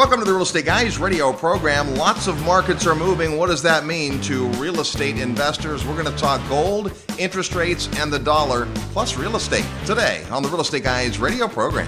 Welcome 0.00 0.20
to 0.20 0.24
the 0.24 0.32
Real 0.32 0.44
Estate 0.44 0.64
Guys 0.64 0.96
radio 0.96 1.30
program. 1.30 1.94
Lots 1.94 2.26
of 2.26 2.42
markets 2.46 2.86
are 2.86 2.94
moving. 2.94 3.36
What 3.36 3.48
does 3.48 3.60
that 3.64 3.84
mean 3.84 4.18
to 4.22 4.46
real 4.52 4.80
estate 4.80 5.18
investors? 5.18 5.84
We're 5.84 5.92
going 5.92 6.10
to 6.10 6.18
talk 6.18 6.40
gold, 6.48 6.94
interest 7.18 7.54
rates, 7.54 7.86
and 7.98 8.10
the 8.10 8.18
dollar, 8.18 8.64
plus 8.92 9.18
real 9.18 9.36
estate 9.36 9.66
today 9.84 10.24
on 10.30 10.42
the 10.42 10.48
Real 10.48 10.62
Estate 10.62 10.84
Guys 10.84 11.18
radio 11.18 11.46
program. 11.46 11.86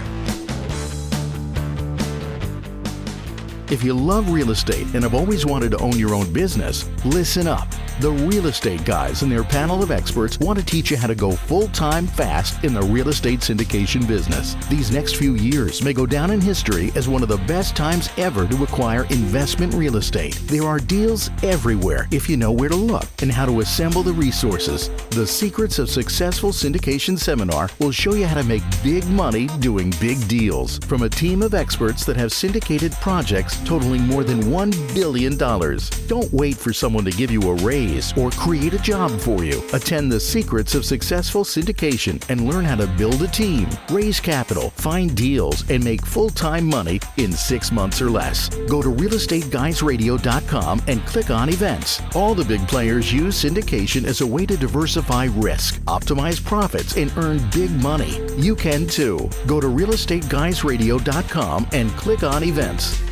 If 3.70 3.82
you 3.82 3.94
love 3.94 4.30
real 4.30 4.50
estate 4.50 4.92
and 4.92 5.04
have 5.04 5.14
always 5.14 5.46
wanted 5.46 5.70
to 5.70 5.78
own 5.78 5.98
your 5.98 6.14
own 6.14 6.30
business, 6.34 6.90
listen 7.06 7.46
up. 7.46 7.66
The 8.00 8.10
real 8.10 8.46
estate 8.46 8.84
guys 8.84 9.22
and 9.22 9.30
their 9.30 9.44
panel 9.44 9.82
of 9.82 9.90
experts 9.90 10.38
want 10.40 10.58
to 10.58 10.64
teach 10.64 10.90
you 10.90 10.96
how 10.96 11.06
to 11.06 11.14
go 11.14 11.32
full 11.32 11.68
time 11.68 12.06
fast 12.06 12.64
in 12.64 12.72
the 12.72 12.82
real 12.82 13.08
estate 13.08 13.40
syndication 13.40 14.08
business. 14.08 14.54
These 14.68 14.90
next 14.90 15.16
few 15.16 15.34
years 15.34 15.82
may 15.82 15.92
go 15.92 16.06
down 16.06 16.30
in 16.30 16.40
history 16.40 16.90
as 16.96 17.08
one 17.08 17.22
of 17.22 17.28
the 17.28 17.36
best 17.38 17.76
times 17.76 18.08
ever 18.16 18.46
to 18.48 18.64
acquire 18.64 19.04
investment 19.04 19.74
real 19.74 19.96
estate. 19.96 20.34
There 20.46 20.64
are 20.64 20.78
deals 20.78 21.30
everywhere 21.42 22.08
if 22.10 22.28
you 22.28 22.36
know 22.36 22.50
where 22.50 22.70
to 22.70 22.76
look 22.76 23.06
and 23.20 23.30
how 23.30 23.46
to 23.46 23.60
assemble 23.60 24.02
the 24.02 24.12
resources. 24.12 24.88
The 25.10 25.26
Secrets 25.26 25.78
of 25.78 25.90
Successful 25.90 26.50
Syndication 26.50 27.18
seminar 27.18 27.68
will 27.78 27.92
show 27.92 28.14
you 28.14 28.26
how 28.26 28.40
to 28.40 28.44
make 28.44 28.62
big 28.82 29.06
money 29.08 29.46
doing 29.60 29.92
big 30.00 30.26
deals 30.28 30.78
from 30.78 31.02
a 31.02 31.08
team 31.08 31.42
of 31.42 31.54
experts 31.54 32.04
that 32.06 32.16
have 32.16 32.32
syndicated 32.32 32.92
projects 32.94 33.62
totaling 33.64 34.02
more 34.02 34.24
than 34.24 34.42
$1 34.44 34.94
billion. 34.94 35.36
Don't 35.36 36.32
wait 36.32 36.56
for 36.56 36.72
someone 36.72 37.04
to 37.04 37.10
give 37.10 37.30
you 37.30 37.42
a 37.42 37.54
raise 37.56 37.81
or 38.16 38.30
create 38.30 38.74
a 38.74 38.78
job 38.78 39.10
for 39.20 39.44
you. 39.44 39.62
Attend 39.72 40.10
the 40.10 40.20
Secrets 40.20 40.74
of 40.74 40.84
Successful 40.84 41.44
Syndication 41.44 42.22
and 42.28 42.48
learn 42.48 42.64
how 42.64 42.76
to 42.76 42.86
build 42.86 43.22
a 43.22 43.28
team, 43.28 43.68
raise 43.90 44.20
capital, 44.20 44.70
find 44.70 45.16
deals, 45.16 45.68
and 45.70 45.82
make 45.82 46.04
full 46.04 46.30
time 46.30 46.66
money 46.66 47.00
in 47.16 47.32
six 47.32 47.72
months 47.72 48.00
or 48.00 48.10
less. 48.10 48.48
Go 48.68 48.82
to 48.82 48.88
realestateguysradio.com 48.88 50.82
and 50.86 51.04
click 51.06 51.30
on 51.30 51.48
events. 51.48 52.02
All 52.14 52.34
the 52.34 52.44
big 52.44 52.66
players 52.68 53.12
use 53.12 53.42
syndication 53.42 54.04
as 54.04 54.20
a 54.20 54.26
way 54.26 54.46
to 54.46 54.56
diversify 54.56 55.28
risk, 55.32 55.80
optimize 55.82 56.44
profits, 56.44 56.96
and 56.96 57.12
earn 57.16 57.40
big 57.50 57.70
money. 57.82 58.20
You 58.36 58.56
can 58.56 58.86
too. 58.86 59.28
Go 59.46 59.60
to 59.60 59.66
realestateguysradio.com 59.66 61.68
and 61.72 61.90
click 61.92 62.22
on 62.22 62.44
events. 62.44 63.11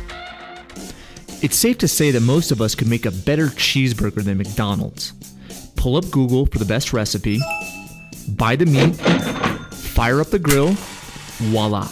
It's 1.41 1.57
safe 1.57 1.79
to 1.79 1.87
say 1.87 2.11
that 2.11 2.19
most 2.21 2.51
of 2.51 2.61
us 2.61 2.75
could 2.75 2.87
make 2.87 3.07
a 3.07 3.11
better 3.11 3.47
cheeseburger 3.47 4.23
than 4.23 4.37
McDonald's. 4.37 5.13
Pull 5.75 5.95
up 5.95 6.11
Google 6.11 6.45
for 6.45 6.59
the 6.59 6.65
best 6.65 6.93
recipe, 6.93 7.41
buy 8.35 8.55
the 8.55 8.67
meat, 8.67 8.95
fire 9.73 10.21
up 10.21 10.27
the 10.27 10.37
grill, 10.37 10.75
voila. 11.39 11.89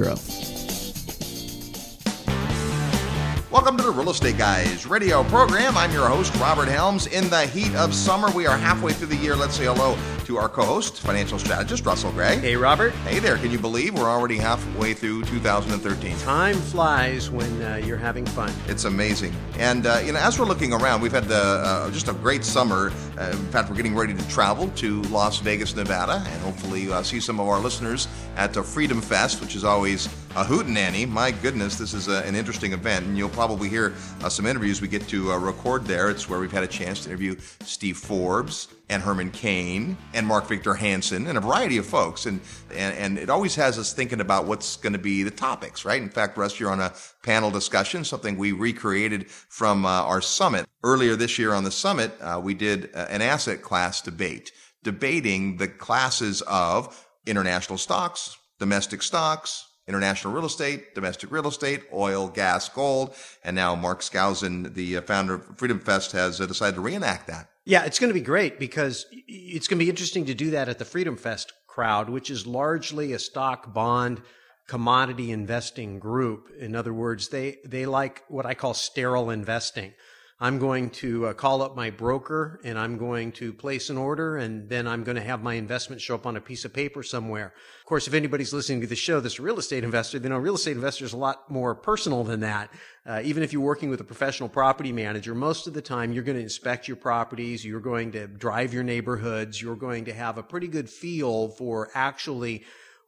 Welcome 3.52 3.78
to 3.78 3.84
the 3.84 3.92
Real 3.92 4.12
Estate 4.12 4.38
Guys 4.38 4.86
radio 4.86 5.24
program. 5.26 5.76
I'm 5.76 5.92
your 5.92 6.08
host, 6.08 6.34
Robert 6.36 6.70
Helms. 6.70 7.08
In 7.08 7.30
the 7.30 7.46
heat 7.48 7.76
of 7.76 7.94
summer, 7.94 8.32
we 8.32 8.46
are 8.46 8.58
halfway 8.58 8.94
through 8.94 9.08
the 9.08 9.18
year. 9.18 9.36
Let's 9.36 9.56
say 9.56 9.66
hello 9.66 9.98
to 10.30 10.38
our 10.38 10.48
co 10.48 10.64
host, 10.64 11.00
financial 11.00 11.40
strategist 11.40 11.84
Russell 11.88 12.12
Gray. 12.12 12.38
Hey, 12.38 12.56
Robert. 12.56 12.94
Hey 13.04 13.18
there. 13.18 13.38
Can 13.38 13.50
you 13.50 13.58
believe 13.58 13.96
we're 13.96 14.08
already 14.08 14.38
halfway 14.38 14.94
through 14.94 15.24
2013? 15.24 16.16
Time 16.20 16.56
flies 16.56 17.32
when 17.32 17.60
uh, 17.64 17.78
you're 17.78 17.98
having 17.98 18.28
fun. 18.28 18.54
It's 18.68 18.84
amazing. 18.84 19.34
And, 19.58 19.88
uh, 19.88 20.02
you 20.06 20.14
know, 20.14 20.20
as 20.20 20.38
we're 20.38 20.46
looking 20.46 20.72
around, 20.72 21.02
we've 21.02 21.12
had 21.12 21.24
the, 21.24 21.64
uh, 21.66 21.90
just 21.90 22.10
a 22.10 22.14
great 22.14 22.46
summer. 22.46 22.92
Uh, 23.18 23.32
in 23.32 23.48
fact, 23.48 23.72
we're 23.72 23.76
getting 23.76 23.96
ready 23.96 24.14
to 24.14 24.30
travel 24.30 24.68
to 24.76 25.02
Las 25.04 25.40
Vegas, 25.40 25.76
Nevada, 25.76 26.24
and 26.28 26.42
hopefully 26.44 26.92
uh, 26.92 27.02
see 27.02 27.20
some 27.20 27.40
of 27.40 27.48
our 27.48 27.60
listeners 27.60 28.08
at 28.36 28.54
the 28.54 28.62
Freedom 28.62 29.02
Fest, 29.02 29.42
which 29.42 29.56
is 29.56 29.64
always 29.64 30.06
a 30.36 30.44
hootenanny. 30.44 31.10
My 31.10 31.32
goodness, 31.32 31.76
this 31.76 31.96
is 31.96 32.08
a, 32.08 32.24
an 32.28 32.36
interesting 32.36 32.74
event, 32.74 33.04
and 33.08 33.18
you'll 33.18 33.30
probably 33.30 33.68
hear 33.68 33.96
uh, 34.22 34.30
some 34.30 34.46
interviews 34.46 34.80
we 34.80 34.90
get 34.90 35.08
to 35.08 35.32
uh, 35.32 35.40
record 35.40 35.86
there. 35.86 36.12
It's 36.12 36.30
where 36.30 36.40
we've 36.40 36.52
had 36.52 36.64
a 36.64 36.68
chance 36.68 37.06
to 37.06 37.10
interview 37.10 37.36
Steve 37.62 37.98
Forbes 37.98 38.68
and 38.90 39.04
Herman 39.04 39.30
Cain 39.32 39.98
and 40.14 40.26
Mark 40.26 40.48
Victor 40.48 40.74
Hansen 40.74 41.28
and 41.28 41.38
a 41.38 41.42
variety 41.42 41.78
of 41.78 41.86
folks, 41.86 42.26
and 42.26 42.42
and, 42.72 42.98
and 42.98 43.18
it 43.18 43.30
always 43.30 43.56
has 43.56 43.78
us 43.78 43.94
thinking 43.94 44.20
about 44.20 44.46
what's 44.46 44.78
going 44.78 44.94
to 44.94 45.00
be 45.00 45.24
the 45.24 45.32
topics, 45.32 45.86
right? 45.86 46.02
In 46.02 46.10
fact, 46.10 46.38
Russ, 46.38 46.60
you're 46.60 46.72
on 46.72 46.80
a 46.80 46.94
panel 47.24 47.52
discussion, 47.52 48.04
something 48.04 48.38
we 48.38 48.52
recreated 48.52 49.30
from 49.30 49.86
uh, 49.86 49.90
our 49.90 50.22
summit 50.22 50.66
earlier 50.84 51.16
this 51.16 51.38
year. 51.38 51.54
On 51.54 51.64
the 51.64 51.72
summit, 51.72 52.12
uh, 52.22 52.42
we 52.44 52.54
did 52.54 52.90
uh, 52.96 53.06
an 53.10 53.22
asset 53.22 53.62
class 53.62 54.02
debate, 54.02 54.52
debating 54.84 55.58
the 55.58 55.68
classes 55.68 56.42
of 56.44 57.08
international 57.26 57.78
stocks, 57.78 58.38
domestic 58.58 59.04
stocks, 59.04 59.68
international 59.88 60.34
real 60.34 60.46
estate, 60.46 60.94
domestic 60.96 61.32
real 61.32 61.48
estate, 61.48 61.82
oil, 61.94 62.28
gas, 62.28 62.70
gold. 62.70 63.16
And 63.44 63.56
now 63.56 63.76
Mark 63.76 64.02
Skousen, 64.02 64.74
the 64.74 64.98
uh, 64.98 65.02
founder 65.02 65.36
of 65.36 65.58
Freedom 65.58 65.80
Fest, 65.80 66.12
has 66.14 66.40
uh, 66.40 66.46
decided 66.46 66.76
to 66.76 66.82
reenact 66.82 67.28
that. 67.28 67.50
Yeah, 67.70 67.84
it's 67.84 68.00
going 68.00 68.10
to 68.10 68.16
be 68.16 68.22
great 68.22 68.58
because 68.58 69.06
it's 69.28 69.68
going 69.68 69.78
to 69.78 69.86
be 69.86 69.92
interesting 69.92 70.26
to 70.26 70.34
do 70.34 70.50
that 70.50 70.70
at 70.70 70.80
the 70.80 70.86
Freedom 70.86 71.16
Fest 71.16 71.54
crowd, 71.68 72.10
which 72.10 72.32
is 72.32 72.48
largely 72.48 73.14
a 73.14 73.20
stock 73.20 73.72
bond 73.72 74.24
commodity 74.66 75.30
investing 75.30 76.00
group. 76.00 76.50
In 76.60 76.76
other 76.76 76.92
words, 76.92 77.28
they, 77.28 77.58
they 77.64 77.86
like 77.86 78.24
what 78.28 78.48
I 78.48 78.56
call 78.56 78.74
sterile 78.74 79.30
investing. 79.30 79.94
I'm 80.42 80.58
going 80.58 80.92
to 80.92 81.26
uh, 81.26 81.34
call 81.34 81.62
up 81.62 81.76
my 81.76 81.90
broker 81.90 82.62
and 82.64 82.80
I'm 82.80 82.98
going 82.98 83.34
to 83.34 83.52
place 83.52 83.90
an 83.90 83.98
order 83.98 84.38
and 84.38 84.70
then 84.70 84.88
I'm 84.88 85.04
going 85.04 85.18
to 85.18 85.22
have 85.22 85.44
my 85.44 85.56
investment 85.56 86.02
show 86.02 86.16
up 86.16 86.26
on 86.26 86.38
a 86.38 86.42
piece 86.42 86.64
of 86.64 86.72
paper 86.72 87.04
somewhere. 87.04 87.54
Of 87.82 87.86
course, 87.86 88.08
if 88.08 88.14
anybody's 88.14 88.54
listening 88.54 88.80
to 88.80 88.88
the 88.88 88.96
show 88.96 89.20
that's 89.20 89.38
a 89.38 89.42
real 89.42 89.60
estate 89.60 89.84
investor, 89.84 90.18
they 90.18 90.30
know 90.30 90.38
real 90.38 90.56
estate 90.56 90.78
investor 90.78 91.04
is 91.04 91.12
a 91.12 91.18
lot 91.18 91.52
more 91.52 91.76
personal 91.76 92.24
than 92.24 92.40
that. 92.40 92.72
Uh, 93.06 93.20
even 93.26 93.44
if 93.44 93.52
you're 93.52 93.62
working 93.62 93.90
with 93.90 94.00
a 94.00 94.06
professional 94.06 94.48
property 94.48 94.94
manager, 94.94 95.36
most 95.36 95.68
of 95.68 95.74
the 95.74 95.82
time 95.82 96.14
you're 96.14 96.24
going 96.24 96.38
to 96.38 96.44
inspect 96.44 96.88
your 96.88 96.96
properties, 96.96 97.66
you're 97.66 97.82
going 97.82 98.14
to 98.14 98.26
drive 98.26 98.74
your 98.74 98.84
neighborhoods, 98.84 99.62
you're 99.62 99.76
going 99.76 100.06
to 100.06 100.14
have 100.14 100.38
a 100.38 100.44
pretty 100.44 100.70
good 100.70 100.90
feel 100.90 101.50
for 101.50 101.90
actually 101.94 102.64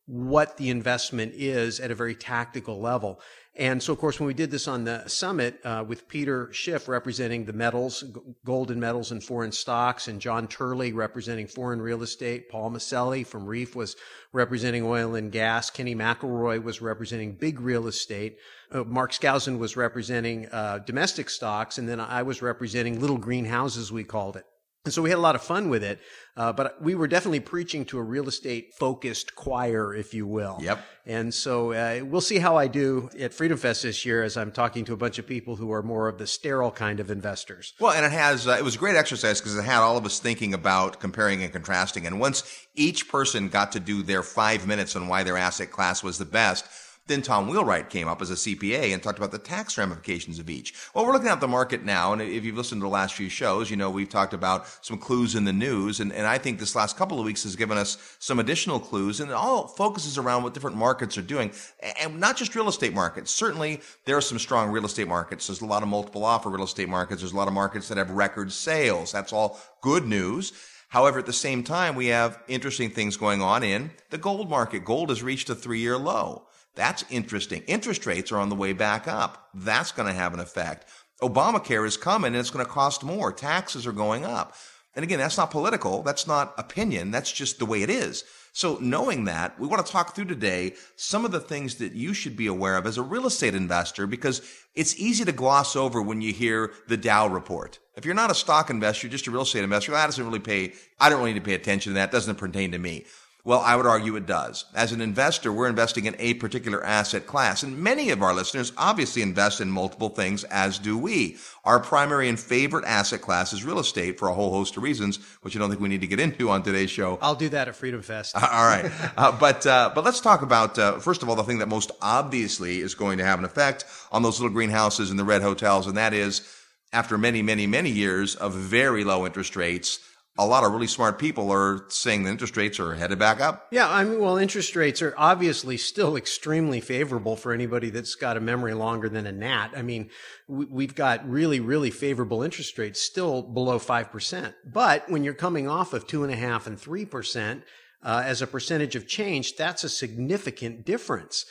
what 0.05 0.57
the 0.57 0.69
investment 0.69 1.31
is 1.35 1.79
at 1.79 1.91
a 1.91 1.95
very 1.95 2.15
tactical 2.15 2.81
level. 2.81 3.21
And 3.55 3.83
so, 3.83 3.91
of 3.91 3.99
course, 3.99 4.17
when 4.17 4.27
we 4.27 4.33
did 4.33 4.49
this 4.49 4.69
on 4.69 4.85
the 4.85 5.05
summit 5.09 5.59
uh, 5.65 5.83
with 5.85 6.07
Peter 6.07 6.51
Schiff 6.53 6.87
representing 6.87 7.43
the 7.43 7.51
metals, 7.51 8.01
g- 8.01 8.13
gold 8.45 8.71
and 8.71 8.79
metals 8.79 9.11
and 9.11 9.21
foreign 9.21 9.51
stocks, 9.51 10.07
and 10.07 10.21
John 10.21 10.47
Turley 10.47 10.93
representing 10.93 11.47
foreign 11.47 11.81
real 11.81 12.01
estate, 12.01 12.49
Paul 12.49 12.71
Maselli 12.71 13.27
from 13.27 13.45
Reef 13.45 13.75
was 13.75 13.97
representing 14.31 14.83
oil 14.83 15.15
and 15.15 15.33
gas, 15.33 15.69
Kenny 15.69 15.93
McElroy 15.93 16.63
was 16.63 16.81
representing 16.81 17.33
big 17.33 17.59
real 17.59 17.87
estate, 17.87 18.37
uh, 18.71 18.85
Mark 18.85 19.11
Skousen 19.11 19.59
was 19.59 19.75
representing 19.75 20.47
uh, 20.47 20.79
domestic 20.79 21.29
stocks, 21.29 21.77
and 21.77 21.89
then 21.89 21.99
I 21.99 22.23
was 22.23 22.41
representing 22.41 23.01
little 23.01 23.17
greenhouses, 23.17 23.91
we 23.91 24.05
called 24.05 24.37
it. 24.37 24.45
And 24.83 24.91
so 24.91 25.03
we 25.03 25.11
had 25.11 25.19
a 25.19 25.21
lot 25.21 25.35
of 25.35 25.43
fun 25.43 25.69
with 25.69 25.83
it, 25.83 25.99
uh, 26.35 26.53
but 26.53 26.81
we 26.81 26.95
were 26.95 27.07
definitely 27.07 27.39
preaching 27.39 27.85
to 27.85 27.99
a 27.99 28.01
real 28.01 28.27
estate 28.27 28.73
focused 28.73 29.35
choir, 29.35 29.93
if 29.93 30.11
you 30.11 30.25
will. 30.25 30.57
Yep. 30.59 30.83
And 31.05 31.31
so 31.31 31.71
uh, 31.71 32.03
we'll 32.03 32.19
see 32.19 32.39
how 32.39 32.57
I 32.57 32.65
do 32.65 33.07
at 33.19 33.31
Freedom 33.31 33.59
Fest 33.59 33.83
this 33.83 34.03
year 34.07 34.23
as 34.23 34.37
I'm 34.37 34.51
talking 34.51 34.83
to 34.85 34.93
a 34.93 34.97
bunch 34.97 35.19
of 35.19 35.27
people 35.27 35.55
who 35.55 35.71
are 35.71 35.83
more 35.83 36.07
of 36.07 36.17
the 36.17 36.25
sterile 36.25 36.71
kind 36.71 36.99
of 36.99 37.11
investors. 37.11 37.73
Well, 37.79 37.91
and 37.91 38.03
it 38.03 38.11
has, 38.11 38.47
uh, 38.47 38.55
it 38.57 38.63
was 38.63 38.73
a 38.73 38.79
great 38.79 38.95
exercise 38.95 39.39
because 39.39 39.55
it 39.55 39.63
had 39.63 39.81
all 39.81 39.97
of 39.97 40.05
us 40.05 40.19
thinking 40.19 40.55
about 40.55 40.99
comparing 40.99 41.43
and 41.43 41.53
contrasting. 41.53 42.07
And 42.07 42.19
once 42.19 42.43
each 42.73 43.07
person 43.07 43.49
got 43.49 43.73
to 43.73 43.79
do 43.79 44.01
their 44.01 44.23
five 44.23 44.65
minutes 44.65 44.95
on 44.95 45.07
why 45.07 45.21
their 45.21 45.37
asset 45.37 45.69
class 45.69 46.01
was 46.01 46.17
the 46.17 46.25
best, 46.25 46.65
then 47.07 47.21
Tom 47.21 47.47
Wheelwright 47.47 47.89
came 47.89 48.07
up 48.07 48.21
as 48.21 48.29
a 48.29 48.35
CPA 48.35 48.93
and 48.93 49.01
talked 49.01 49.17
about 49.17 49.31
the 49.31 49.37
tax 49.37 49.77
ramifications 49.77 50.39
of 50.39 50.49
each. 50.49 50.73
Well, 50.93 51.05
we're 51.05 51.13
looking 51.13 51.29
at 51.29 51.41
the 51.41 51.47
market 51.47 51.83
now, 51.83 52.13
and 52.13 52.21
if 52.21 52.45
you've 52.45 52.55
listened 52.55 52.81
to 52.81 52.83
the 52.83 52.89
last 52.89 53.15
few 53.15 53.27
shows, 53.27 53.69
you 53.69 53.75
know 53.75 53.89
we've 53.89 54.09
talked 54.09 54.33
about 54.33 54.67
some 54.81 54.97
clues 54.97 55.35
in 55.35 55.43
the 55.43 55.53
news, 55.53 55.99
and, 55.99 56.13
and 56.13 56.27
I 56.27 56.37
think 56.37 56.59
this 56.59 56.75
last 56.75 56.97
couple 56.97 57.19
of 57.19 57.25
weeks 57.25 57.43
has 57.43 57.55
given 57.55 57.77
us 57.77 58.15
some 58.19 58.39
additional 58.39 58.79
clues, 58.79 59.19
and 59.19 59.31
it 59.31 59.33
all 59.33 59.67
focuses 59.67 60.17
around 60.17 60.43
what 60.43 60.53
different 60.53 60.77
markets 60.77 61.17
are 61.17 61.23
doing, 61.23 61.51
and 61.99 62.19
not 62.19 62.37
just 62.37 62.55
real 62.55 62.69
estate 62.69 62.93
markets. 62.93 63.31
Certainly, 63.31 63.81
there 64.05 64.15
are 64.15 64.21
some 64.21 64.39
strong 64.39 64.69
real 64.69 64.85
estate 64.85 65.07
markets. 65.07 65.47
There's 65.47 65.61
a 65.61 65.65
lot 65.65 65.83
of 65.83 65.89
multiple 65.89 66.23
offer 66.23 66.49
real 66.49 66.63
estate 66.63 66.89
markets. 66.89 67.21
There's 67.21 67.33
a 67.33 67.37
lot 67.37 67.47
of 67.47 67.53
markets 67.53 67.87
that 67.89 67.97
have 67.97 68.11
record 68.11 68.51
sales. 68.51 69.11
That's 69.11 69.33
all 69.33 69.59
good 69.81 70.05
news. 70.05 70.53
However, 70.89 71.19
at 71.19 71.25
the 71.25 71.33
same 71.33 71.63
time, 71.63 71.95
we 71.95 72.07
have 72.07 72.37
interesting 72.49 72.89
things 72.89 73.15
going 73.15 73.41
on 73.41 73.63
in 73.63 73.91
the 74.09 74.17
gold 74.17 74.49
market. 74.49 74.83
Gold 74.83 75.09
has 75.09 75.23
reached 75.23 75.49
a 75.49 75.55
three 75.55 75.79
year 75.79 75.97
low. 75.97 76.43
That's 76.75 77.03
interesting. 77.09 77.63
Interest 77.67 78.05
rates 78.05 78.31
are 78.31 78.37
on 78.37 78.49
the 78.49 78.55
way 78.55 78.73
back 78.73 79.07
up. 79.07 79.49
That's 79.53 79.91
going 79.91 80.07
to 80.07 80.13
have 80.13 80.33
an 80.33 80.39
effect. 80.39 80.85
Obamacare 81.21 81.85
is 81.85 81.97
coming 81.97 82.29
and 82.29 82.37
it's 82.37 82.49
going 82.49 82.65
to 82.65 82.71
cost 82.71 83.03
more. 83.03 83.31
Taxes 83.31 83.85
are 83.85 83.91
going 83.91 84.25
up. 84.25 84.55
And 84.95 85.03
again, 85.03 85.19
that's 85.19 85.37
not 85.37 85.51
political. 85.51 86.03
That's 86.03 86.27
not 86.27 86.53
opinion. 86.57 87.11
That's 87.11 87.31
just 87.31 87.59
the 87.59 87.65
way 87.65 87.81
it 87.81 87.89
is. 87.89 88.23
So 88.53 88.77
knowing 88.81 89.25
that, 89.25 89.57
we 89.57 89.67
want 89.67 89.85
to 89.85 89.91
talk 89.91 90.13
through 90.13 90.25
today 90.25 90.73
some 90.97 91.23
of 91.23 91.31
the 91.31 91.39
things 91.39 91.75
that 91.75 91.93
you 91.93 92.13
should 92.13 92.35
be 92.35 92.47
aware 92.47 92.75
of 92.75 92.85
as 92.85 92.97
a 92.97 93.01
real 93.01 93.25
estate 93.25 93.55
investor 93.55 94.05
because 94.05 94.41
it's 94.75 94.99
easy 94.99 95.23
to 95.23 95.31
gloss 95.31 95.77
over 95.77 96.01
when 96.01 96.19
you 96.19 96.33
hear 96.33 96.73
the 96.87 96.97
Dow 96.97 97.27
report. 97.27 97.79
If 97.95 98.05
you're 98.05 98.13
not 98.13 98.31
a 98.31 98.35
stock 98.35 98.69
investor, 98.69 99.07
just 99.07 99.27
a 99.27 99.31
real 99.31 99.43
estate 99.43 99.63
investor, 99.63 99.93
that 99.93 100.05
doesn't 100.05 100.25
really 100.25 100.39
pay, 100.39 100.73
I 100.99 101.09
don't 101.09 101.19
really 101.19 101.33
need 101.33 101.39
to 101.39 101.45
pay 101.45 101.53
attention 101.53 101.91
to 101.91 101.93
that. 101.95 102.09
It 102.09 102.11
doesn't 102.11 102.35
pertain 102.35 102.71
to 102.71 102.77
me. 102.77 103.05
Well, 103.43 103.61
I 103.61 103.75
would 103.75 103.87
argue 103.87 104.15
it 104.17 104.27
does. 104.27 104.65
As 104.75 104.91
an 104.91 105.01
investor, 105.01 105.51
we're 105.51 105.67
investing 105.67 106.05
in 106.05 106.15
a 106.19 106.35
particular 106.35 106.83
asset 106.83 107.25
class, 107.25 107.63
and 107.63 107.79
many 107.79 108.11
of 108.11 108.21
our 108.21 108.35
listeners 108.35 108.71
obviously 108.77 109.23
invest 109.23 109.61
in 109.61 109.71
multiple 109.71 110.09
things, 110.09 110.43
as 110.43 110.77
do 110.77 110.95
we. 110.95 111.37
Our 111.65 111.79
primary 111.79 112.29
and 112.29 112.39
favorite 112.39 112.85
asset 112.85 113.21
class 113.21 113.51
is 113.51 113.65
real 113.65 113.79
estate 113.79 114.19
for 114.19 114.27
a 114.27 114.33
whole 114.33 114.51
host 114.51 114.77
of 114.77 114.83
reasons, 114.83 115.17
which 115.41 115.55
I 115.55 115.59
don't 115.59 115.69
think 115.69 115.81
we 115.81 115.89
need 115.89 116.01
to 116.01 116.07
get 116.07 116.19
into 116.19 116.51
on 116.51 116.61
today's 116.61 116.91
show. 116.91 117.17
I'll 117.19 117.33
do 117.33 117.49
that 117.49 117.67
at 117.67 117.75
Freedom 117.75 118.03
Fest. 118.03 118.35
all 118.41 118.41
right, 118.41 118.91
uh, 119.17 119.31
but 119.31 119.65
uh, 119.65 119.91
but 119.95 120.03
let's 120.03 120.21
talk 120.21 120.43
about 120.43 120.77
uh, 120.77 120.99
first 120.99 121.23
of 121.23 121.29
all 121.29 121.35
the 121.35 121.43
thing 121.43 121.59
that 121.59 121.67
most 121.67 121.89
obviously 121.99 122.79
is 122.79 122.93
going 122.93 123.17
to 123.17 123.25
have 123.25 123.39
an 123.39 123.45
effect 123.45 123.85
on 124.11 124.21
those 124.21 124.39
little 124.39 124.53
greenhouses 124.53 125.09
and 125.09 125.17
the 125.17 125.23
red 125.23 125.41
hotels, 125.41 125.87
and 125.87 125.97
that 125.97 126.13
is 126.13 126.47
after 126.93 127.17
many, 127.17 127.41
many, 127.41 127.65
many 127.65 127.89
years 127.89 128.35
of 128.35 128.53
very 128.53 129.03
low 129.03 129.25
interest 129.25 129.55
rates 129.55 129.99
a 130.37 130.45
lot 130.45 130.63
of 130.63 130.71
really 130.71 130.87
smart 130.87 131.19
people 131.19 131.51
are 131.51 131.85
saying 131.89 132.23
the 132.23 132.29
interest 132.29 132.55
rates 132.55 132.79
are 132.79 132.95
headed 132.95 133.19
back 133.19 133.41
up. 133.41 133.67
Yeah, 133.71 133.89
I 133.89 134.03
mean, 134.03 134.19
well, 134.19 134.37
interest 134.37 134.75
rates 134.75 135.01
are 135.01 135.13
obviously 135.17 135.77
still 135.77 136.15
extremely 136.15 136.79
favorable 136.79 137.35
for 137.35 137.51
anybody 137.51 137.89
that's 137.89 138.15
got 138.15 138.37
a 138.37 138.39
memory 138.39 138.73
longer 138.73 139.09
than 139.09 139.27
a 139.27 139.31
gnat. 139.31 139.71
I 139.75 139.81
mean, 139.81 140.09
we've 140.47 140.95
got 140.95 141.29
really, 141.29 141.59
really 141.59 141.91
favorable 141.91 142.43
interest 142.43 142.77
rates 142.77 143.01
still 143.01 143.41
below 143.41 143.77
5%. 143.77 144.53
But 144.65 145.09
when 145.09 145.23
you're 145.23 145.33
coming 145.33 145.67
off 145.67 145.93
of 145.93 146.07
two 146.07 146.23
and 146.23 146.31
a 146.31 146.37
half 146.37 146.65
and 146.65 146.77
3%, 146.77 147.63
uh, 148.03 148.23
as 148.25 148.41
a 148.41 148.47
percentage 148.47 148.95
of 148.95 149.07
change, 149.07 149.55
that's 149.55 149.83
a 149.83 149.89
significant 149.89 150.85
difference. 150.85 151.45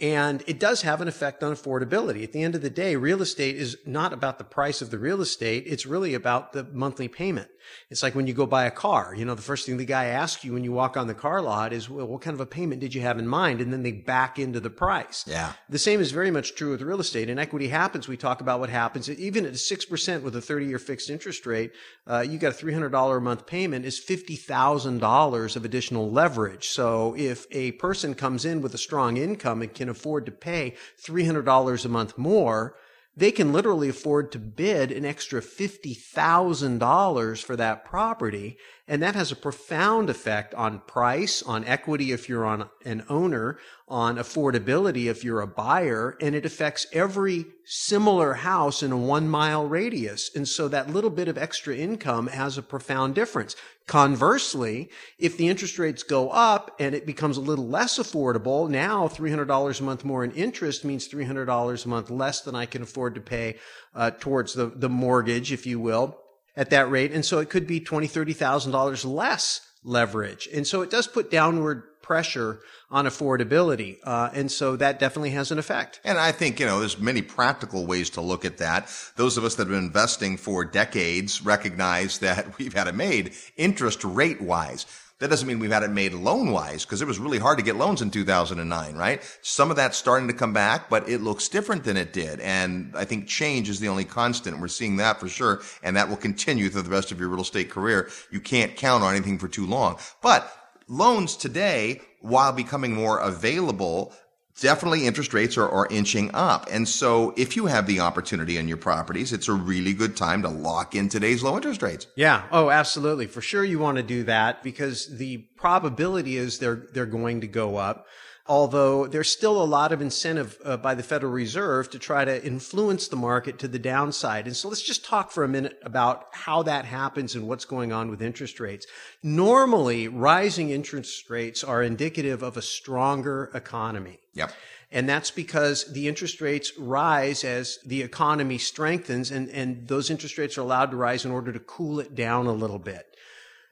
And 0.00 0.42
it 0.46 0.58
does 0.58 0.82
have 0.82 1.00
an 1.00 1.08
effect 1.08 1.42
on 1.42 1.52
affordability. 1.52 2.24
At 2.24 2.32
the 2.32 2.42
end 2.42 2.54
of 2.54 2.62
the 2.62 2.70
day, 2.70 2.96
real 2.96 3.22
estate 3.22 3.56
is 3.56 3.76
not 3.86 4.12
about 4.12 4.38
the 4.38 4.44
price 4.44 4.82
of 4.82 4.90
the 4.90 4.98
real 4.98 5.20
estate. 5.20 5.64
It's 5.66 5.86
really 5.86 6.14
about 6.14 6.52
the 6.52 6.64
monthly 6.64 7.08
payment. 7.08 7.48
It's 7.90 8.02
like 8.02 8.14
when 8.14 8.26
you 8.26 8.34
go 8.34 8.46
buy 8.46 8.64
a 8.64 8.70
car, 8.70 9.14
you 9.16 9.24
know, 9.24 9.34
the 9.34 9.42
first 9.42 9.66
thing 9.66 9.76
the 9.76 9.84
guy 9.84 10.06
asks 10.06 10.44
you 10.44 10.52
when 10.52 10.64
you 10.64 10.72
walk 10.72 10.96
on 10.96 11.06
the 11.06 11.14
car 11.14 11.40
lot 11.40 11.72
is, 11.72 11.88
well, 11.88 12.06
what 12.06 12.20
kind 12.20 12.34
of 12.34 12.40
a 12.40 12.46
payment 12.46 12.80
did 12.80 12.94
you 12.94 13.00
have 13.02 13.18
in 13.18 13.26
mind? 13.26 13.60
And 13.60 13.72
then 13.72 13.82
they 13.82 13.92
back 13.92 14.38
into 14.38 14.60
the 14.60 14.70
price. 14.70 15.24
Yeah. 15.26 15.52
The 15.68 15.78
same 15.78 16.00
is 16.00 16.12
very 16.12 16.30
much 16.30 16.54
true 16.54 16.70
with 16.70 16.82
real 16.82 17.00
estate. 17.00 17.28
And 17.30 17.40
equity 17.40 17.68
happens. 17.68 18.08
We 18.08 18.16
talk 18.16 18.40
about 18.40 18.60
what 18.60 18.70
happens. 18.70 19.08
Even 19.10 19.46
at 19.46 19.52
6% 19.52 20.22
with 20.22 20.36
a 20.36 20.40
30 20.40 20.66
year 20.66 20.78
fixed 20.78 21.10
interest 21.10 21.46
rate, 21.46 21.72
uh, 22.06 22.20
you 22.20 22.38
got 22.38 22.60
a 22.60 22.64
$300 22.64 23.16
a 23.16 23.20
month 23.20 23.46
payment 23.46 23.84
is 23.84 24.00
$50,000 24.00 25.56
of 25.56 25.64
additional 25.64 26.10
leverage. 26.10 26.68
So 26.68 27.14
if 27.16 27.46
a 27.50 27.72
person 27.72 28.14
comes 28.14 28.44
in 28.44 28.60
with 28.62 28.74
a 28.74 28.78
strong 28.78 29.16
income 29.16 29.62
and 29.62 29.72
can 29.72 29.88
afford 29.88 30.26
to 30.26 30.32
pay 30.32 30.74
$300 31.02 31.84
a 31.84 31.88
month 31.88 32.18
more, 32.18 32.76
they 33.16 33.30
can 33.30 33.52
literally 33.52 33.88
afford 33.88 34.32
to 34.32 34.38
bid 34.38 34.90
an 34.90 35.04
extra 35.04 35.40
$50,000 35.40 37.42
for 37.42 37.56
that 37.56 37.84
property. 37.84 38.58
And 38.88 39.02
that 39.02 39.14
has 39.14 39.30
a 39.30 39.36
profound 39.36 40.10
effect 40.10 40.54
on 40.54 40.80
price, 40.80 41.42
on 41.42 41.64
equity 41.64 42.12
if 42.12 42.28
you're 42.28 42.44
on 42.44 42.68
an 42.84 43.04
owner, 43.08 43.58
on 43.88 44.16
affordability 44.16 45.06
if 45.06 45.22
you're 45.22 45.40
a 45.40 45.46
buyer, 45.46 46.16
and 46.20 46.34
it 46.34 46.44
affects 46.44 46.86
every 46.92 47.46
similar 47.66 48.34
house 48.34 48.82
in 48.82 48.92
a 48.92 48.96
one 48.96 49.28
mile 49.28 49.66
radius. 49.66 50.30
And 50.34 50.46
so 50.46 50.68
that 50.68 50.90
little 50.90 51.10
bit 51.10 51.28
of 51.28 51.38
extra 51.38 51.74
income 51.76 52.26
has 52.26 52.58
a 52.58 52.62
profound 52.62 53.14
difference. 53.14 53.56
Conversely, 53.86 54.90
if 55.18 55.36
the 55.36 55.48
interest 55.48 55.78
rates 55.78 56.02
go 56.02 56.30
up 56.30 56.74
and 56.78 56.94
it 56.94 57.06
becomes 57.06 57.36
a 57.36 57.42
little 57.42 57.66
less 57.66 57.98
affordable, 57.98 58.68
now 58.68 59.08
$300 59.08 59.80
a 59.80 59.82
month 59.82 60.04
more 60.04 60.24
in 60.24 60.32
interest 60.32 60.84
means 60.84 61.08
$300 61.08 61.84
a 61.84 61.88
month 61.88 62.10
less 62.10 62.40
than 62.40 62.54
I 62.54 62.66
can 62.66 62.82
afford 62.82 63.14
to 63.14 63.20
pay 63.20 63.56
uh, 63.94 64.10
towards 64.10 64.54
the, 64.54 64.66
the 64.66 64.88
mortgage, 64.88 65.52
if 65.52 65.66
you 65.66 65.80
will, 65.80 66.18
at 66.56 66.70
that 66.70 66.90
rate. 66.90 67.12
And 67.12 67.24
so 67.24 67.38
it 67.38 67.50
could 67.50 67.66
be 67.66 67.80
$20,000, 67.80 68.34
$30,000 68.34 69.04
less 69.04 69.60
leverage. 69.82 70.48
And 70.52 70.66
so 70.66 70.82
it 70.82 70.90
does 70.90 71.06
put 71.06 71.30
downward 71.30 71.82
pressure 72.04 72.60
on 72.90 73.06
affordability. 73.06 73.98
Uh, 74.04 74.28
and 74.34 74.52
so 74.52 74.76
that 74.76 75.00
definitely 75.00 75.30
has 75.30 75.50
an 75.50 75.58
effect. 75.58 76.00
And 76.04 76.18
I 76.18 76.30
think, 76.30 76.60
you 76.60 76.66
know, 76.66 76.78
there's 76.78 76.98
many 76.98 77.22
practical 77.22 77.86
ways 77.86 78.10
to 78.10 78.20
look 78.20 78.44
at 78.44 78.58
that. 78.58 78.88
Those 79.16 79.38
of 79.38 79.44
us 79.44 79.54
that 79.56 79.62
have 79.64 79.70
been 79.70 79.84
investing 79.84 80.36
for 80.36 80.64
decades 80.64 81.42
recognize 81.42 82.18
that 82.18 82.58
we've 82.58 82.74
had 82.74 82.86
it 82.86 82.94
made 82.94 83.32
interest 83.56 84.04
rate 84.04 84.40
wise. 84.40 84.86
That 85.20 85.30
doesn't 85.30 85.46
mean 85.48 85.60
we've 85.60 85.72
had 85.72 85.84
it 85.84 85.90
made 85.90 86.12
loan 86.12 86.50
wise 86.50 86.84
because 86.84 87.00
it 87.00 87.06
was 87.06 87.18
really 87.18 87.38
hard 87.38 87.56
to 87.58 87.64
get 87.64 87.76
loans 87.76 88.02
in 88.02 88.10
2009, 88.10 88.94
right? 88.94 89.38
Some 89.42 89.70
of 89.70 89.76
that's 89.76 89.96
starting 89.96 90.28
to 90.28 90.34
come 90.34 90.52
back, 90.52 90.90
but 90.90 91.08
it 91.08 91.22
looks 91.22 91.48
different 91.48 91.84
than 91.84 91.96
it 91.96 92.12
did. 92.12 92.40
And 92.40 92.92
I 92.94 93.04
think 93.04 93.26
change 93.26 93.70
is 93.70 93.80
the 93.80 93.88
only 93.88 94.04
constant. 94.04 94.60
We're 94.60 94.68
seeing 94.68 94.96
that 94.96 95.20
for 95.20 95.28
sure. 95.28 95.62
And 95.82 95.96
that 95.96 96.08
will 96.08 96.16
continue 96.16 96.68
through 96.68 96.82
the 96.82 96.90
rest 96.90 97.12
of 97.12 97.20
your 97.20 97.28
real 97.28 97.42
estate 97.42 97.70
career. 97.70 98.10
You 98.30 98.40
can't 98.40 98.76
count 98.76 99.04
on 99.04 99.14
anything 99.14 99.38
for 99.38 99.48
too 99.48 99.66
long. 99.66 99.98
But 100.20 100.52
loans 100.88 101.36
today, 101.36 102.00
while 102.20 102.52
becoming 102.52 102.94
more 102.94 103.18
available, 103.18 104.12
definitely 104.60 105.06
interest 105.06 105.34
rates 105.34 105.56
are, 105.56 105.68
are 105.68 105.86
inching 105.90 106.30
up. 106.34 106.68
And 106.70 106.88
so 106.88 107.34
if 107.36 107.56
you 107.56 107.66
have 107.66 107.86
the 107.86 108.00
opportunity 108.00 108.56
in 108.56 108.68
your 108.68 108.76
properties, 108.76 109.32
it's 109.32 109.48
a 109.48 109.52
really 109.52 109.92
good 109.92 110.16
time 110.16 110.42
to 110.42 110.48
lock 110.48 110.94
in 110.94 111.08
today's 111.08 111.42
low 111.42 111.56
interest 111.56 111.82
rates. 111.82 112.06
Yeah. 112.16 112.44
Oh, 112.52 112.70
absolutely. 112.70 113.26
For 113.26 113.40
sure 113.40 113.64
you 113.64 113.78
want 113.78 113.96
to 113.96 114.02
do 114.02 114.24
that 114.24 114.62
because 114.62 115.18
the 115.18 115.38
probability 115.56 116.36
is 116.36 116.58
they're, 116.58 116.86
they're 116.92 117.06
going 117.06 117.40
to 117.40 117.48
go 117.48 117.76
up 117.76 118.06
although 118.46 119.06
there's 119.06 119.30
still 119.30 119.62
a 119.62 119.64
lot 119.64 119.92
of 119.92 120.02
incentive 120.02 120.58
uh, 120.64 120.76
by 120.76 120.94
the 120.94 121.02
Federal 121.02 121.32
Reserve 121.32 121.90
to 121.90 121.98
try 121.98 122.24
to 122.24 122.44
influence 122.44 123.08
the 123.08 123.16
market 123.16 123.58
to 123.60 123.68
the 123.68 123.78
downside. 123.78 124.46
And 124.46 124.54
so 124.54 124.68
let's 124.68 124.82
just 124.82 125.04
talk 125.04 125.30
for 125.30 125.44
a 125.44 125.48
minute 125.48 125.78
about 125.82 126.28
how 126.32 126.62
that 126.64 126.84
happens 126.84 127.34
and 127.34 127.48
what's 127.48 127.64
going 127.64 127.92
on 127.92 128.10
with 128.10 128.20
interest 128.20 128.60
rates. 128.60 128.86
Normally, 129.22 130.08
rising 130.08 130.70
interest 130.70 131.30
rates 131.30 131.64
are 131.64 131.82
indicative 131.82 132.42
of 132.42 132.56
a 132.56 132.62
stronger 132.62 133.50
economy. 133.54 134.18
Yep. 134.34 134.52
And 134.92 135.08
that's 135.08 135.30
because 135.30 135.92
the 135.92 136.06
interest 136.06 136.40
rates 136.40 136.72
rise 136.78 137.42
as 137.42 137.78
the 137.84 138.02
economy 138.02 138.58
strengthens 138.58 139.30
and, 139.30 139.48
and 139.50 139.88
those 139.88 140.10
interest 140.10 140.38
rates 140.38 140.56
are 140.56 140.60
allowed 140.60 140.90
to 140.92 140.96
rise 140.96 141.24
in 141.24 141.32
order 141.32 141.52
to 141.52 141.58
cool 141.58 141.98
it 141.98 142.14
down 142.14 142.46
a 142.46 142.52
little 142.52 142.78
bit. 142.78 143.13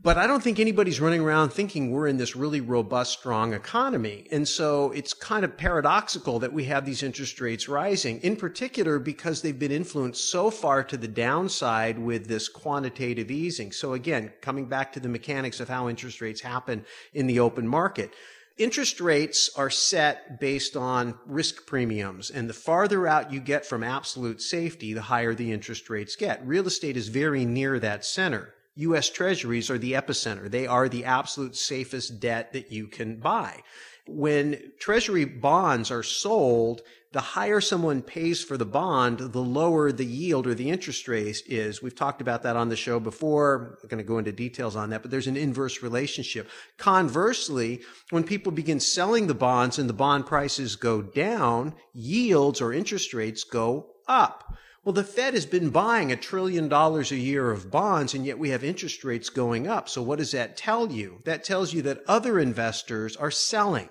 But 0.05 0.19
I 0.19 0.27
don't 0.27 0.43
think 0.43 0.59
anybody's 0.59 1.01
running 1.01 1.21
around 1.21 1.51
thinking 1.51 1.93
we're 1.93 2.09
in 2.09 2.17
this 2.17 2.35
really 2.35 2.61
robust, 2.61 3.13
strong 3.21 3.55
economy. 3.55 4.27
And 4.33 4.49
so 4.49 4.91
it's 4.91 5.15
kind 5.15 5.45
of 5.45 5.57
paradoxical 5.57 6.41
that 6.41 6.53
we 6.53 6.65
have 6.65 6.85
these 6.85 7.05
interest 7.05 7.41
rates 7.41 7.69
rising, 7.69 8.19
in 8.23 8.35
particular 8.35 8.99
because 8.99 9.43
they've 9.43 9.57
been 9.57 9.71
influenced 9.71 10.29
so 10.29 10.51
far 10.51 10.83
to 10.83 10.97
the 10.97 11.07
downside 11.07 12.01
with 12.01 12.27
this 12.27 12.49
quantitative 12.49 13.31
easing. 13.31 13.71
So 13.71 13.93
again, 13.93 14.33
coming 14.41 14.67
back 14.67 14.93
to 14.95 15.01
the 15.01 15.09
mechanics 15.09 15.61
of 15.61 15.69
how 15.69 15.89
interest 15.89 16.21
rates 16.21 16.41
happen 16.41 16.85
in 17.15 17.29
the 17.29 17.39
open 17.39 17.69
market. 17.69 18.13
Interest 18.59 19.01
rates 19.01 19.51
are 19.57 19.71
set 19.71 20.41
based 20.41 20.77
on 20.77 21.17
risk 21.27 21.65
premiums, 21.65 22.29
and 22.29 22.51
the 22.51 22.55
farther 22.55 23.07
out 23.07 23.33
you 23.33 23.39
get 23.39 23.65
from 23.65 23.85
absolute 23.85 24.43
safety, 24.43 24.95
the 24.95 25.03
higher 25.03 25.33
the 25.33 25.53
interest 25.53 25.89
rates 25.89 26.17
get. 26.17 26.45
Real 26.45 26.67
estate 26.67 26.97
is 26.97 27.07
very 27.07 27.45
near 27.45 27.79
that 27.79 28.05
center. 28.05 28.53
U.S. 28.77 29.11
treasuries 29.11 29.71
are 29.71 29.79
the 29.79 29.93
epicenter. 29.93 30.51
They 30.51 30.67
are 30.67 30.89
the 30.89 31.05
absolute 31.05 31.57
safest 31.57 32.21
debt 32.21 32.53
that 32.53 32.73
you 32.73 32.87
can 32.87 33.17
buy. 33.17 33.63
When 34.07 34.73
treasury 34.81 35.25
bonds 35.25 35.91
are 35.91 36.03
sold, 36.03 36.83
the 37.13 37.21
higher 37.21 37.61
someone 37.61 38.01
pays 38.01 38.43
for 38.43 38.57
the 38.57 38.65
bond, 38.65 39.19
the 39.19 39.41
lower 39.41 39.93
the 39.93 40.07
yield 40.07 40.47
or 40.47 40.55
the 40.55 40.71
interest 40.71 41.07
rate 41.07 41.43
is. 41.47 41.83
We've 41.83 41.95
talked 41.95 42.23
about 42.23 42.43
that 42.43 42.57
on 42.57 42.71
the 42.71 42.77
show 42.77 42.99
before. 42.99 43.79
I'm 43.83 43.89
going 43.89 44.03
to 44.03 44.09
go 44.09 44.19
into 44.19 44.33
details 44.33 44.75
on 44.75 44.91
that, 44.91 45.03
but 45.03 45.11
there's 45.11 45.27
an 45.27 45.37
inverse 45.37 45.83
relationship. 45.83 46.49
Conversely, 46.79 47.83
when 48.11 48.25
people 48.25 48.51
begin 48.51 48.81
selling 48.81 49.27
the 49.27 49.35
bonds 49.35 49.79
and 49.79 49.89
the 49.89 49.95
bond 49.95 50.27
prices 50.27 50.75
go 50.75 51.03
down, 51.03 51.75
yields 51.93 52.63
or 52.63 52.73
interest 52.73 53.13
rates 53.13 53.45
go 53.45 53.91
up. 54.09 54.55
Well, 54.85 54.93
the 54.93 55.05
Fed 55.05 55.35
has 55.35 55.47
been 55.47 55.71
buying 55.71 56.11
a 56.11 56.17
trillion 56.17 56.69
dollars 56.69 57.13
a 57.13 57.17
year 57.17 57.53
of 57.53 57.71
bonds, 57.71 58.15
and 58.15 58.27
yet 58.27 58.39
we 58.39 58.51
have 58.51 58.65
interest 58.65 59.05
rates 59.05 59.31
going 59.31 59.69
up. 59.69 59.89
So 59.89 60.03
what 60.03 60.19
does 60.19 60.33
that 60.33 60.57
tell 60.57 60.91
you? 60.91 61.21
That 61.25 61.45
tells 61.45 61.73
you 61.73 61.83
that 61.83 62.03
other 62.09 62.41
investors 62.41 63.17
are 63.17 63.31
selling. 63.31 63.91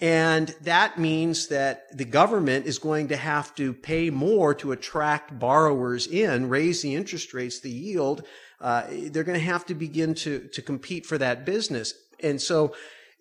And 0.00 0.54
that 0.62 0.98
means 0.98 1.48
that 1.48 1.94
the 1.94 2.06
government 2.06 2.64
is 2.64 2.78
going 2.78 3.08
to 3.08 3.16
have 3.16 3.54
to 3.56 3.74
pay 3.74 4.08
more 4.08 4.54
to 4.54 4.72
attract 4.72 5.38
borrowers 5.38 6.06
in, 6.06 6.48
raise 6.48 6.80
the 6.80 6.94
interest 6.94 7.34
rates, 7.34 7.60
the 7.60 7.70
yield, 7.70 8.24
uh, 8.60 8.84
they're 8.88 9.24
going 9.24 9.38
to 9.38 9.44
have 9.44 9.66
to 9.66 9.74
begin 9.74 10.14
to 10.14 10.48
to 10.48 10.62
compete 10.62 11.06
for 11.06 11.18
that 11.18 11.44
business. 11.44 11.94
And 12.20 12.40
so, 12.40 12.74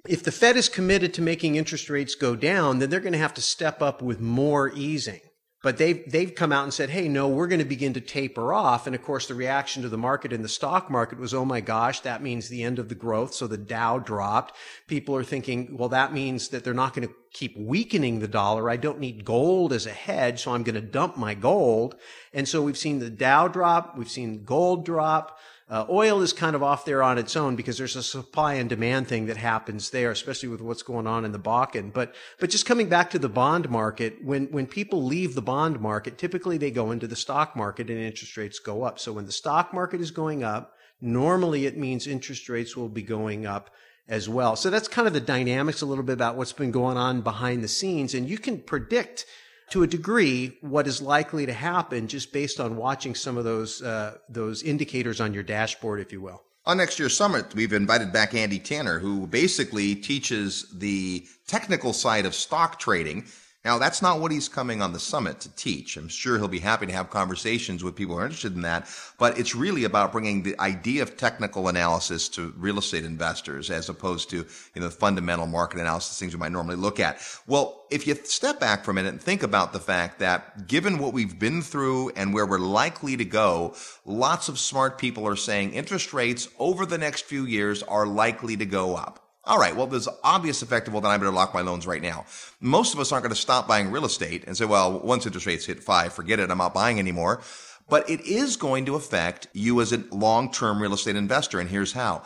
if 0.07 0.23
the 0.23 0.31
Fed 0.31 0.55
is 0.55 0.69
committed 0.69 1.13
to 1.15 1.21
making 1.21 1.55
interest 1.55 1.89
rates 1.89 2.15
go 2.15 2.35
down, 2.35 2.79
then 2.79 2.89
they're 2.89 2.99
going 2.99 3.13
to 3.13 3.19
have 3.19 3.33
to 3.35 3.41
step 3.41 3.81
up 3.81 4.01
with 4.01 4.19
more 4.19 4.71
easing. 4.73 5.19
But 5.63 5.77
they've, 5.77 6.09
they've 6.09 6.35
come 6.35 6.51
out 6.51 6.65
and 6.65 6.73
said, 6.73 6.91
hey, 6.91 7.07
no, 7.07 7.27
we're 7.27 7.47
going 7.47 7.59
to 7.59 7.65
begin 7.65 7.93
to 7.93 8.01
taper 8.01 8.53
off. 8.53 8.85
And 8.85 8.95
of 8.95 9.01
course, 9.01 9.27
the 9.27 9.33
reaction 9.33 9.81
to 9.81 9.89
the 9.89 9.97
market 9.97 10.31
in 10.31 10.43
the 10.43 10.47
stock 10.47 10.91
market 10.91 11.17
was, 11.17 11.33
oh 11.33 11.45
my 11.45 11.61
gosh, 11.61 12.01
that 12.01 12.21
means 12.21 12.47
the 12.47 12.61
end 12.61 12.77
of 12.77 12.89
the 12.89 12.95
growth. 12.95 13.33
So 13.33 13.47
the 13.47 13.57
Dow 13.57 13.97
dropped. 13.97 14.55
People 14.85 15.15
are 15.15 15.23
thinking, 15.23 15.75
well, 15.75 15.89
that 15.89 16.13
means 16.13 16.49
that 16.49 16.63
they're 16.63 16.75
not 16.75 16.93
going 16.93 17.07
to 17.07 17.13
keep 17.31 17.57
weakening 17.57 18.19
the 18.19 18.27
dollar. 18.27 18.69
I 18.69 18.77
don't 18.77 18.99
need 18.99 19.25
gold 19.25 19.73
as 19.73 19.87
a 19.87 19.91
hedge, 19.91 20.43
so 20.43 20.53
I'm 20.53 20.63
going 20.63 20.75
to 20.75 20.81
dump 20.81 21.17
my 21.17 21.33
gold. 21.33 21.95
And 22.33 22.47
so 22.47 22.61
we've 22.61 22.77
seen 22.77 22.99
the 22.99 23.09
Dow 23.09 23.47
drop. 23.47 23.97
We've 23.97 24.09
seen 24.09 24.43
gold 24.43 24.85
drop. 24.85 25.39
Uh, 25.69 25.85
oil 25.89 26.21
is 26.21 26.31
kind 26.31 26.55
of 26.55 26.63
off 26.63 26.85
there 26.85 27.03
on 27.03 27.17
its 27.17 27.35
own 27.35 27.57
because 27.57 27.77
there's 27.77 27.97
a 27.97 28.03
supply 28.03 28.53
and 28.53 28.69
demand 28.69 29.05
thing 29.05 29.25
that 29.25 29.35
happens 29.35 29.89
there, 29.89 30.11
especially 30.11 30.47
with 30.47 30.61
what's 30.61 30.81
going 30.81 31.05
on 31.05 31.25
in 31.25 31.33
the 31.33 31.39
Bakken. 31.39 31.91
But, 31.91 32.15
but 32.39 32.49
just 32.49 32.65
coming 32.65 32.87
back 32.87 33.09
to 33.11 33.19
the 33.19 33.27
bond 33.27 33.69
market, 33.69 34.23
when, 34.23 34.45
when 34.45 34.65
people 34.65 35.03
leave 35.03 35.35
the 35.35 35.41
bond 35.41 35.81
market, 35.81 36.17
typically 36.17 36.57
they 36.57 36.71
go 36.71 36.91
into 36.91 37.05
the 37.05 37.17
stock 37.17 37.53
market 37.53 37.89
and 37.89 37.99
interest 37.99 38.37
rates 38.37 38.59
go 38.59 38.83
up. 38.83 38.97
So 38.97 39.11
when 39.11 39.25
the 39.25 39.33
stock 39.33 39.73
market 39.73 39.99
is 39.99 40.09
going 40.09 40.41
up, 40.41 40.73
normally 41.01 41.65
it 41.65 41.77
means 41.77 42.07
interest 42.07 42.47
rates 42.47 42.77
will 42.77 42.87
be 42.87 43.03
going 43.03 43.45
up 43.45 43.69
as 44.07 44.29
well. 44.29 44.55
So 44.55 44.69
that's 44.69 44.87
kind 44.87 45.05
of 45.05 45.13
the 45.13 45.19
dynamics 45.19 45.81
a 45.81 45.85
little 45.85 46.03
bit 46.05 46.13
about 46.13 46.37
what's 46.37 46.53
been 46.53 46.71
going 46.71 46.95
on 46.95 47.19
behind 47.21 47.61
the 47.61 47.67
scenes. 47.67 48.13
And 48.13 48.29
you 48.29 48.37
can 48.37 48.59
predict 48.59 49.25
to 49.69 49.83
a 49.83 49.87
degree 49.87 50.57
what 50.61 50.87
is 50.87 51.01
likely 51.01 51.45
to 51.45 51.53
happen 51.53 52.07
just 52.07 52.31
based 52.31 52.59
on 52.59 52.77
watching 52.77 53.15
some 53.15 53.37
of 53.37 53.43
those 53.43 53.81
uh, 53.81 54.17
those 54.29 54.63
indicators 54.63 55.19
on 55.19 55.33
your 55.33 55.43
dashboard, 55.43 55.99
if 55.99 56.11
you 56.11 56.21
will. 56.21 56.43
On 56.65 56.77
next 56.77 56.99
year's 56.99 57.15
summit, 57.15 57.55
we've 57.55 57.71
invited 57.71 58.11
back 58.11 58.33
Andy 58.33 58.59
Tanner, 58.59 58.99
who 58.99 59.25
basically 59.27 59.95
teaches 59.95 60.65
the 60.73 61.25
technical 61.47 61.93
side 61.93 62.25
of 62.25 62.35
stock 62.35 62.77
trading 62.77 63.25
now, 63.67 63.77
that's 63.77 64.01
not 64.01 64.21
what 64.21 64.31
he's 64.31 64.47
coming 64.47 64.81
on 64.81 64.93
the 64.93 64.99
summit 64.99 65.41
to 65.41 65.49
teach. 65.57 65.97
I'm 65.97 66.07
sure 66.07 66.37
he'll 66.37 66.47
be 66.47 66.57
happy 66.57 66.85
to 66.85 66.93
have 66.93 67.09
conversations 67.09 67.83
with 67.83 67.97
people 67.97 68.15
who 68.15 68.21
are 68.21 68.23
interested 68.23 68.55
in 68.55 68.61
that, 68.61 68.87
but 69.19 69.37
it's 69.37 69.55
really 69.55 69.83
about 69.83 70.13
bringing 70.13 70.41
the 70.41 70.57
idea 70.57 71.03
of 71.03 71.17
technical 71.17 71.67
analysis 71.67 72.29
to 72.29 72.53
real 72.55 72.77
estate 72.77 73.03
investors 73.03 73.69
as 73.69 73.89
opposed 73.89 74.29
to, 74.29 74.45
you 74.73 74.81
know, 74.81 74.89
fundamental 74.89 75.47
market 75.47 75.81
analysis, 75.81 76.17
things 76.17 76.33
we 76.33 76.39
might 76.39 76.53
normally 76.53 76.77
look 76.77 77.01
at. 77.01 77.19
Well, 77.45 77.83
if 77.91 78.07
you 78.07 78.15
step 78.15 78.57
back 78.57 78.85
for 78.85 78.91
a 78.91 78.93
minute 78.93 79.09
and 79.09 79.21
think 79.21 79.43
about 79.43 79.73
the 79.73 79.81
fact 79.81 80.19
that 80.19 80.67
given 80.67 80.97
what 80.97 81.11
we've 81.11 81.37
been 81.37 81.61
through 81.61 82.11
and 82.11 82.33
where 82.33 82.45
we're 82.45 82.59
likely 82.59 83.17
to 83.17 83.25
go, 83.25 83.75
lots 84.05 84.47
of 84.47 84.59
smart 84.59 84.97
people 84.97 85.27
are 85.27 85.35
saying 85.35 85.73
interest 85.73 86.13
rates 86.13 86.47
over 86.57 86.85
the 86.85 86.97
next 86.97 87.25
few 87.25 87.43
years 87.43 87.83
are 87.83 88.07
likely 88.07 88.55
to 88.55 88.65
go 88.65 88.95
up. 88.95 89.26
All 89.47 89.57
right, 89.57 89.73
well, 89.73 89.87
there's 89.87 90.09
obvious 90.25 90.61
effect 90.61 90.87
of, 90.87 90.93
well, 90.93 91.01
then 91.01 91.11
I 91.11 91.17
better 91.17 91.31
lock 91.31 91.53
my 91.53 91.61
loans 91.61 91.87
right 91.87 92.01
now. 92.01 92.25
Most 92.59 92.93
of 92.93 92.99
us 92.99 93.13
aren't 93.13 93.23
going 93.23 93.33
to 93.33 93.41
stop 93.41 93.65
buying 93.65 93.91
real 93.91 94.03
estate 94.03 94.43
and 94.45 94.57
say, 94.57 94.65
well, 94.65 94.99
once 94.99 95.25
interest 95.25 95.45
rates 95.45 95.65
hit 95.65 95.81
five, 95.81 96.11
forget 96.11 96.39
it, 96.39 96.51
I'm 96.51 96.57
not 96.57 96.73
buying 96.73 96.99
anymore. 96.99 97.41
But 97.87 98.09
it 98.09 98.19
is 98.21 98.57
going 98.57 98.85
to 98.87 98.95
affect 98.95 99.47
you 99.53 99.79
as 99.79 99.93
a 99.93 100.03
long-term 100.11 100.81
real 100.81 100.93
estate 100.93 101.15
investor, 101.15 101.61
and 101.61 101.69
here's 101.69 101.93
how. 101.93 102.23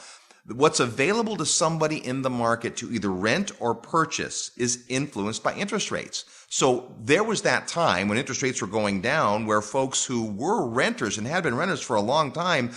What's 0.48 0.80
available 0.80 1.38
to 1.38 1.46
somebody 1.46 2.04
in 2.04 2.24
the 2.24 2.30
market 2.32 2.76
to 2.78 2.92
either 2.92 3.12
rent 3.12 3.52
or 3.60 3.76
purchase 3.76 4.50
is 4.58 4.84
influenced 4.90 5.44
by 5.44 5.54
interest 5.54 5.92
rates. 5.92 6.26
So 6.50 6.92
there 7.00 7.24
was 7.24 7.44
that 7.44 7.68
time 7.68 8.08
when 8.08 8.18
interest 8.18 8.42
rates 8.42 8.60
were 8.60 8.68
going 8.68 9.02
down 9.02 9.46
where 9.46 9.62
folks 9.62 10.04
who 10.04 10.26
were 10.26 10.68
renters 10.68 11.20
and 11.20 11.28
had 11.28 11.44
been 11.44 11.56
renters 11.56 11.82
for 11.82 11.96
a 11.96 12.02
long 12.02 12.32
time 12.32 12.72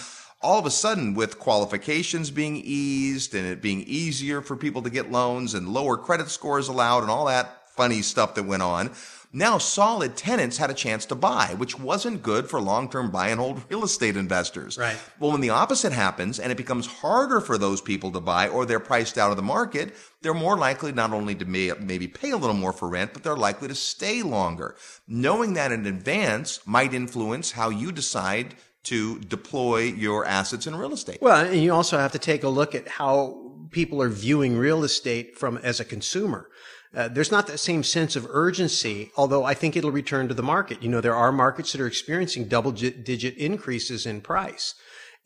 all 0.45 0.59
of 0.59 0.67
a 0.67 0.71
sudden 0.71 1.15
with 1.15 1.39
qualifications 1.39 2.31
being 2.31 2.61
eased 2.63 3.35
and 3.35 3.47
it 3.47 3.63
being 3.63 3.83
easier 3.87 4.43
for 4.43 4.57
people 4.57 4.83
to 4.83 4.91
get 4.91 5.11
loans 5.11 5.55
and 5.55 5.71
lower 5.71 5.97
credit 5.97 6.29
scores 6.29 6.69
allowed 6.69 7.01
and 7.01 7.11
all 7.11 7.25
that 7.25 7.67
funny 7.71 8.03
stuff 8.03 8.35
that 8.35 8.45
went 8.45 8.63
on, 8.63 8.91
now 9.33 9.57
solid 9.59 10.17
tenants 10.17 10.59
had 10.59 10.71
a 10.71 10.75
chance 10.75 11.07
to 11.07 11.15
buy, 11.15 11.55
which 11.57 11.81
wasn't 11.81 12.23
good 12.23 12.49
for 12.49 12.61
long-term 12.61 13.11
buy 13.11 13.29
and 13.29 13.41
hold 13.41 13.63
real 13.71 13.85
estate 13.85 14.19
investors. 14.19 14.77
Right. 14.77 14.97
Well, 15.19 15.33
when 15.33 15.41
the 15.41 15.51
opposite 15.51 15.93
happens 15.93 16.39
and 16.39 16.53
it 16.53 16.59
becomes 16.59 16.87
harder 16.87 17.41
for 17.41 17.57
those 17.57 17.81
people 17.81 18.13
to 18.13 18.21
buy 18.21 18.49
or 18.49 18.67
they're 18.67 18.79
priced 18.79 19.17
out 19.17 19.31
of 19.31 19.37
the 19.37 19.43
market, 19.43 19.95
they're 20.21 20.35
more 20.35 20.59
likely 20.59 20.93
not 20.93 21.13
only 21.13 21.35
to 21.37 21.47
may, 21.47 21.73
maybe 21.81 22.07
pay 22.07 22.31
a 22.31 22.37
little 22.37 22.55
more 22.55 22.73
for 22.75 22.89
rent, 22.89 23.15
but 23.15 23.23
they're 23.23 23.35
likely 23.35 23.67
to 23.69 23.75
stay 23.75 24.23
longer. 24.23 24.77
Knowing 25.09 25.55
that 25.55 25.73
in 25.73 25.87
advance 25.87 26.61
might 26.67 26.93
influence 26.93 27.53
how 27.53 27.71
you 27.71 27.91
decide 27.91 28.55
to 28.85 29.19
deploy 29.21 29.81
your 29.81 30.25
assets 30.25 30.67
in 30.67 30.76
real 30.76 30.93
estate. 30.93 31.19
Well, 31.21 31.47
and 31.47 31.62
you 31.62 31.73
also 31.73 31.99
have 31.99 32.12
to 32.12 32.19
take 32.19 32.45
a 32.45 32.49
look 32.49 32.75
at 32.75 32.87
how 32.88 33.53
people 33.71 34.00
are 34.00 34.09
viewing 34.09 34.57
real 34.57 34.85
estate 34.85 35.37
from 35.37 35.59
as 35.59 35.81
a 35.81 35.85
consumer. 35.85 36.49
Uh, 36.95 37.09
there's 37.09 37.33
not 37.33 37.49
that 37.49 37.59
same 37.59 37.83
sense 37.83 38.14
of 38.14 38.26
urgency, 38.31 39.11
although 39.17 39.43
I 39.45 39.55
think 39.55 39.76
it'll 39.76 39.91
return 39.91 40.29
to 40.29 40.35
the 40.35 40.45
market. 40.45 40.83
You 40.83 40.88
know, 40.88 41.00
there 41.00 41.14
are 41.14 41.33
markets 41.33 41.73
that 41.73 41.81
are 41.81 41.88
experiencing 41.88 42.47
double 42.47 42.71
digit 42.71 43.37
increases 43.37 44.07
in 44.07 44.21
price. 44.21 44.75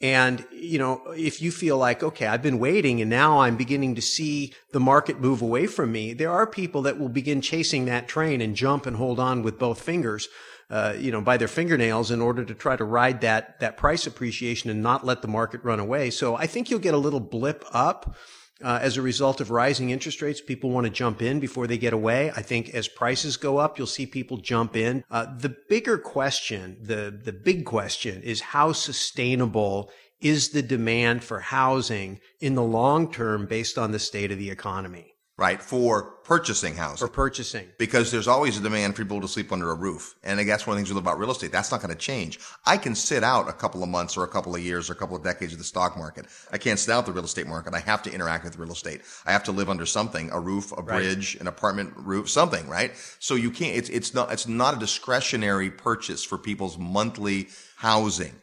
And, 0.01 0.47
you 0.53 0.79
know, 0.79 1.03
if 1.17 1.43
you 1.43 1.51
feel 1.51 1.77
like, 1.77 2.03
okay, 2.03 2.27
I've 2.27 2.43
been 2.43 2.61
waiting 2.61 3.01
and 3.01 3.11
now 3.11 3.41
I'm 3.41 3.57
beginning 3.57 3.97
to 3.97 4.03
see 4.03 4.55
the 4.73 4.81
market 4.81 5.21
move 5.21 5.43
away 5.43 5.67
from 5.67 5.91
me, 5.91 6.15
there 6.15 6.31
are 6.31 6.47
people 6.47 6.83
that 6.83 6.99
will 6.99 7.09
begin 7.09 7.41
chasing 7.41 7.85
that 7.87 8.07
train 8.07 8.41
and 8.41 8.55
jump 8.55 8.87
and 8.87 8.97
hold 8.97 9.19
on 9.19 9.43
with 9.43 9.59
both 9.59 9.83
fingers 9.83 10.29
uh, 10.71 10.95
you 10.99 11.11
know, 11.11 11.21
by 11.21 11.37
their 11.37 11.49
fingernails 11.49 12.11
in 12.11 12.21
order 12.21 12.45
to 12.45 12.55
try 12.55 12.77
to 12.77 12.85
ride 12.85 13.21
that 13.23 13.59
that 13.61 13.77
price 13.77 14.07
appreciation 14.07 14.71
and 14.71 14.83
not 14.83 15.05
let 15.05 15.23
the 15.23 15.29
market 15.29 15.63
run 15.65 15.81
away. 15.81 16.11
So 16.11 16.37
I 16.37 16.47
think 16.47 16.71
you'll 16.71 16.81
get 16.81 16.95
a 16.95 16.99
little 16.99 17.21
blip 17.21 17.65
up. 17.73 18.15
Uh, 18.61 18.77
as 18.83 18.97
a 18.97 19.03
result 19.03 19.41
of 19.41 19.53
rising 19.53 19.91
interest 19.91 20.21
rates, 20.21 20.41
people 20.41 20.71
want 20.71 20.85
to 20.85 20.91
jump 20.91 21.23
in 21.23 21.39
before 21.39 21.69
they 21.69 21.79
get 21.79 21.93
away. 21.93 22.33
I 22.35 22.43
think 22.43 22.71
as 22.71 22.89
prices 22.89 23.37
go 23.37 23.59
up, 23.59 23.79
you'll 23.79 23.87
see 23.87 24.05
people 24.05 24.37
jump 24.39 24.75
in. 24.75 25.05
Uh, 25.13 25.27
the 25.39 25.55
bigger 25.69 25.97
question, 25.97 26.77
the 26.83 27.17
the 27.25 27.33
big 27.33 27.65
question, 27.65 28.21
is 28.23 28.41
how 28.41 28.73
sustainable 28.73 29.93
is 30.21 30.49
the 30.49 30.63
demand 30.63 31.23
for 31.23 31.39
housing 31.39 32.19
in 32.41 32.57
the 32.57 32.63
long 32.63 33.13
term 33.13 33.47
based 33.47 33.79
on 33.79 33.93
the 33.93 34.01
state 34.01 34.33
of 34.33 34.39
the 34.39 34.51
economy? 34.51 35.15
Right, 35.39 35.63
for 35.63 36.03
purchasing 36.25 36.75
housing. 36.75 37.07
For 37.07 37.13
purchasing. 37.13 37.69
Because 37.79 38.11
there's 38.11 38.27
always 38.27 38.59
a 38.59 38.61
demand 38.61 38.97
for 38.97 39.05
people 39.05 39.21
to 39.21 39.29
sleep 39.29 39.53
under 39.53 39.71
a 39.71 39.75
roof. 39.75 40.17
And 40.25 40.39
I 40.41 40.43
guess 40.43 40.67
one 40.67 40.75
of 40.75 40.77
the 40.77 40.81
things 40.81 40.91
we 40.91 40.97
love 40.97 41.05
about 41.05 41.19
real 41.19 41.31
estate, 41.31 41.53
that's 41.53 41.71
not 41.71 41.81
going 41.81 41.95
to 41.95 41.99
change. 41.99 42.41
I 42.67 42.77
can 42.77 42.95
sit 42.95 43.23
out 43.23 43.49
a 43.49 43.53
couple 43.53 43.83
of 43.83 43.89
months 43.89 44.17
or 44.17 44.25
a 44.25 44.29
couple 44.29 44.55
of 44.55 44.61
years 44.61 44.91
or 44.91 44.95
a 44.95 44.97
couple 44.97 45.17
of 45.17 45.23
decades 45.23 45.53
of 45.53 45.59
the 45.59 45.65
stock 45.65 45.97
market. 45.97 46.27
I 46.53 46.59
can't 46.59 46.79
sit 46.79 46.93
out 46.93 47.07
the 47.07 47.13
real 47.13 47.25
estate 47.25 47.47
market. 47.47 47.73
I 47.73 47.79
have 47.79 48.03
to 48.03 48.13
interact 48.13 48.45
with 48.45 48.59
real 48.59 48.73
estate. 48.73 49.03
I 49.25 49.33
have 49.33 49.45
to 49.45 49.53
live 49.53 49.71
under 49.71 49.87
something, 49.87 50.29
a 50.33 50.41
roof, 50.41 50.73
a 50.77 50.83
bridge, 50.83 51.37
right. 51.37 51.41
an 51.41 51.47
apartment 51.47 51.95
roof, 51.97 52.29
something, 52.29 52.69
right? 52.69 52.93
So 53.21 53.37
you 53.37 53.53
can't, 53.53 53.77
it's, 53.77 53.89
it's 53.89 54.13
not, 54.13 54.33
it's 54.33 54.49
not 54.49 54.77
a 54.77 54.79
discretionary 54.79 55.71
purchase 55.71 56.25
for 56.25 56.37
people's 56.37 56.77
monthly 56.77 57.49
housing. 57.77 58.35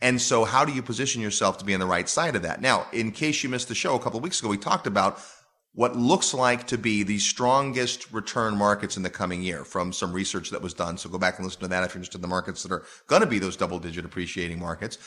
And 0.00 0.20
so 0.20 0.44
how 0.44 0.64
do 0.64 0.72
you 0.72 0.82
position 0.82 1.20
yourself 1.20 1.58
to 1.58 1.64
be 1.64 1.74
on 1.74 1.80
the 1.80 1.86
right 1.86 2.08
side 2.08 2.36
of 2.36 2.42
that? 2.42 2.60
Now, 2.60 2.86
in 2.92 3.10
case 3.10 3.42
you 3.42 3.48
missed 3.48 3.68
the 3.68 3.74
show 3.74 3.96
a 3.96 3.98
couple 3.98 4.18
of 4.18 4.22
weeks 4.22 4.38
ago, 4.38 4.48
we 4.48 4.56
talked 4.56 4.86
about 4.86 5.20
what 5.72 5.96
looks 5.96 6.34
like 6.34 6.66
to 6.66 6.78
be 6.78 7.02
the 7.02 7.18
strongest 7.18 8.12
return 8.12 8.56
markets 8.56 8.96
in 8.96 9.02
the 9.02 9.10
coming 9.10 9.42
year 9.42 9.64
from 9.64 9.92
some 9.92 10.12
research 10.12 10.50
that 10.50 10.62
was 10.62 10.74
done. 10.74 10.96
So 10.98 11.08
go 11.08 11.18
back 11.18 11.38
and 11.38 11.46
listen 11.46 11.60
to 11.60 11.68
that 11.68 11.84
if 11.84 11.90
you're 11.90 12.00
interested 12.00 12.18
in 12.18 12.22
the 12.22 12.28
markets 12.28 12.62
that 12.62 12.72
are 12.72 12.84
going 13.06 13.22
to 13.22 13.28
be 13.28 13.38
those 13.38 13.56
double 13.56 13.78
digit 13.78 14.04
appreciating 14.04 14.58
markets. 14.58 14.98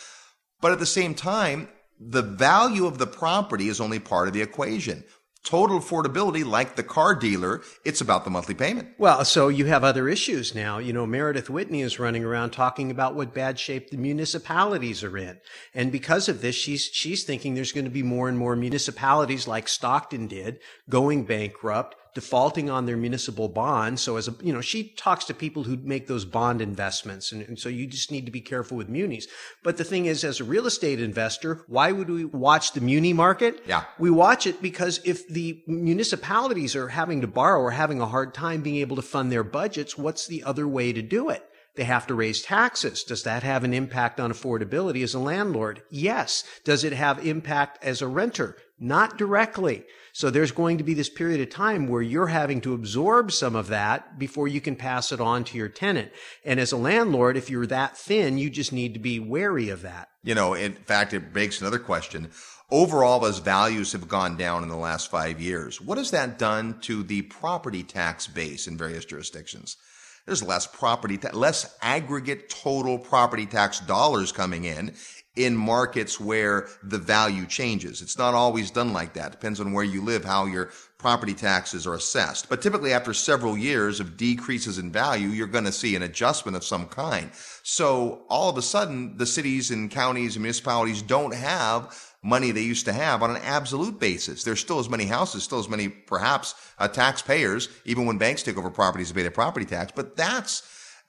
But 0.61 0.71
at 0.71 0.79
the 0.79 0.85
same 0.85 1.15
time, 1.15 1.67
the 1.99 2.21
value 2.21 2.85
of 2.85 2.97
the 2.97 3.07
property 3.07 3.67
is 3.67 3.81
only 3.81 3.99
part 3.99 4.27
of 4.27 4.33
the 4.33 4.41
equation 4.41 5.03
total 5.43 5.79
affordability, 5.79 6.45
like 6.45 6.75
the 6.75 6.83
car 6.83 7.15
dealer, 7.15 7.61
it's 7.83 8.01
about 8.01 8.23
the 8.23 8.29
monthly 8.29 8.53
payment. 8.53 8.89
Well, 8.97 9.25
so 9.25 9.47
you 9.47 9.65
have 9.65 9.83
other 9.83 10.07
issues 10.07 10.53
now. 10.53 10.77
You 10.77 10.93
know, 10.93 11.05
Meredith 11.05 11.49
Whitney 11.49 11.81
is 11.81 11.99
running 11.99 12.23
around 12.23 12.51
talking 12.51 12.91
about 12.91 13.15
what 13.15 13.33
bad 13.33 13.59
shape 13.59 13.89
the 13.89 13.97
municipalities 13.97 15.03
are 15.03 15.17
in. 15.17 15.39
And 15.73 15.91
because 15.91 16.29
of 16.29 16.41
this, 16.41 16.55
she's, 16.55 16.83
she's 16.83 17.23
thinking 17.23 17.55
there's 17.55 17.71
going 17.71 17.85
to 17.85 17.91
be 17.91 18.03
more 18.03 18.29
and 18.29 18.37
more 18.37 18.55
municipalities 18.55 19.47
like 19.47 19.67
Stockton 19.67 20.27
did 20.27 20.59
going 20.89 21.23
bankrupt 21.23 21.95
defaulting 22.13 22.69
on 22.69 22.85
their 22.85 22.97
municipal 22.97 23.47
bonds. 23.47 24.01
So 24.01 24.17
as 24.17 24.27
a, 24.27 24.35
you 24.41 24.51
know, 24.51 24.61
she 24.61 24.89
talks 24.89 25.25
to 25.25 25.33
people 25.33 25.63
who 25.63 25.77
make 25.77 26.07
those 26.07 26.25
bond 26.25 26.61
investments. 26.61 27.31
And, 27.31 27.41
and, 27.43 27.59
so 27.59 27.69
you 27.69 27.87
just 27.87 28.11
need 28.11 28.25
to 28.25 28.31
be 28.31 28.41
careful 28.41 28.77
with 28.77 28.89
munis. 28.89 29.27
But 29.63 29.77
the 29.77 29.83
thing 29.83 30.05
is, 30.05 30.23
as 30.23 30.39
a 30.39 30.43
real 30.43 30.65
estate 30.65 30.99
investor, 30.99 31.63
why 31.67 31.91
would 31.91 32.09
we 32.09 32.25
watch 32.25 32.73
the 32.73 32.81
muni 32.81 33.13
market? 33.13 33.63
Yeah. 33.65 33.85
We 33.97 34.09
watch 34.09 34.45
it 34.45 34.61
because 34.61 34.99
if 35.05 35.27
the 35.27 35.63
municipalities 35.67 36.75
are 36.75 36.89
having 36.89 37.21
to 37.21 37.27
borrow 37.27 37.61
or 37.61 37.71
having 37.71 38.01
a 38.01 38.07
hard 38.07 38.33
time 38.33 38.61
being 38.61 38.77
able 38.77 38.97
to 38.97 39.01
fund 39.01 39.31
their 39.31 39.43
budgets, 39.43 39.97
what's 39.97 40.27
the 40.27 40.43
other 40.43 40.67
way 40.67 40.91
to 40.91 41.01
do 41.01 41.29
it? 41.29 41.45
They 41.75 41.85
have 41.85 42.05
to 42.07 42.15
raise 42.15 42.41
taxes. 42.41 43.03
Does 43.03 43.23
that 43.23 43.43
have 43.43 43.63
an 43.63 43.73
impact 43.73 44.19
on 44.19 44.33
affordability 44.33 45.03
as 45.03 45.13
a 45.13 45.19
landlord? 45.19 45.83
Yes. 45.89 46.43
Does 46.65 46.83
it 46.83 46.91
have 46.91 47.25
impact 47.25 47.81
as 47.81 48.01
a 48.01 48.07
renter? 48.07 48.57
not 48.81 49.17
directly. 49.17 49.85
So 50.13 50.29
there's 50.29 50.51
going 50.51 50.77
to 50.77 50.83
be 50.83 50.93
this 50.93 51.09
period 51.09 51.41
of 51.41 51.49
time 51.49 51.87
where 51.87 52.01
you're 52.01 52.27
having 52.27 52.61
to 52.61 52.73
absorb 52.73 53.31
some 53.31 53.55
of 53.55 53.67
that 53.67 54.19
before 54.19 54.47
you 54.47 54.59
can 54.61 54.75
pass 54.75 55.11
it 55.11 55.21
on 55.21 55.43
to 55.45 55.57
your 55.57 55.69
tenant. 55.69 56.11
And 56.43 56.59
as 56.59 56.71
a 56.71 56.77
landlord, 56.77 57.37
if 57.37 57.49
you're 57.49 57.67
that 57.67 57.97
thin, 57.97 58.37
you 58.37 58.49
just 58.49 58.73
need 58.73 58.93
to 58.93 58.99
be 58.99 59.19
wary 59.19 59.69
of 59.69 59.81
that. 59.83 60.09
You 60.23 60.35
know, 60.35 60.53
in 60.53 60.73
fact, 60.73 61.13
it 61.13 61.33
begs 61.33 61.61
another 61.61 61.79
question. 61.79 62.29
Overall, 62.69 63.25
as 63.25 63.39
values 63.39 63.91
have 63.91 64.07
gone 64.07 64.37
down 64.37 64.63
in 64.63 64.69
the 64.69 64.77
last 64.77 65.11
five 65.11 65.41
years, 65.41 65.81
what 65.81 65.97
has 65.97 66.11
that 66.11 66.39
done 66.39 66.79
to 66.81 67.03
the 67.03 67.23
property 67.23 67.83
tax 67.83 68.27
base 68.27 68.67
in 68.67 68.77
various 68.77 69.03
jurisdictions? 69.03 69.77
There's 70.25 70.43
less 70.43 70.67
property, 70.67 71.17
ta- 71.17 71.31
less 71.33 71.75
aggregate 71.81 72.49
total 72.49 72.99
property 72.99 73.45
tax 73.45 73.79
dollars 73.79 74.31
coming 74.31 74.65
in 74.65 74.93
in 75.35 75.55
markets 75.55 76.19
where 76.19 76.67
the 76.83 76.97
value 76.97 77.45
changes. 77.45 78.01
It's 78.01 78.17
not 78.17 78.33
always 78.33 78.69
done 78.69 78.91
like 78.91 79.13
that. 79.13 79.31
Depends 79.31 79.61
on 79.61 79.71
where 79.71 79.83
you 79.83 80.01
live, 80.01 80.25
how 80.25 80.45
your 80.45 80.71
property 80.97 81.33
taxes 81.33 81.87
are 81.87 81.93
assessed. 81.93 82.49
But 82.49 82.61
typically 82.61 82.91
after 82.91 83.13
several 83.13 83.57
years 83.57 84.01
of 84.01 84.17
decreases 84.17 84.77
in 84.77 84.91
value, 84.91 85.29
you're 85.29 85.47
going 85.47 85.65
to 85.65 85.71
see 85.71 85.95
an 85.95 86.03
adjustment 86.03 86.57
of 86.57 86.65
some 86.65 86.85
kind. 86.87 87.31
So 87.63 88.23
all 88.29 88.49
of 88.49 88.57
a 88.57 88.61
sudden, 88.61 89.15
the 89.17 89.25
cities 89.25 89.71
and 89.71 89.89
counties 89.89 90.35
and 90.35 90.43
municipalities 90.43 91.01
don't 91.01 91.33
have 91.33 91.97
money 92.23 92.51
they 92.51 92.61
used 92.61 92.85
to 92.85 92.93
have 92.93 93.23
on 93.23 93.31
an 93.31 93.41
absolute 93.43 93.99
basis. 93.99 94.43
There's 94.43 94.59
still 94.59 94.79
as 94.79 94.89
many 94.89 95.05
houses, 95.05 95.43
still 95.43 95.59
as 95.59 95.69
many 95.69 95.87
perhaps 95.87 96.55
uh, 96.77 96.87
taxpayers, 96.87 97.69
even 97.85 98.05
when 98.05 98.17
banks 98.17 98.43
take 98.43 98.57
over 98.57 98.69
properties 98.69 99.07
to 99.09 99.15
pay 99.15 99.23
their 99.23 99.31
property 99.31 99.65
tax. 99.65 99.93
But 99.95 100.17
that's 100.17 100.61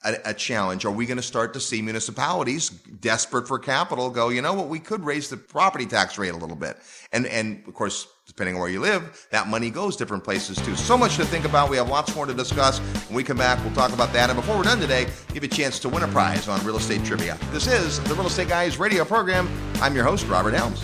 a, 0.03 0.15
a 0.25 0.33
challenge. 0.33 0.85
Are 0.85 0.91
we 0.91 1.05
going 1.05 1.17
to 1.17 1.23
start 1.23 1.53
to 1.53 1.59
see 1.59 1.81
municipalities 1.81 2.69
desperate 2.69 3.47
for 3.47 3.59
capital 3.59 4.09
go, 4.09 4.29
you 4.29 4.41
know 4.41 4.53
what, 4.53 4.67
we 4.67 4.79
could 4.79 5.03
raise 5.03 5.29
the 5.29 5.37
property 5.37 5.85
tax 5.85 6.17
rate 6.17 6.33
a 6.33 6.37
little 6.37 6.55
bit. 6.55 6.77
And, 7.11 7.25
and 7.27 7.63
of 7.67 7.73
course, 7.73 8.07
depending 8.27 8.55
on 8.55 8.61
where 8.61 8.69
you 8.69 8.79
live, 8.79 9.27
that 9.31 9.47
money 9.47 9.69
goes 9.69 9.95
different 9.95 10.23
places 10.23 10.57
too. 10.57 10.75
So 10.75 10.97
much 10.97 11.17
to 11.17 11.25
think 11.25 11.45
about. 11.45 11.69
We 11.69 11.77
have 11.77 11.89
lots 11.89 12.15
more 12.15 12.25
to 12.25 12.33
discuss. 12.33 12.79
When 12.79 13.15
we 13.15 13.23
come 13.23 13.37
back, 13.37 13.63
we'll 13.63 13.75
talk 13.75 13.93
about 13.93 14.11
that. 14.13 14.29
And 14.29 14.37
before 14.37 14.57
we're 14.57 14.63
done 14.63 14.79
today, 14.79 15.05
give 15.33 15.43
you 15.43 15.47
a 15.47 15.53
chance 15.53 15.79
to 15.79 15.89
win 15.89 16.03
a 16.03 16.07
prize 16.07 16.47
on 16.47 16.63
real 16.65 16.77
estate 16.77 17.03
trivia. 17.03 17.37
This 17.51 17.67
is 17.67 17.99
the 18.01 18.15
Real 18.15 18.27
Estate 18.27 18.49
Guys 18.49 18.79
radio 18.79 19.05
program. 19.05 19.49
I'm 19.75 19.95
your 19.95 20.05
host, 20.05 20.27
Robert 20.27 20.53
Helms. 20.53 20.83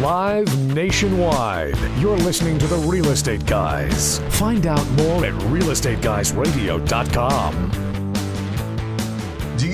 Live 0.00 0.58
nationwide. 0.74 1.78
You're 1.98 2.18
listening 2.18 2.58
to 2.58 2.66
the 2.66 2.78
Real 2.78 3.10
Estate 3.10 3.46
Guys. 3.46 4.18
Find 4.30 4.66
out 4.66 4.84
more 4.90 5.24
at 5.24 5.34
realestateguysradio.com. 5.34 8.03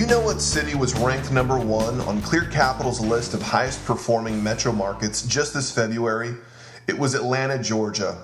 You 0.01 0.07
know 0.07 0.21
what 0.21 0.41
city 0.41 0.75
was 0.75 0.99
ranked 0.99 1.31
number 1.31 1.59
one 1.59 2.01
on 2.01 2.23
Clear 2.23 2.47
Capital's 2.47 3.01
list 3.01 3.35
of 3.35 3.43
highest 3.43 3.85
performing 3.85 4.43
metro 4.43 4.73
markets 4.73 5.21
just 5.27 5.53
this 5.53 5.71
February? 5.71 6.37
It 6.87 6.99
was 6.99 7.15
Atlanta, 7.15 7.63
Georgia. 7.63 8.17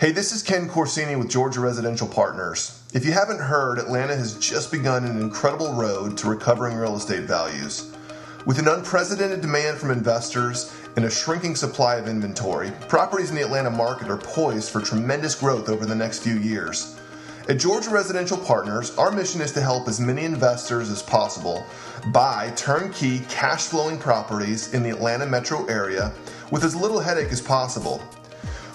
Hey, 0.00 0.12
this 0.12 0.32
is 0.32 0.42
Ken 0.42 0.66
Corsini 0.66 1.18
with 1.18 1.28
Georgia 1.28 1.60
Residential 1.60 2.08
Partners. 2.08 2.82
If 2.94 3.04
you 3.04 3.12
haven't 3.12 3.40
heard, 3.40 3.78
Atlanta 3.78 4.16
has 4.16 4.38
just 4.38 4.72
begun 4.72 5.04
an 5.04 5.20
incredible 5.20 5.74
road 5.74 6.16
to 6.16 6.26
recovering 6.26 6.78
real 6.78 6.96
estate 6.96 7.24
values. 7.24 7.94
With 8.46 8.58
an 8.58 8.68
unprecedented 8.68 9.42
demand 9.42 9.76
from 9.76 9.90
investors 9.90 10.74
and 10.96 11.04
a 11.04 11.10
shrinking 11.10 11.54
supply 11.54 11.96
of 11.96 12.08
inventory, 12.08 12.72
properties 12.88 13.28
in 13.28 13.36
the 13.36 13.42
Atlanta 13.42 13.70
market 13.70 14.08
are 14.08 14.16
poised 14.16 14.70
for 14.70 14.80
tremendous 14.80 15.34
growth 15.34 15.68
over 15.68 15.84
the 15.84 15.94
next 15.94 16.20
few 16.20 16.38
years. 16.38 16.98
At 17.50 17.58
Georgia 17.58 17.90
Residential 17.90 18.36
Partners, 18.36 18.96
our 18.96 19.10
mission 19.10 19.40
is 19.40 19.50
to 19.54 19.60
help 19.60 19.88
as 19.88 19.98
many 19.98 20.24
investors 20.24 20.88
as 20.88 21.02
possible 21.02 21.66
buy 22.12 22.52
turnkey 22.54 23.22
cash 23.28 23.64
flowing 23.64 23.98
properties 23.98 24.72
in 24.72 24.84
the 24.84 24.90
Atlanta 24.90 25.26
metro 25.26 25.64
area 25.64 26.12
with 26.52 26.62
as 26.62 26.76
little 26.76 27.00
headache 27.00 27.32
as 27.32 27.40
possible. 27.40 28.00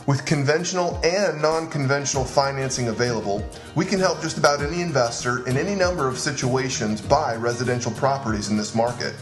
With 0.08 0.25
conventional 0.25 1.00
and 1.05 1.41
non 1.41 1.70
conventional 1.70 2.25
financing 2.25 2.89
available, 2.89 3.50
we 3.75 3.86
can 3.86 3.98
help 3.98 4.22
just 4.22 4.38
about 4.38 4.62
any 4.62 4.82
investor 4.82 5.48
in 5.48 5.55
any 5.55 5.74
number 5.74 6.10
of 6.10 6.20
situations 6.20 7.00
buy 7.00 7.38
residential 7.38 7.94
properties 7.94 8.50
in 8.50 8.58
this 8.58 8.75
market. 8.75 9.15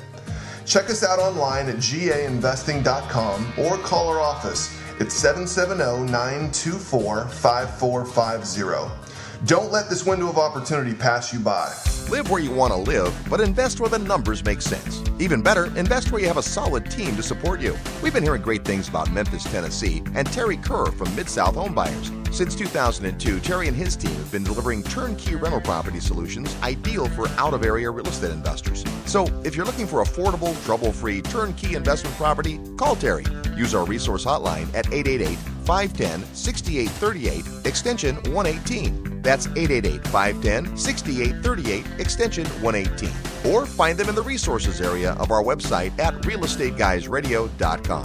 Check 0.65 0.89
us 0.89 1.03
out 1.03 1.19
online 1.19 1.69
at 1.69 1.75
gainvesting.com 1.75 3.53
or 3.59 3.77
call 3.77 4.09
our 4.09 4.19
office 4.19 4.75
at 4.99 5.11
770 5.11 6.11
924 6.11 7.27
5450. 7.27 9.02
Don't 9.45 9.73
let 9.73 9.89
this 9.89 10.05
window 10.05 10.29
of 10.29 10.37
opportunity 10.37 10.93
pass 10.93 11.33
you 11.33 11.39
by. 11.39 11.69
Live 12.09 12.31
where 12.31 12.41
you 12.41 12.49
want 12.49 12.71
to 12.71 12.79
live, 12.79 13.13
but 13.29 13.41
invest 13.41 13.81
where 13.81 13.89
the 13.89 13.99
numbers 13.99 14.45
make 14.45 14.61
sense. 14.61 15.03
Even 15.19 15.41
better, 15.41 15.65
invest 15.75 16.13
where 16.13 16.21
you 16.21 16.27
have 16.29 16.37
a 16.37 16.43
solid 16.43 16.89
team 16.89 17.13
to 17.17 17.23
support 17.23 17.59
you. 17.59 17.75
We've 18.01 18.13
been 18.13 18.23
hearing 18.23 18.41
great 18.41 18.63
things 18.63 18.87
about 18.87 19.11
Memphis, 19.11 19.43
Tennessee, 19.43 20.01
and 20.15 20.31
Terry 20.31 20.55
Kerr 20.55 20.85
from 20.85 21.13
Mid 21.13 21.27
South 21.27 21.55
Homebuyers. 21.55 22.33
Since 22.33 22.55
2002, 22.55 23.41
Terry 23.41 23.67
and 23.67 23.75
his 23.75 23.97
team 23.97 24.13
have 24.13 24.31
been 24.31 24.45
delivering 24.45 24.81
turnkey 24.81 25.35
rental 25.35 25.59
property 25.59 25.99
solutions 25.99 26.55
ideal 26.63 27.09
for 27.09 27.27
out 27.31 27.53
of 27.53 27.65
area 27.65 27.91
real 27.91 28.07
estate 28.07 28.31
investors. 28.31 28.85
So, 29.05 29.25
if 29.43 29.57
you're 29.57 29.65
looking 29.65 29.87
for 29.87 30.01
affordable, 30.01 30.55
trouble 30.63 30.93
free 30.93 31.21
turnkey 31.21 31.75
investment 31.75 32.15
property, 32.15 32.61
call 32.77 32.95
Terry. 32.95 33.25
Use 33.57 33.75
our 33.75 33.85
resource 33.85 34.23
hotline 34.23 34.73
at 34.73 34.87
888 34.93 35.37
510 35.65 36.23
6838, 36.33 37.67
extension 37.67 38.15
118. 38.31 39.12
That's 39.23 39.47
888 39.47 40.07
510 40.09 40.77
6838, 40.77 41.99
extension 41.99 42.45
118. 42.61 43.51
Or 43.51 43.65
find 43.65 43.97
them 43.97 44.09
in 44.09 44.15
the 44.15 44.21
resources 44.21 44.81
area 44.81 45.13
of 45.13 45.31
our 45.31 45.41
website 45.41 45.97
at 45.97 46.13
realestateguysradio.com. 46.21 48.03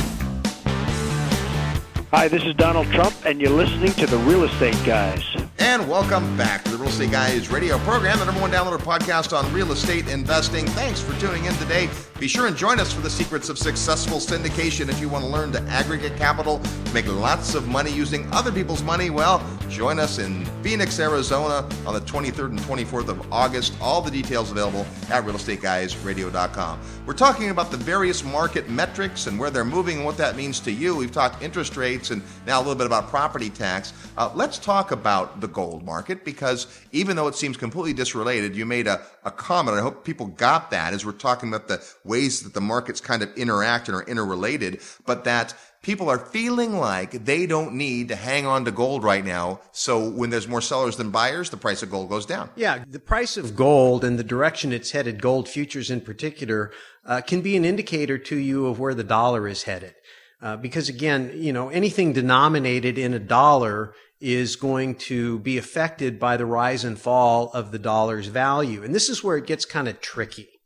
Hi, 2.10 2.26
this 2.26 2.42
is 2.44 2.54
Donald 2.54 2.86
Trump, 2.92 3.14
and 3.26 3.38
you're 3.38 3.50
listening 3.50 3.92
to 3.92 4.06
the 4.06 4.16
Real 4.18 4.44
Estate 4.44 4.78
Guys. 4.86 5.22
And 5.60 5.88
welcome 5.88 6.36
back 6.36 6.62
to 6.64 6.70
the 6.70 6.76
Real 6.76 6.88
Estate 6.88 7.10
Guys 7.10 7.50
radio 7.50 7.78
program, 7.78 8.20
the 8.20 8.24
number 8.24 8.40
one 8.40 8.52
downloaded 8.52 8.78
podcast 8.78 9.36
on 9.36 9.52
real 9.52 9.72
estate 9.72 10.06
investing. 10.06 10.64
Thanks 10.66 11.00
for 11.00 11.18
tuning 11.20 11.46
in 11.46 11.54
today. 11.54 11.90
Be 12.20 12.28
sure 12.28 12.46
and 12.46 12.56
join 12.56 12.78
us 12.78 12.92
for 12.92 13.00
the 13.00 13.10
secrets 13.10 13.48
of 13.48 13.58
successful 13.58 14.18
syndication. 14.18 14.88
If 14.88 15.00
you 15.00 15.08
want 15.08 15.24
to 15.24 15.30
learn 15.30 15.50
to 15.52 15.60
aggregate 15.62 16.16
capital, 16.16 16.60
make 16.94 17.06
lots 17.08 17.56
of 17.56 17.66
money 17.66 17.90
using 17.90 18.28
other 18.32 18.52
people's 18.52 18.84
money, 18.84 19.10
well, 19.10 19.44
join 19.68 19.98
us 19.98 20.18
in 20.18 20.44
Phoenix, 20.62 20.98
Arizona 21.00 21.68
on 21.86 21.94
the 21.94 22.00
23rd 22.00 22.50
and 22.50 22.58
24th 22.60 23.08
of 23.08 23.32
August. 23.32 23.74
All 23.80 24.00
the 24.00 24.10
details 24.10 24.52
available 24.52 24.86
at 25.10 25.24
realestateguysradio.com. 25.24 26.80
We're 27.04 27.14
talking 27.14 27.50
about 27.50 27.70
the 27.70 27.76
various 27.76 28.22
market 28.24 28.68
metrics 28.68 29.26
and 29.26 29.38
where 29.38 29.50
they're 29.50 29.64
moving 29.64 29.96
and 29.96 30.04
what 30.04 30.16
that 30.18 30.36
means 30.36 30.60
to 30.60 30.72
you. 30.72 30.94
We've 30.96 31.12
talked 31.12 31.42
interest 31.42 31.76
rates 31.76 32.10
and 32.10 32.22
now 32.46 32.58
a 32.58 32.62
little 32.62 32.74
bit 32.74 32.86
about 32.86 33.08
property 33.08 33.50
tax. 33.50 33.92
Uh, 34.16 34.30
let's 34.34 34.58
talk 34.58 34.90
about 34.92 35.40
the 35.40 35.47
gold 35.52 35.84
market 35.84 36.24
because 36.24 36.66
even 36.92 37.16
though 37.16 37.28
it 37.28 37.34
seems 37.34 37.56
completely 37.56 37.92
disrelated, 37.92 38.54
you 38.54 38.66
made 38.66 38.86
a, 38.86 39.00
a 39.24 39.30
comment. 39.30 39.76
I 39.76 39.80
hope 39.80 40.04
people 40.04 40.26
got 40.26 40.70
that 40.70 40.92
as 40.92 41.04
we're 41.04 41.12
talking 41.12 41.48
about 41.48 41.68
the 41.68 41.84
ways 42.04 42.42
that 42.42 42.54
the 42.54 42.60
markets 42.60 43.00
kind 43.00 43.22
of 43.22 43.34
interact 43.36 43.88
and 43.88 43.96
are 43.96 44.02
interrelated, 44.02 44.80
but 45.06 45.24
that 45.24 45.54
people 45.82 46.08
are 46.08 46.18
feeling 46.18 46.76
like 46.76 47.24
they 47.24 47.46
don't 47.46 47.74
need 47.74 48.08
to 48.08 48.16
hang 48.16 48.46
on 48.46 48.64
to 48.64 48.70
gold 48.70 49.02
right 49.02 49.24
now. 49.24 49.60
So 49.72 50.08
when 50.08 50.30
there's 50.30 50.48
more 50.48 50.60
sellers 50.60 50.96
than 50.96 51.10
buyers, 51.10 51.50
the 51.50 51.56
price 51.56 51.82
of 51.82 51.90
gold 51.90 52.08
goes 52.08 52.26
down. 52.26 52.50
Yeah, 52.56 52.84
the 52.88 52.98
price 52.98 53.36
of 53.36 53.56
gold 53.56 54.04
and 54.04 54.18
the 54.18 54.24
direction 54.24 54.72
it's 54.72 54.90
headed, 54.90 55.22
gold 55.22 55.48
futures 55.48 55.90
in 55.90 56.00
particular, 56.00 56.72
uh, 57.04 57.20
can 57.20 57.40
be 57.40 57.56
an 57.56 57.64
indicator 57.64 58.18
to 58.18 58.36
you 58.36 58.66
of 58.66 58.78
where 58.78 58.94
the 58.94 59.04
dollar 59.04 59.48
is 59.48 59.62
headed. 59.64 59.94
Uh, 60.40 60.56
because 60.56 60.88
again, 60.88 61.32
you 61.34 61.52
know, 61.52 61.68
anything 61.68 62.12
denominated 62.12 62.96
in 62.96 63.12
a 63.12 63.18
dollar 63.18 63.92
is 64.20 64.56
going 64.56 64.94
to 64.96 65.38
be 65.40 65.58
affected 65.58 66.18
by 66.18 66.36
the 66.36 66.46
rise 66.46 66.84
and 66.84 66.98
fall 66.98 67.50
of 67.52 67.70
the 67.70 67.78
dollar's 67.78 68.26
value. 68.26 68.82
And 68.82 68.94
this 68.94 69.08
is 69.08 69.22
where 69.22 69.36
it 69.36 69.46
gets 69.46 69.64
kind 69.64 69.88
of 69.88 70.00
tricky 70.00 70.57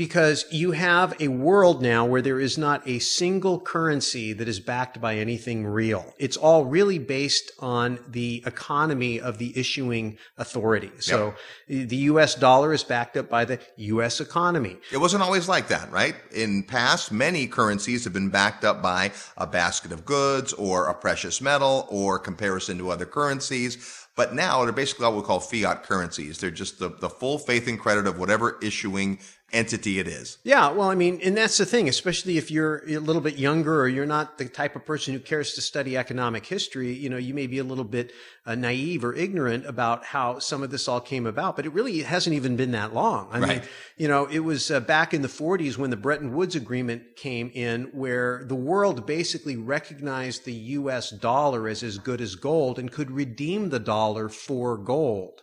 because 0.00 0.46
you 0.50 0.70
have 0.70 1.14
a 1.20 1.28
world 1.28 1.82
now 1.82 2.06
where 2.06 2.22
there 2.22 2.40
is 2.40 2.56
not 2.56 2.80
a 2.88 2.98
single 3.00 3.60
currency 3.60 4.32
that 4.32 4.48
is 4.48 4.58
backed 4.58 4.98
by 4.98 5.16
anything 5.16 5.66
real. 5.66 6.14
It's 6.16 6.38
all 6.38 6.64
really 6.64 6.98
based 6.98 7.52
on 7.58 7.98
the 8.08 8.42
economy 8.46 9.20
of 9.20 9.36
the 9.36 9.52
issuing 9.54 10.16
authority. 10.38 10.90
So 11.00 11.34
yep. 11.68 11.90
the 11.90 11.96
US 11.96 12.34
dollar 12.34 12.72
is 12.72 12.82
backed 12.82 13.18
up 13.18 13.28
by 13.28 13.44
the 13.44 13.58
US 13.76 14.22
economy. 14.22 14.78
It 14.90 14.96
wasn't 14.96 15.22
always 15.22 15.50
like 15.50 15.68
that, 15.68 15.92
right? 15.92 16.14
In 16.32 16.62
past, 16.62 17.12
many 17.12 17.46
currencies 17.46 18.04
have 18.04 18.14
been 18.14 18.30
backed 18.30 18.64
up 18.64 18.80
by 18.80 19.12
a 19.36 19.46
basket 19.46 19.92
of 19.92 20.06
goods 20.06 20.54
or 20.54 20.86
a 20.86 20.94
precious 20.94 21.42
metal 21.42 21.86
or 21.90 22.18
comparison 22.18 22.78
to 22.78 22.88
other 22.88 23.04
currencies. 23.04 24.06
But 24.16 24.34
now 24.34 24.64
they're 24.64 24.72
basically 24.72 25.06
what 25.06 25.16
we 25.16 25.22
call 25.22 25.40
fiat 25.40 25.82
currencies. 25.82 26.38
They're 26.38 26.50
just 26.50 26.78
the, 26.78 26.88
the 26.88 27.08
full 27.08 27.38
faith 27.38 27.68
and 27.68 27.78
credit 27.78 28.06
of 28.06 28.18
whatever 28.18 28.58
issuing 28.60 29.18
entity 29.52 29.98
it 29.98 30.06
is. 30.08 30.38
Yeah, 30.44 30.70
well, 30.70 30.88
I 30.88 30.94
mean, 30.94 31.20
and 31.22 31.36
that's 31.36 31.58
the 31.58 31.66
thing, 31.66 31.88
especially 31.88 32.38
if 32.38 32.50
you're 32.50 32.82
a 32.88 32.98
little 32.98 33.22
bit 33.22 33.36
younger 33.36 33.80
or 33.80 33.88
you're 33.88 34.06
not 34.06 34.38
the 34.38 34.46
type 34.48 34.76
of 34.76 34.84
person 34.84 35.12
who 35.14 35.20
cares 35.20 35.54
to 35.54 35.60
study 35.60 35.96
economic 35.96 36.46
history, 36.46 36.92
you 36.92 37.08
know, 37.10 37.16
you 37.16 37.34
may 37.34 37.46
be 37.46 37.58
a 37.58 37.64
little 37.64 37.84
bit 37.84 38.12
uh, 38.46 38.54
naive 38.54 39.04
or 39.04 39.14
ignorant 39.14 39.66
about 39.66 40.04
how 40.04 40.38
some 40.38 40.62
of 40.62 40.70
this 40.70 40.88
all 40.88 41.00
came 41.00 41.26
about, 41.26 41.56
but 41.56 41.66
it 41.66 41.72
really 41.72 42.02
hasn't 42.02 42.34
even 42.34 42.56
been 42.56 42.70
that 42.72 42.94
long. 42.94 43.28
I 43.30 43.38
Right. 43.38 43.48
mean, 43.48 43.62
you 43.96 44.08
know, 44.08 44.26
it 44.26 44.40
was 44.40 44.70
uh, 44.70 44.80
back 44.80 45.12
in 45.14 45.22
the 45.22 45.28
40s 45.28 45.76
when 45.76 45.90
the 45.90 45.96
Bretton 45.96 46.34
Woods 46.34 46.54
Agreement 46.56 47.16
came 47.16 47.50
in, 47.54 47.84
where 47.92 48.44
the 48.46 48.54
world 48.54 49.06
basically 49.06 49.56
recognized 49.56 50.44
the 50.44 50.52
US 50.52 51.10
dollar 51.10 51.68
as 51.68 51.82
as 51.82 51.98
good 51.98 52.20
as 52.20 52.34
gold 52.34 52.78
and 52.78 52.90
could 52.90 53.10
redeem 53.10 53.70
the 53.70 53.78
dollar 53.78 54.28
for 54.28 54.76
gold. 54.76 55.42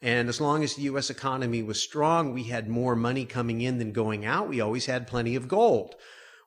And 0.00 0.28
as 0.28 0.40
long 0.40 0.62
as 0.62 0.74
the 0.74 0.82
US 0.82 1.10
economy 1.10 1.62
was 1.62 1.82
strong, 1.82 2.32
we 2.32 2.44
had 2.44 2.68
more 2.68 2.94
money 2.94 3.24
coming 3.24 3.60
in 3.60 3.78
than 3.78 3.92
going 3.92 4.24
out. 4.24 4.48
We 4.48 4.60
always 4.60 4.86
had 4.86 5.08
plenty 5.08 5.34
of 5.34 5.48
gold. 5.48 5.96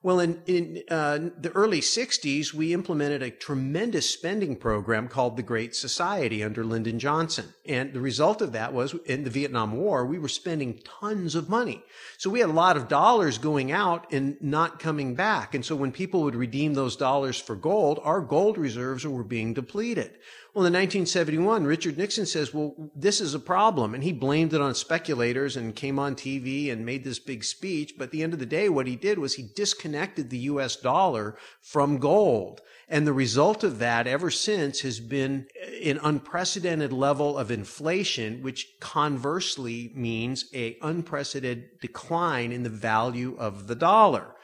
Well, 0.03 0.19
in, 0.19 0.41
in 0.47 0.81
uh, 0.89 1.29
the 1.37 1.51
early 1.53 1.79
60s, 1.79 2.55
we 2.55 2.73
implemented 2.73 3.21
a 3.21 3.29
tremendous 3.29 4.09
spending 4.09 4.55
program 4.55 5.07
called 5.07 5.37
the 5.37 5.43
Great 5.43 5.75
Society 5.75 6.43
under 6.43 6.63
Lyndon 6.63 6.97
Johnson. 6.97 7.53
And 7.67 7.93
the 7.93 7.99
result 7.99 8.41
of 8.41 8.51
that 8.53 8.73
was 8.73 8.95
in 9.05 9.25
the 9.25 9.29
Vietnam 9.29 9.73
War, 9.73 10.03
we 10.03 10.17
were 10.17 10.27
spending 10.27 10.79
tons 10.79 11.35
of 11.35 11.49
money. 11.49 11.83
So 12.17 12.31
we 12.31 12.39
had 12.39 12.49
a 12.49 12.53
lot 12.53 12.77
of 12.77 12.87
dollars 12.87 13.37
going 13.37 13.71
out 13.71 14.11
and 14.11 14.41
not 14.41 14.79
coming 14.79 15.13
back. 15.13 15.53
And 15.53 15.63
so 15.63 15.75
when 15.75 15.91
people 15.91 16.23
would 16.23 16.35
redeem 16.35 16.73
those 16.73 16.95
dollars 16.95 17.39
for 17.39 17.55
gold, 17.55 17.99
our 18.01 18.21
gold 18.21 18.57
reserves 18.57 19.05
were 19.05 19.23
being 19.23 19.53
depleted. 19.53 20.17
Well, 20.53 20.65
in 20.65 20.73
1971, 20.73 21.63
Richard 21.63 21.97
Nixon 21.97 22.25
says, 22.25 22.53
well, 22.53 22.75
this 22.93 23.21
is 23.21 23.33
a 23.33 23.39
problem. 23.39 23.93
And 23.93 24.03
he 24.03 24.11
blamed 24.11 24.53
it 24.53 24.59
on 24.59 24.75
speculators 24.75 25.55
and 25.55 25.73
came 25.73 25.97
on 25.97 26.13
TV 26.13 26.69
and 26.69 26.85
made 26.85 27.05
this 27.05 27.19
big 27.19 27.45
speech. 27.45 27.93
But 27.97 28.05
at 28.05 28.11
the 28.11 28.21
end 28.21 28.33
of 28.33 28.39
the 28.39 28.45
day, 28.45 28.67
what 28.67 28.85
he 28.85 28.97
did 28.97 29.17
was 29.17 29.35
he 29.35 29.49
disconnected 29.55 30.29
the 30.29 30.39
US 30.39 30.75
dollar 30.75 31.37
from 31.61 31.99
gold. 31.99 32.59
And 32.89 33.07
the 33.07 33.13
result 33.13 33.63
of 33.63 33.79
that 33.79 34.07
ever 34.07 34.29
since 34.29 34.81
has 34.81 34.99
been 34.99 35.47
an 35.85 36.01
unprecedented 36.03 36.91
level 36.91 37.37
of 37.37 37.49
inflation, 37.49 38.43
which 38.43 38.67
conversely 38.81 39.93
means 39.95 40.49
a 40.53 40.77
unprecedented 40.81 41.79
decline 41.79 42.51
in 42.51 42.63
the 42.63 42.69
value 42.69 43.37
of 43.39 43.67
the 43.67 43.75
dollar. 43.75 44.35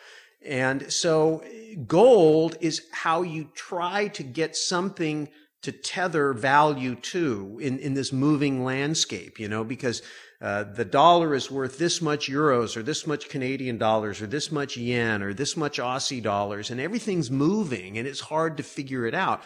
And 0.46 0.89
so 0.89 1.43
gold 1.86 2.56
is 2.62 2.84
how 2.93 3.24
you 3.24 3.50
try 3.54 4.08
to 4.08 4.24
get 4.24 4.56
something 4.56 5.28
to 5.67 5.73
tether 5.73 6.32
value 6.32 6.95
to 6.95 7.60
in, 7.62 7.77
in 7.80 7.93
this 7.93 8.13
moving 8.13 8.63
landscape, 8.63 9.38
you 9.38 9.49
know, 9.49 9.65
because 9.65 10.01
uh, 10.39 10.63
the 10.63 10.86
dollar 10.86 11.36
is 11.36 11.51
worth 11.51 11.77
this 11.77 12.01
much 12.01 12.30
euros 12.30 12.77
or 12.77 12.84
this 12.84 13.06
much 13.06 13.27
Canadian 13.27 13.77
dollars 13.77 14.21
or 14.21 14.27
this 14.27 14.49
much 14.49 14.77
yen 14.77 15.21
or 15.21 15.34
this 15.34 15.58
much 15.58 15.77
Aussie 15.77 16.23
dollars 16.23 16.71
and 16.71 16.80
everything's 16.80 17.30
moving 17.30 17.97
and 17.97 18.08
it's 18.08 18.21
hard 18.21 18.56
to 18.56 18.63
figure 18.63 19.06
it 19.06 19.13
out 19.13 19.43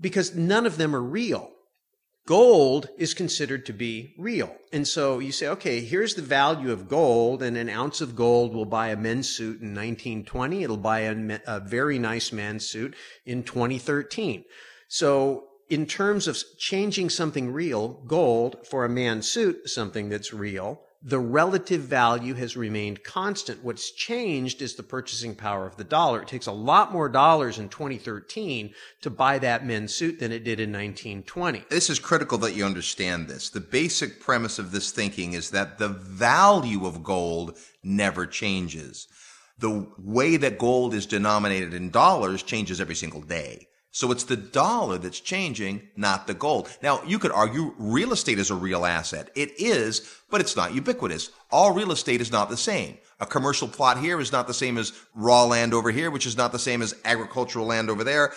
because 0.00 0.34
none 0.34 0.66
of 0.66 0.76
them 0.76 0.96
are 0.96 1.00
real. 1.00 1.52
Gold 2.26 2.88
is 2.98 3.14
considered 3.14 3.64
to 3.66 3.72
be 3.72 4.16
real. 4.18 4.52
And 4.72 4.88
so 4.88 5.20
you 5.20 5.30
say, 5.30 5.46
okay, 5.46 5.82
here's 5.82 6.16
the 6.16 6.22
value 6.22 6.72
of 6.72 6.88
gold, 6.88 7.42
and 7.42 7.56
an 7.56 7.68
ounce 7.68 8.00
of 8.00 8.14
gold 8.14 8.54
will 8.54 8.66
buy 8.66 8.88
a 8.88 8.96
men's 8.96 9.28
suit 9.28 9.60
in 9.60 9.74
1920. 9.74 10.62
It'll 10.62 10.76
buy 10.76 11.00
a, 11.00 11.40
a 11.46 11.60
very 11.60 11.98
nice 11.98 12.30
man's 12.32 12.66
suit 12.66 12.94
in 13.24 13.42
2013. 13.42 14.44
So 14.86 15.49
in 15.70 15.86
terms 15.86 16.26
of 16.26 16.36
changing 16.58 17.10
something 17.10 17.52
real, 17.52 18.02
gold 18.06 18.66
for 18.66 18.84
a 18.84 18.88
man's 18.88 19.30
suit, 19.30 19.70
something 19.70 20.08
that's 20.08 20.34
real, 20.34 20.82
the 21.02 21.18
relative 21.18 21.80
value 21.80 22.34
has 22.34 22.56
remained 22.56 23.02
constant. 23.04 23.64
What's 23.64 23.90
changed 23.90 24.60
is 24.60 24.74
the 24.74 24.82
purchasing 24.82 25.34
power 25.34 25.66
of 25.66 25.76
the 25.76 25.84
dollar. 25.84 26.20
It 26.20 26.28
takes 26.28 26.46
a 26.46 26.52
lot 26.52 26.92
more 26.92 27.08
dollars 27.08 27.58
in 27.58 27.70
2013 27.70 28.74
to 29.00 29.10
buy 29.10 29.38
that 29.38 29.64
men's 29.64 29.94
suit 29.94 30.18
than 30.18 30.30
it 30.30 30.44
did 30.44 30.60
in 30.60 30.70
1920. 30.70 31.64
This 31.70 31.88
is 31.88 31.98
critical 31.98 32.36
that 32.38 32.54
you 32.54 32.66
understand 32.66 33.28
this. 33.28 33.48
The 33.48 33.60
basic 33.60 34.20
premise 34.20 34.58
of 34.58 34.72
this 34.72 34.90
thinking 34.90 35.32
is 35.32 35.50
that 35.50 35.78
the 35.78 35.88
value 35.88 36.84
of 36.84 37.02
gold 37.02 37.56
never 37.82 38.26
changes. 38.26 39.08
The 39.58 39.88
way 39.98 40.36
that 40.36 40.58
gold 40.58 40.92
is 40.92 41.06
denominated 41.06 41.72
in 41.72 41.90
dollars 41.90 42.42
changes 42.42 42.78
every 42.78 42.94
single 42.94 43.22
day. 43.22 43.68
So 43.92 44.12
it's 44.12 44.24
the 44.24 44.36
dollar 44.36 44.98
that's 44.98 45.18
changing, 45.18 45.88
not 45.96 46.26
the 46.26 46.34
gold. 46.34 46.68
Now, 46.82 47.02
you 47.04 47.18
could 47.18 47.32
argue 47.32 47.74
real 47.76 48.12
estate 48.12 48.38
is 48.38 48.50
a 48.50 48.54
real 48.54 48.86
asset. 48.86 49.30
It 49.34 49.52
is, 49.58 50.08
but 50.30 50.40
it's 50.40 50.56
not 50.56 50.74
ubiquitous. 50.74 51.30
All 51.50 51.72
real 51.72 51.90
estate 51.90 52.20
is 52.20 52.30
not 52.30 52.50
the 52.50 52.56
same. 52.56 52.98
A 53.18 53.26
commercial 53.26 53.66
plot 53.66 53.98
here 53.98 54.20
is 54.20 54.32
not 54.32 54.46
the 54.46 54.54
same 54.54 54.78
as 54.78 54.92
raw 55.14 55.44
land 55.44 55.74
over 55.74 55.90
here, 55.90 56.10
which 56.10 56.26
is 56.26 56.36
not 56.36 56.52
the 56.52 56.58
same 56.58 56.82
as 56.82 56.94
agricultural 57.04 57.66
land 57.66 57.90
over 57.90 58.04
there. 58.04 58.32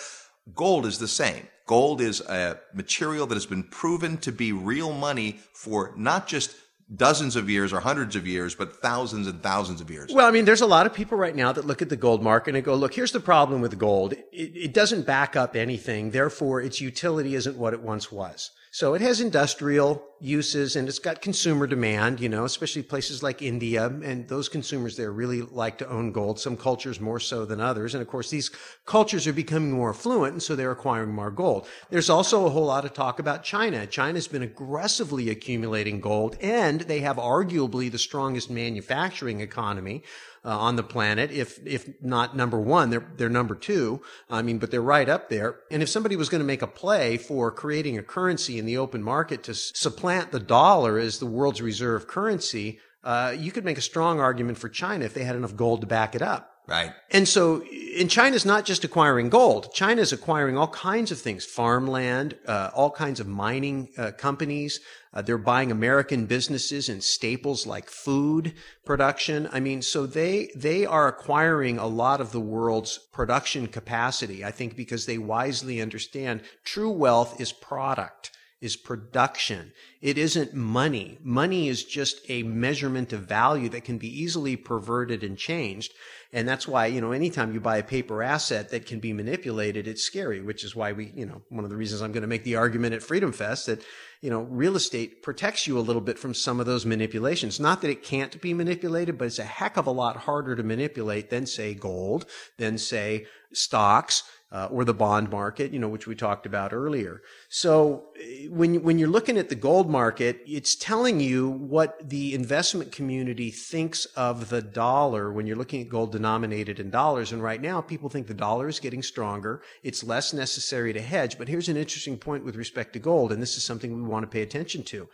Gold 0.54 0.86
is 0.86 0.98
the 0.98 1.08
same. 1.08 1.46
Gold 1.66 2.00
is 2.00 2.20
a 2.20 2.58
material 2.74 3.26
that 3.26 3.36
has 3.36 3.46
been 3.46 3.62
proven 3.62 4.18
to 4.18 4.32
be 4.32 4.52
real 4.52 4.92
money 4.92 5.38
for 5.54 5.94
not 5.96 6.26
just 6.26 6.54
dozens 6.94 7.36
of 7.36 7.48
years 7.48 7.72
or 7.72 7.80
hundreds 7.80 8.16
of 8.16 8.26
years, 8.26 8.54
but 8.54 8.80
thousands 8.82 9.26
and 9.26 9.42
thousands 9.42 9.80
of 9.80 9.90
years. 9.90 10.12
Well, 10.12 10.26
I 10.26 10.30
mean, 10.30 10.44
there's 10.44 10.60
a 10.60 10.66
lot 10.66 10.86
of 10.86 10.94
people 10.94 11.16
right 11.16 11.34
now 11.34 11.52
that 11.52 11.66
look 11.66 11.82
at 11.82 11.88
the 11.88 11.96
gold 11.96 12.22
market 12.22 12.54
and 12.54 12.64
go, 12.64 12.74
look, 12.74 12.94
here's 12.94 13.12
the 13.12 13.20
problem 13.20 13.60
with 13.60 13.78
gold. 13.78 14.12
It, 14.12 14.24
it 14.32 14.74
doesn't 14.74 15.06
back 15.06 15.36
up 15.36 15.56
anything. 15.56 16.10
Therefore, 16.10 16.60
its 16.60 16.80
utility 16.80 17.34
isn't 17.34 17.56
what 17.56 17.72
it 17.74 17.80
once 17.80 18.12
was. 18.12 18.50
So 18.70 18.94
it 18.94 19.00
has 19.00 19.20
industrial 19.20 20.04
uses 20.24 20.74
and 20.74 20.88
it's 20.88 20.98
got 20.98 21.20
consumer 21.20 21.66
demand, 21.66 22.18
you 22.18 22.28
know, 22.28 22.44
especially 22.44 22.82
places 22.82 23.22
like 23.22 23.42
India. 23.42 23.86
And 23.86 24.26
those 24.28 24.48
consumers 24.48 24.96
there 24.96 25.12
really 25.12 25.42
like 25.42 25.78
to 25.78 25.88
own 25.88 26.12
gold, 26.12 26.40
some 26.40 26.56
cultures 26.56 27.00
more 27.00 27.20
so 27.20 27.44
than 27.44 27.60
others. 27.60 27.94
And 27.94 28.00
of 28.02 28.08
course, 28.08 28.30
these 28.30 28.50
cultures 28.86 29.26
are 29.26 29.32
becoming 29.32 29.72
more 29.72 29.90
affluent 29.90 30.32
and 30.32 30.42
so 30.42 30.56
they're 30.56 30.70
acquiring 30.70 31.12
more 31.12 31.30
gold. 31.30 31.66
There's 31.90 32.10
also 32.10 32.46
a 32.46 32.50
whole 32.50 32.66
lot 32.66 32.84
of 32.84 32.94
talk 32.94 33.18
about 33.18 33.44
China. 33.44 33.86
China's 33.86 34.26
been 34.26 34.42
aggressively 34.42 35.28
accumulating 35.28 36.00
gold 36.00 36.36
and 36.40 36.80
they 36.82 37.00
have 37.00 37.16
arguably 37.16 37.90
the 37.90 37.98
strongest 37.98 38.50
manufacturing 38.50 39.40
economy. 39.40 40.02
Uh, 40.46 40.50
on 40.58 40.76
the 40.76 40.82
planet. 40.82 41.30
If 41.30 41.58
if 41.66 41.88
not 42.02 42.36
number 42.36 42.60
one, 42.60 42.90
they're 42.90 43.06
they're 43.16 43.30
number 43.30 43.54
two. 43.54 44.02
I 44.28 44.42
mean, 44.42 44.58
but 44.58 44.70
they're 44.70 44.82
right 44.82 45.08
up 45.08 45.30
there. 45.30 45.60
And 45.70 45.82
if 45.82 45.88
somebody 45.88 46.16
was 46.16 46.28
going 46.28 46.42
to 46.42 46.46
make 46.46 46.60
a 46.60 46.66
play 46.66 47.16
for 47.16 47.50
creating 47.50 47.96
a 47.96 48.02
currency 48.02 48.58
in 48.58 48.66
the 48.66 48.76
open 48.76 49.02
market 49.02 49.42
to 49.44 49.52
s- 49.52 49.72
supplant 50.14 50.32
the 50.32 50.40
dollar 50.40 50.98
as 50.98 51.18
the 51.18 51.26
world's 51.26 51.60
reserve 51.60 52.06
currency, 52.06 52.78
uh, 53.02 53.34
you 53.36 53.50
could 53.52 53.64
make 53.64 53.78
a 53.78 53.82
strong 53.82 54.20
argument 54.20 54.58
for 54.58 54.68
China 54.68 55.04
if 55.04 55.14
they 55.14 55.24
had 55.24 55.36
enough 55.36 55.56
gold 55.56 55.80
to 55.80 55.86
back 55.86 56.14
it 56.14 56.22
up. 56.22 56.50
Right. 56.66 56.92
And 57.10 57.28
so, 57.28 57.62
and 57.98 58.10
China's 58.10 58.46
not 58.46 58.64
just 58.64 58.84
acquiring 58.84 59.28
gold. 59.28 59.74
China's 59.74 60.14
acquiring 60.14 60.56
all 60.56 60.68
kinds 60.68 61.12
of 61.12 61.20
things, 61.20 61.44
farmland, 61.44 62.38
uh, 62.46 62.70
all 62.72 62.90
kinds 62.90 63.20
of 63.20 63.26
mining 63.26 63.90
uh, 63.98 64.12
companies. 64.12 64.80
Uh, 65.12 65.20
they're 65.20 65.36
buying 65.36 65.70
American 65.70 66.24
businesses 66.24 66.88
and 66.88 67.04
staples 67.04 67.66
like 67.66 67.90
food 67.90 68.54
production. 68.86 69.46
I 69.52 69.60
mean, 69.60 69.82
so 69.82 70.06
they 70.06 70.48
they 70.56 70.86
are 70.86 71.06
acquiring 71.06 71.78
a 71.78 71.86
lot 71.86 72.22
of 72.22 72.32
the 72.32 72.40
world's 72.40 72.98
production 73.12 73.66
capacity. 73.66 74.42
I 74.42 74.50
think 74.50 74.74
because 74.74 75.04
they 75.04 75.18
wisely 75.18 75.82
understand 75.82 76.40
true 76.64 76.90
wealth 76.90 77.42
is 77.42 77.52
product 77.52 78.30
is 78.60 78.76
production. 78.76 79.72
It 80.00 80.16
isn't 80.16 80.54
money. 80.54 81.18
Money 81.22 81.68
is 81.68 81.84
just 81.84 82.20
a 82.28 82.42
measurement 82.42 83.12
of 83.12 83.22
value 83.22 83.68
that 83.70 83.84
can 83.84 83.98
be 83.98 84.08
easily 84.08 84.56
perverted 84.56 85.22
and 85.22 85.36
changed. 85.36 85.92
And 86.32 86.48
that's 86.48 86.66
why, 86.66 86.86
you 86.86 87.00
know, 87.00 87.12
anytime 87.12 87.52
you 87.54 87.60
buy 87.60 87.76
a 87.76 87.84
paper 87.84 88.22
asset 88.22 88.70
that 88.70 88.86
can 88.86 88.98
be 88.98 89.12
manipulated, 89.12 89.86
it's 89.86 90.02
scary, 90.02 90.40
which 90.40 90.64
is 90.64 90.74
why 90.74 90.92
we, 90.92 91.12
you 91.14 91.26
know, 91.26 91.42
one 91.48 91.64
of 91.64 91.70
the 91.70 91.76
reasons 91.76 92.02
I'm 92.02 92.10
going 92.10 92.22
to 92.22 92.28
make 92.28 92.42
the 92.42 92.56
argument 92.56 92.94
at 92.94 93.02
Freedom 93.02 93.32
Fest 93.32 93.66
that, 93.66 93.84
you 94.20 94.30
know, 94.30 94.40
real 94.40 94.74
estate 94.74 95.22
protects 95.22 95.66
you 95.66 95.78
a 95.78 95.80
little 95.80 96.02
bit 96.02 96.18
from 96.18 96.34
some 96.34 96.58
of 96.58 96.66
those 96.66 96.84
manipulations. 96.84 97.60
Not 97.60 97.82
that 97.82 97.90
it 97.90 98.02
can't 98.02 98.40
be 98.40 98.52
manipulated, 98.52 99.16
but 99.16 99.26
it's 99.26 99.38
a 99.38 99.44
heck 99.44 99.76
of 99.76 99.86
a 99.86 99.92
lot 99.92 100.16
harder 100.16 100.56
to 100.56 100.62
manipulate 100.62 101.30
than 101.30 101.46
say 101.46 101.72
gold, 101.74 102.26
than 102.58 102.78
say 102.78 103.26
stocks, 103.52 104.24
uh, 104.54 104.68
or 104.70 104.84
the 104.84 104.94
bond 104.94 105.30
market, 105.30 105.72
you 105.72 105.80
know, 105.80 105.88
which 105.88 106.06
we 106.06 106.14
talked 106.14 106.46
about 106.46 106.72
earlier. 106.72 107.22
So 107.48 108.04
when 108.48 108.84
when 108.84 109.00
you're 109.00 109.08
looking 109.08 109.36
at 109.36 109.48
the 109.48 109.56
gold 109.56 109.90
market, 109.90 110.40
it's 110.46 110.76
telling 110.76 111.18
you 111.18 111.50
what 111.50 112.08
the 112.08 112.34
investment 112.34 112.92
community 112.92 113.50
thinks 113.50 114.04
of 114.14 114.50
the 114.50 114.62
dollar 114.62 115.32
when 115.32 115.48
you're 115.48 115.56
looking 115.56 115.82
at 115.82 115.88
gold 115.88 116.12
denominated 116.12 116.78
in 116.78 116.88
dollars. 116.88 117.32
And 117.32 117.42
right 117.42 117.60
now, 117.60 117.80
people 117.80 118.08
think 118.08 118.28
the 118.28 118.34
dollar 118.34 118.68
is 118.68 118.78
getting 118.78 119.02
stronger. 119.02 119.60
It's 119.82 120.04
less 120.04 120.32
necessary 120.32 120.92
to 120.92 121.02
hedge. 121.02 121.36
But 121.36 121.48
here's 121.48 121.68
an 121.68 121.76
interesting 121.76 122.16
point 122.16 122.44
with 122.44 122.54
respect 122.54 122.92
to 122.92 123.00
gold, 123.00 123.32
and 123.32 123.42
this 123.42 123.56
is 123.56 123.64
something 123.64 123.92
we 123.92 124.08
want 124.08 124.22
to 124.22 124.30
pay 124.30 124.42
attention 124.42 124.84
to. 124.84 125.08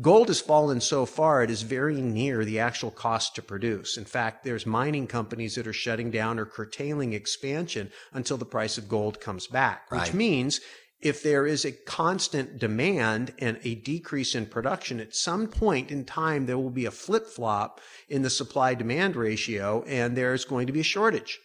Gold 0.00 0.28
has 0.28 0.40
fallen 0.40 0.80
so 0.80 1.04
far, 1.04 1.42
it 1.42 1.50
is 1.50 1.62
very 1.62 2.00
near 2.00 2.44
the 2.44 2.60
actual 2.60 2.90
cost 2.90 3.34
to 3.34 3.42
produce. 3.42 3.96
In 3.96 4.04
fact, 4.04 4.44
there's 4.44 4.66
mining 4.66 5.06
companies 5.06 5.56
that 5.56 5.66
are 5.66 5.72
shutting 5.72 6.10
down 6.10 6.38
or 6.38 6.46
curtailing 6.46 7.12
expansion 7.12 7.90
until 8.12 8.36
the 8.36 8.44
price 8.44 8.78
of 8.78 8.88
gold 8.88 9.20
comes 9.20 9.46
back, 9.46 9.90
which 9.90 10.14
means 10.14 10.60
if 11.00 11.22
there 11.22 11.46
is 11.46 11.64
a 11.64 11.72
constant 11.72 12.58
demand 12.58 13.32
and 13.38 13.58
a 13.64 13.74
decrease 13.76 14.34
in 14.34 14.46
production, 14.46 15.00
at 15.00 15.14
some 15.14 15.48
point 15.48 15.90
in 15.90 16.04
time, 16.04 16.46
there 16.46 16.58
will 16.58 16.70
be 16.70 16.84
a 16.84 16.90
flip 16.90 17.26
flop 17.26 17.80
in 18.08 18.22
the 18.22 18.30
supply 18.30 18.74
demand 18.74 19.16
ratio 19.16 19.82
and 19.86 20.16
there's 20.16 20.44
going 20.44 20.66
to 20.66 20.72
be 20.72 20.80
a 20.80 20.84
shortage. 20.84 21.40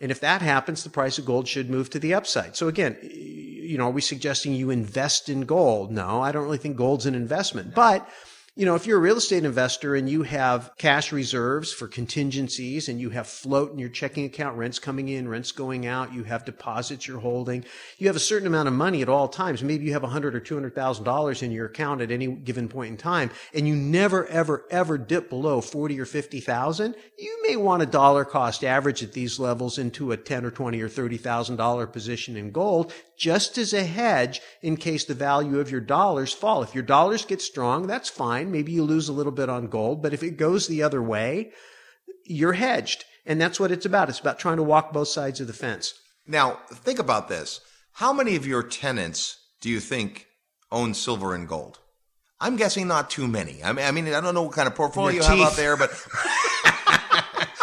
And 0.00 0.10
if 0.10 0.20
that 0.20 0.42
happens, 0.42 0.84
the 0.84 0.90
price 0.90 1.18
of 1.18 1.24
gold 1.24 1.48
should 1.48 1.68
move 1.68 1.90
to 1.90 1.98
the 1.98 2.14
upside. 2.14 2.56
So 2.56 2.68
again, 2.68 2.96
you 3.02 3.76
know, 3.76 3.86
are 3.88 3.90
we 3.90 4.00
suggesting 4.00 4.52
you 4.52 4.70
invest 4.70 5.28
in 5.28 5.42
gold? 5.42 5.90
No, 5.90 6.22
I 6.22 6.32
don't 6.32 6.44
really 6.44 6.58
think 6.58 6.76
gold's 6.76 7.06
an 7.06 7.14
investment, 7.14 7.74
but 7.74 8.08
you 8.58 8.64
know, 8.64 8.74
if 8.74 8.88
you're 8.88 8.98
a 8.98 9.00
real 9.00 9.18
estate 9.18 9.44
investor 9.44 9.94
and 9.94 10.10
you 10.10 10.24
have 10.24 10.72
cash 10.76 11.12
reserves 11.12 11.72
for 11.72 11.86
contingencies 11.86 12.88
and 12.88 13.00
you 13.00 13.08
have 13.10 13.28
float 13.28 13.70
in 13.70 13.78
your 13.78 13.88
checking 13.88 14.24
account, 14.24 14.56
rents 14.56 14.80
coming 14.80 15.08
in, 15.08 15.28
rents 15.28 15.52
going 15.52 15.86
out, 15.86 16.12
you 16.12 16.24
have 16.24 16.44
deposits 16.44 17.06
you're 17.06 17.20
holding, 17.20 17.64
you 17.98 18.08
have 18.08 18.16
a 18.16 18.18
certain 18.18 18.48
amount 18.48 18.66
of 18.66 18.74
money 18.74 19.00
at 19.00 19.08
all 19.08 19.28
times. 19.28 19.62
Maybe 19.62 19.84
you 19.84 19.92
have 19.92 20.02
a 20.02 20.08
hundred 20.08 20.34
or 20.34 20.40
two 20.40 20.56
hundred 20.56 20.74
thousand 20.74 21.04
dollars 21.04 21.44
in 21.44 21.52
your 21.52 21.66
account 21.66 22.00
at 22.00 22.10
any 22.10 22.26
given 22.26 22.68
point 22.68 22.90
in 22.90 22.96
time, 22.96 23.30
and 23.54 23.68
you 23.68 23.76
never, 23.76 24.26
ever, 24.26 24.64
ever 24.72 24.98
dip 24.98 25.30
below 25.30 25.60
forty 25.60 26.00
or 26.00 26.04
fifty 26.04 26.40
thousand. 26.40 26.96
You 27.16 27.40
may 27.46 27.54
want 27.54 27.84
a 27.84 27.86
dollar 27.86 28.24
cost 28.24 28.64
average 28.64 29.04
at 29.04 29.12
these 29.12 29.38
levels 29.38 29.78
into 29.78 30.10
a 30.10 30.16
ten 30.16 30.44
or 30.44 30.50
twenty 30.50 30.80
or 30.80 30.88
thirty 30.88 31.16
thousand 31.16 31.58
dollar 31.58 31.86
position 31.86 32.36
in 32.36 32.50
gold 32.50 32.92
just 33.18 33.58
as 33.58 33.72
a 33.72 33.84
hedge 33.84 34.40
in 34.62 34.76
case 34.76 35.04
the 35.04 35.14
value 35.14 35.58
of 35.58 35.70
your 35.70 35.80
dollars 35.80 36.32
fall. 36.32 36.62
If 36.62 36.74
your 36.74 36.84
dollars 36.84 37.24
get 37.24 37.42
strong, 37.42 37.86
that's 37.86 38.08
fine. 38.08 38.52
Maybe 38.52 38.72
you 38.72 38.84
lose 38.84 39.08
a 39.08 39.12
little 39.12 39.32
bit 39.32 39.50
on 39.50 39.66
gold, 39.66 40.02
but 40.02 40.14
if 40.14 40.22
it 40.22 40.38
goes 40.38 40.66
the 40.66 40.82
other 40.82 41.02
way, 41.02 41.50
you're 42.24 42.54
hedged. 42.54 43.04
And 43.26 43.40
that's 43.40 43.60
what 43.60 43.72
it's 43.72 43.84
about. 43.84 44.08
It's 44.08 44.20
about 44.20 44.38
trying 44.38 44.56
to 44.56 44.62
walk 44.62 44.92
both 44.92 45.08
sides 45.08 45.40
of 45.40 45.48
the 45.48 45.52
fence. 45.52 45.94
Now, 46.26 46.60
think 46.70 46.98
about 46.98 47.28
this. 47.28 47.60
How 47.94 48.12
many 48.12 48.36
of 48.36 48.46
your 48.46 48.62
tenants 48.62 49.38
do 49.60 49.68
you 49.68 49.80
think 49.80 50.26
own 50.70 50.94
silver 50.94 51.34
and 51.34 51.48
gold? 51.48 51.80
I'm 52.40 52.56
guessing 52.56 52.86
not 52.86 53.10
too 53.10 53.26
many. 53.26 53.64
I 53.64 53.72
mean, 53.72 53.84
I, 53.84 53.90
mean, 53.90 54.06
I 54.14 54.20
don't 54.20 54.34
know 54.34 54.44
what 54.44 54.52
kind 54.52 54.68
of 54.68 54.76
portfolio 54.76 55.16
you 55.16 55.22
have 55.22 55.40
out 55.40 55.56
there, 55.56 55.76
but 55.76 55.90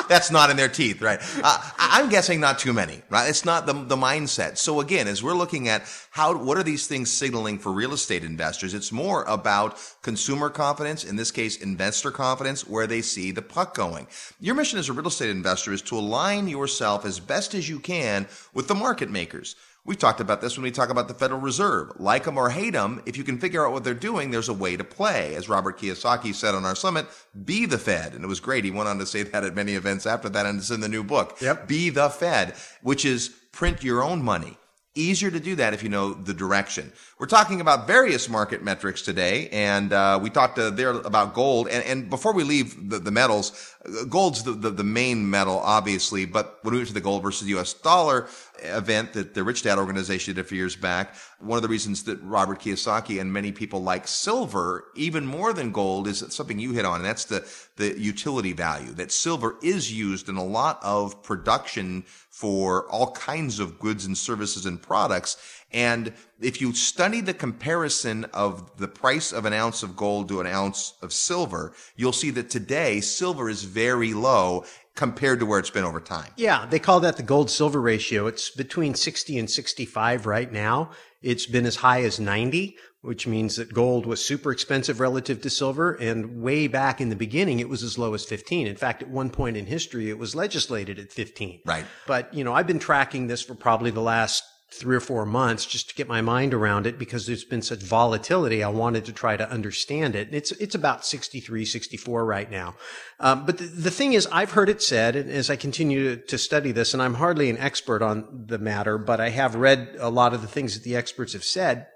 that's 0.07 0.31
not 0.31 0.49
in 0.49 0.57
their 0.57 0.69
teeth, 0.69 1.01
right? 1.01 1.19
Uh, 1.43 1.71
I'm 1.77 2.09
guessing 2.09 2.39
not 2.39 2.59
too 2.59 2.73
many, 2.73 3.01
right? 3.09 3.29
It's 3.29 3.45
not 3.45 3.65
the, 3.65 3.73
the 3.73 3.95
mindset. 3.95 4.57
So 4.57 4.79
again, 4.79 5.07
as 5.07 5.23
we're 5.23 5.33
looking 5.33 5.67
at 5.67 5.83
how, 6.11 6.35
what 6.37 6.57
are 6.57 6.63
these 6.63 6.87
things 6.87 7.11
signaling 7.11 7.59
for 7.59 7.71
real 7.71 7.93
estate 7.93 8.23
investors? 8.23 8.73
It's 8.73 8.91
more 8.91 9.23
about 9.23 9.77
consumer 10.01 10.49
confidence, 10.49 11.03
in 11.03 11.15
this 11.15 11.31
case, 11.31 11.57
investor 11.57 12.11
confidence, 12.11 12.67
where 12.67 12.87
they 12.87 13.01
see 13.01 13.31
the 13.31 13.41
puck 13.41 13.75
going. 13.75 14.07
Your 14.39 14.55
mission 14.55 14.79
as 14.79 14.89
a 14.89 14.93
real 14.93 15.07
estate 15.07 15.29
investor 15.29 15.73
is 15.73 15.81
to 15.83 15.97
align 15.97 16.47
yourself 16.47 17.05
as 17.05 17.19
best 17.19 17.53
as 17.53 17.69
you 17.69 17.79
can 17.79 18.27
with 18.53 18.67
the 18.67 18.75
market 18.75 19.09
makers. 19.09 19.55
We've 19.87 19.99
talked 19.99 20.19
about 20.19 20.41
this 20.41 20.57
when 20.57 20.63
we 20.63 20.71
talk 20.71 20.89
about 20.89 21.07
the 21.07 21.13
Federal 21.13 21.39
Reserve. 21.39 21.91
Like 21.97 22.23
them 22.23 22.39
or 22.39 22.49
hate 22.49 22.73
them, 22.73 23.03
if 23.05 23.17
you 23.17 23.23
can 23.23 23.37
figure 23.37 23.63
out 23.63 23.71
what 23.71 23.83
they're 23.83 23.93
doing, 23.93 24.31
there's 24.31 24.49
a 24.49 24.53
way 24.53 24.75
to 24.75 24.83
play. 24.83 25.35
As 25.35 25.47
Robert 25.47 25.77
Kiyosaki 25.77 26.33
said 26.33 26.55
on 26.55 26.65
our 26.65 26.75
summit, 26.75 27.05
be 27.45 27.67
the 27.67 27.77
Fed. 27.77 28.15
And 28.15 28.23
it 28.23 28.27
was 28.27 28.39
great. 28.39 28.65
He 28.65 28.71
went 28.71 28.89
on 28.89 28.97
to 28.97 29.05
say 29.05 29.21
that 29.21 29.43
at 29.43 29.53
many 29.53 29.75
events 29.75 30.07
after 30.07 30.27
that, 30.29 30.47
and 30.47 30.57
it's 30.57 30.71
in 30.71 30.79
the 30.79 30.89
new 30.89 31.03
book. 31.03 31.37
Yep. 31.39 31.67
Be 31.67 31.91
the 31.91 32.09
Fed, 32.09 32.55
which 32.81 33.05
is 33.05 33.29
print 33.51 33.83
your 33.83 34.03
own 34.03 34.23
money. 34.23 34.57
Easier 34.97 35.29
to 35.29 35.41
do 35.41 35.55
that 35.55 35.73
if 35.73 35.83
you 35.83 35.89
know 35.89 36.13
the 36.13 36.33
direction. 36.33 36.93
We're 37.19 37.25
talking 37.27 37.59
about 37.59 37.85
various 37.85 38.29
market 38.29 38.63
metrics 38.63 39.01
today, 39.01 39.49
and 39.49 39.91
uh, 39.91 40.17
we 40.21 40.29
talked 40.29 40.57
uh, 40.57 40.69
there 40.69 40.91
about 40.91 41.33
gold. 41.33 41.67
And, 41.67 41.83
and 41.83 42.09
before 42.09 42.33
we 42.33 42.45
leave 42.45 42.89
the, 42.89 42.99
the 42.99 43.11
metals, 43.11 43.75
uh, 43.85 44.05
gold's 44.05 44.43
the, 44.43 44.53
the, 44.53 44.69
the, 44.69 44.85
main 44.85 45.29
metal, 45.29 45.59
obviously. 45.59 46.23
But 46.23 46.59
when 46.61 46.71
we 46.71 46.79
went 46.79 46.87
to 46.87 46.93
the 46.93 47.01
gold 47.01 47.23
versus 47.23 47.45
U.S. 47.49 47.73
dollar 47.73 48.29
event 48.63 49.11
that 49.13 49.33
the 49.33 49.43
Rich 49.43 49.63
Dad 49.63 49.79
organization 49.79 50.33
did 50.33 50.39
a 50.39 50.47
few 50.47 50.57
years 50.57 50.77
back, 50.77 51.15
one 51.39 51.57
of 51.57 51.61
the 51.61 51.67
reasons 51.67 52.03
that 52.03 52.21
Robert 52.23 52.61
Kiyosaki 52.61 53.19
and 53.19 53.33
many 53.33 53.51
people 53.51 53.83
like 53.83 54.07
silver 54.07 54.85
even 54.95 55.25
more 55.25 55.51
than 55.51 55.73
gold 55.73 56.07
is 56.07 56.23
something 56.29 56.57
you 56.57 56.71
hit 56.71 56.85
on, 56.85 56.97
and 56.97 57.05
that's 57.05 57.25
the 57.25 57.45
the 57.75 57.99
utility 57.99 58.53
value. 58.53 58.93
That 58.93 59.11
silver 59.11 59.57
is 59.61 59.91
used 59.91 60.29
in 60.29 60.37
a 60.37 60.45
lot 60.45 60.79
of 60.81 61.21
production 61.23 62.05
for 62.35 62.85
all 62.91 63.13
kinds 63.13 63.61
of 63.61 63.79
goods 63.79 64.05
and 64.05 64.17
services 64.17 64.65
and 64.65 64.81
products. 64.81 65.37
And 65.71 66.11
if 66.41 66.59
you 66.59 66.73
study 66.73 67.21
the 67.21 67.33
comparison 67.33 68.25
of 68.33 68.75
the 68.75 68.89
price 68.89 69.31
of 69.31 69.45
an 69.45 69.53
ounce 69.53 69.83
of 69.83 69.95
gold 69.95 70.27
to 70.27 70.41
an 70.41 70.47
ounce 70.47 70.95
of 71.01 71.13
silver, 71.13 71.71
you'll 71.95 72.11
see 72.11 72.31
that 72.31 72.49
today 72.49 72.99
silver 72.99 73.49
is 73.49 73.63
very 73.63 74.13
low 74.13 74.65
compared 74.95 75.39
to 75.39 75.45
where 75.45 75.59
it's 75.59 75.69
been 75.69 75.85
over 75.85 76.01
time. 76.01 76.29
Yeah, 76.35 76.65
they 76.65 76.77
call 76.77 76.99
that 76.99 77.15
the 77.15 77.23
gold 77.23 77.49
silver 77.49 77.79
ratio. 77.79 78.27
It's 78.27 78.49
between 78.49 78.95
60 78.95 79.39
and 79.39 79.49
65 79.49 80.25
right 80.25 80.51
now. 80.51 80.91
It's 81.21 81.45
been 81.45 81.65
as 81.65 81.77
high 81.77 82.03
as 82.03 82.19
90, 82.19 82.75
which 83.05 83.27
means 83.27 83.55
that 83.55 83.73
gold 83.73 84.05
was 84.05 84.23
super 84.23 84.51
expensive 84.51 84.99
relative 84.99 85.41
to 85.41 85.49
silver. 85.49 85.93
And 85.93 86.41
way 86.41 86.67
back 86.67 86.99
in 86.99 87.09
the 87.09 87.15
beginning, 87.15 87.59
it 87.59 87.69
was 87.69 87.83
as 87.83 87.97
low 87.97 88.13
as 88.13 88.25
15. 88.25 88.67
In 88.67 88.75
fact, 88.75 89.01
at 89.01 89.09
one 89.09 89.29
point 89.29 89.57
in 89.57 89.65
history, 89.65 90.09
it 90.09 90.17
was 90.17 90.35
legislated 90.35 90.99
at 90.99 91.11
15. 91.11 91.61
Right. 91.65 91.85
But, 92.07 92.33
you 92.33 92.43
know, 92.43 92.53
I've 92.53 92.67
been 92.67 92.79
tracking 92.79 93.27
this 93.27 93.41
for 93.41 93.55
probably 93.55 93.91
the 93.91 94.01
last 94.01 94.43
three 94.71 94.95
or 94.95 94.99
four 94.99 95.25
months 95.25 95.65
just 95.65 95.89
to 95.89 95.95
get 95.95 96.07
my 96.07 96.21
mind 96.21 96.53
around 96.53 96.85
it 96.85 96.99
because 96.99 97.25
there's 97.27 97.45
been 97.45 97.61
such 97.61 97.79
volatility. 97.79 98.63
I 98.63 98.69
wanted 98.69 99.05
to 99.05 99.13
try 99.13 99.37
to 99.37 99.49
understand 99.49 100.15
it. 100.15 100.29
It's, 100.33 100.51
it's 100.53 100.75
about 100.75 101.05
63, 101.05 101.65
64 101.65 102.25
right 102.25 102.49
now. 102.49 102.75
Um, 103.19 103.45
but 103.45 103.57
the, 103.57 103.65
the, 103.65 103.91
thing 103.91 104.13
is, 104.13 104.27
I've 104.31 104.51
heard 104.51 104.67
it 104.67 104.81
said, 104.81 105.15
and 105.15 105.29
as 105.29 105.49
I 105.49 105.55
continue 105.55 106.15
to, 106.15 106.21
to 106.23 106.37
study 106.37 106.71
this, 106.71 106.93
and 106.93 107.01
I'm 107.01 107.13
hardly 107.13 107.49
an 107.49 107.57
expert 107.57 108.01
on 108.01 108.45
the 108.47 108.57
matter, 108.57 108.97
but 108.97 109.21
I 109.21 109.29
have 109.29 109.55
read 109.55 109.95
a 109.99 110.09
lot 110.09 110.33
of 110.33 110.41
the 110.41 110.47
things 110.47 110.73
that 110.73 110.83
the 110.83 110.95
experts 110.95 111.33
have 111.33 111.45
said. 111.45 111.87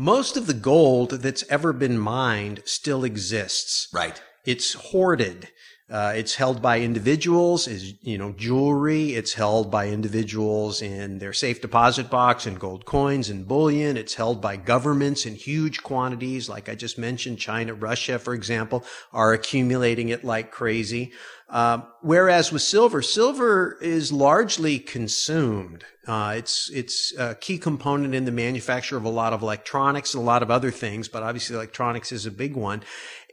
Most 0.00 0.36
of 0.36 0.46
the 0.46 0.54
gold 0.54 1.10
that's 1.10 1.42
ever 1.50 1.72
been 1.72 1.98
mined 1.98 2.62
still 2.64 3.02
exists. 3.02 3.88
Right. 3.92 4.22
It's 4.44 4.74
hoarded. 4.74 5.48
Uh, 5.90 6.12
it's 6.14 6.34
held 6.34 6.60
by 6.60 6.80
individuals 6.80 7.66
as, 7.66 7.94
you 8.02 8.18
know, 8.18 8.32
jewelry. 8.32 9.14
It's 9.14 9.32
held 9.32 9.70
by 9.70 9.88
individuals 9.88 10.82
in 10.82 11.18
their 11.18 11.32
safe 11.32 11.62
deposit 11.62 12.10
box 12.10 12.44
and 12.44 12.60
gold 12.60 12.84
coins 12.84 13.30
and 13.30 13.48
bullion. 13.48 13.96
It's 13.96 14.14
held 14.14 14.42
by 14.42 14.56
governments 14.56 15.24
in 15.24 15.34
huge 15.34 15.82
quantities. 15.82 16.46
Like 16.46 16.68
I 16.68 16.74
just 16.74 16.98
mentioned, 16.98 17.38
China, 17.38 17.72
Russia, 17.72 18.18
for 18.18 18.34
example, 18.34 18.84
are 19.14 19.32
accumulating 19.32 20.10
it 20.10 20.24
like 20.24 20.50
crazy. 20.50 21.12
Uh, 21.48 21.80
whereas 22.02 22.52
with 22.52 22.60
silver, 22.60 23.00
silver 23.00 23.78
is 23.80 24.12
largely 24.12 24.78
consumed. 24.78 25.84
Uh, 26.06 26.34
it's 26.36 26.70
it's 26.70 27.14
a 27.16 27.34
key 27.34 27.56
component 27.56 28.14
in 28.14 28.26
the 28.26 28.32
manufacture 28.32 28.98
of 28.98 29.04
a 29.04 29.08
lot 29.08 29.32
of 29.32 29.40
electronics 29.40 30.12
and 30.12 30.22
a 30.22 30.26
lot 30.26 30.42
of 30.42 30.50
other 30.50 30.70
things, 30.70 31.08
but 31.08 31.22
obviously 31.22 31.56
electronics 31.56 32.12
is 32.12 32.26
a 32.26 32.30
big 32.30 32.54
one. 32.54 32.82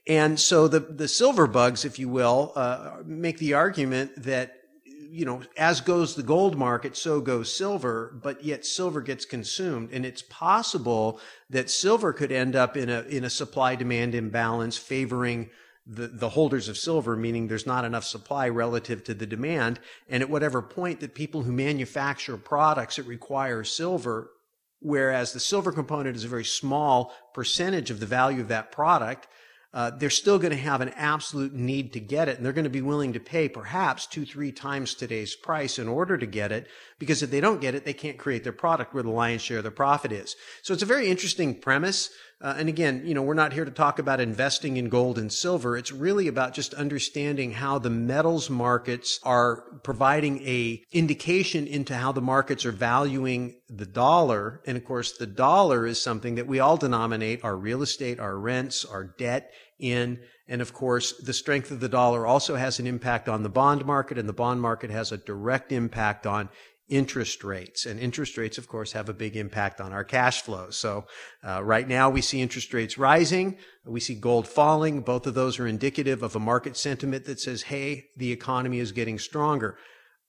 And 0.07 0.39
so 0.39 0.67
the, 0.67 0.79
the 0.79 1.07
silver 1.07 1.47
bugs, 1.47 1.83
if 1.83 1.97
you 1.97 2.09
will, 2.09 2.51
uh, 2.55 2.97
make 3.05 3.39
the 3.39 3.55
argument 3.55 4.11
that, 4.23 4.57
you 4.83 5.25
know, 5.25 5.41
as 5.57 5.81
goes 5.81 6.15
the 6.15 6.23
gold 6.23 6.57
market, 6.57 6.95
so 6.95 7.21
goes 7.21 7.55
silver, 7.55 8.19
but 8.21 8.43
yet 8.43 8.65
silver 8.65 9.01
gets 9.01 9.25
consumed. 9.25 9.89
And 9.91 10.05
it's 10.05 10.21
possible 10.21 11.19
that 11.49 11.69
silver 11.69 12.13
could 12.13 12.31
end 12.31 12.55
up 12.55 12.77
in 12.77 12.89
a, 12.89 13.01
in 13.03 13.23
a 13.23 13.29
supply 13.29 13.75
demand 13.75 14.13
imbalance 14.13 14.77
favoring 14.77 15.49
the, 15.87 16.07
the 16.07 16.29
holders 16.29 16.67
of 16.67 16.77
silver, 16.77 17.15
meaning 17.15 17.47
there's 17.47 17.67
not 17.67 17.85
enough 17.85 18.03
supply 18.03 18.49
relative 18.49 19.03
to 19.05 19.13
the 19.13 19.25
demand. 19.25 19.79
And 20.09 20.21
at 20.21 20.29
whatever 20.29 20.61
point 20.61 20.99
that 20.99 21.15
people 21.15 21.43
who 21.43 21.51
manufacture 21.51 22.37
products 22.37 22.97
that 22.97 23.03
require 23.03 23.63
silver, 23.63 24.31
whereas 24.79 25.33
the 25.33 25.39
silver 25.39 25.71
component 25.71 26.15
is 26.15 26.23
a 26.23 26.27
very 26.27 26.45
small 26.45 27.13
percentage 27.33 27.89
of 27.91 27.99
the 27.99 28.05
value 28.05 28.41
of 28.41 28.47
that 28.49 28.71
product, 28.71 29.27
uh, 29.75 29.91
they're 29.91 30.09
still 30.09 30.39
going 30.39 30.51
to 30.51 30.57
have 30.57 30.79
an 30.79 30.87
absolute 30.95 31.53
need 31.53 31.91
to 31.91 31.99
get 31.99 32.29
it. 32.29 32.37
And 32.37 32.45
they're 32.45 32.53
going 32.53 32.63
to 32.63 32.69
be 32.69 32.81
willing 32.81 33.11
to 33.11 33.19
pay 33.19 33.49
perhaps 33.49 34.07
two, 34.07 34.25
three 34.25 34.53
times 34.53 34.93
today's 34.93 35.35
price 35.35 35.77
in 35.77 35.89
order 35.89 36.17
to 36.17 36.25
get 36.25 36.53
it. 36.53 36.67
Because 36.97 37.21
if 37.21 37.29
they 37.29 37.41
don't 37.41 37.59
get 37.59 37.75
it, 37.75 37.83
they 37.83 37.93
can't 37.93 38.17
create 38.17 38.45
their 38.45 38.53
product 38.53 38.93
where 38.93 39.03
the 39.03 39.09
lion's 39.09 39.41
share 39.41 39.57
of 39.57 39.63
their 39.63 39.71
profit 39.71 40.13
is. 40.13 40.37
So 40.61 40.73
it's 40.73 40.81
a 40.81 40.85
very 40.85 41.09
interesting 41.09 41.59
premise. 41.59 42.09
Uh, 42.41 42.55
and 42.57 42.69
again, 42.69 43.01
you 43.05 43.13
know, 43.13 43.21
we're 43.21 43.33
not 43.33 43.53
here 43.53 43.65
to 43.65 43.71
talk 43.71 43.99
about 43.99 44.19
investing 44.19 44.77
in 44.77 44.87
gold 44.87 45.17
and 45.17 45.31
silver. 45.31 45.77
It's 45.77 45.91
really 45.91 46.27
about 46.27 46.53
just 46.53 46.73
understanding 46.73 47.51
how 47.51 47.79
the 47.79 47.89
metals 47.89 48.49
markets 48.49 49.19
are 49.23 49.63
providing 49.83 50.41
a 50.47 50.83
indication 50.91 51.67
into 51.67 51.95
how 51.95 52.11
the 52.11 52.21
markets 52.21 52.65
are 52.65 52.71
valuing 52.71 53.55
the 53.69 53.85
dollar. 53.85 54.61
And 54.65 54.77
of 54.77 54.85
course, 54.85 55.17
the 55.17 55.25
dollar 55.25 55.85
is 55.85 56.01
something 56.01 56.35
that 56.35 56.47
we 56.47 56.59
all 56.59 56.77
denominate 56.77 57.43
our 57.43 57.55
real 57.55 57.81
estate, 57.81 58.19
our 58.19 58.37
rents, 58.37 58.85
our 58.85 59.03
debt 59.03 59.51
in. 59.79 60.19
And 60.47 60.61
of 60.61 60.73
course, 60.73 61.13
the 61.13 61.33
strength 61.33 61.71
of 61.71 61.79
the 61.79 61.89
dollar 61.89 62.25
also 62.25 62.55
has 62.55 62.79
an 62.79 62.87
impact 62.87 63.27
on 63.27 63.43
the 63.43 63.49
bond 63.49 63.85
market, 63.85 64.17
and 64.17 64.29
the 64.29 64.33
bond 64.33 64.61
market 64.61 64.89
has 64.91 65.11
a 65.11 65.17
direct 65.17 65.71
impact 65.71 66.27
on 66.27 66.49
interest 66.87 67.43
rates. 67.43 67.85
And 67.85 67.99
interest 67.99 68.37
rates, 68.37 68.57
of 68.57 68.67
course, 68.67 68.91
have 68.91 69.09
a 69.09 69.13
big 69.13 69.35
impact 69.35 69.81
on 69.81 69.91
our 69.91 70.03
cash 70.03 70.41
flow. 70.41 70.69
So 70.69 71.05
uh, 71.43 71.63
right 71.63 71.87
now 71.87 72.09
we 72.09 72.21
see 72.21 72.41
interest 72.41 72.73
rates 72.73 72.97
rising. 72.97 73.57
We 73.85 73.99
see 73.99 74.15
gold 74.15 74.47
falling. 74.47 75.01
Both 75.01 75.25
of 75.25 75.33
those 75.33 75.59
are 75.59 75.67
indicative 75.67 76.21
of 76.21 76.35
a 76.35 76.39
market 76.39 76.77
sentiment 76.77 77.25
that 77.25 77.39
says, 77.39 77.63
hey, 77.63 78.05
the 78.17 78.31
economy 78.31 78.79
is 78.79 78.91
getting 78.91 79.17
stronger. 79.17 79.77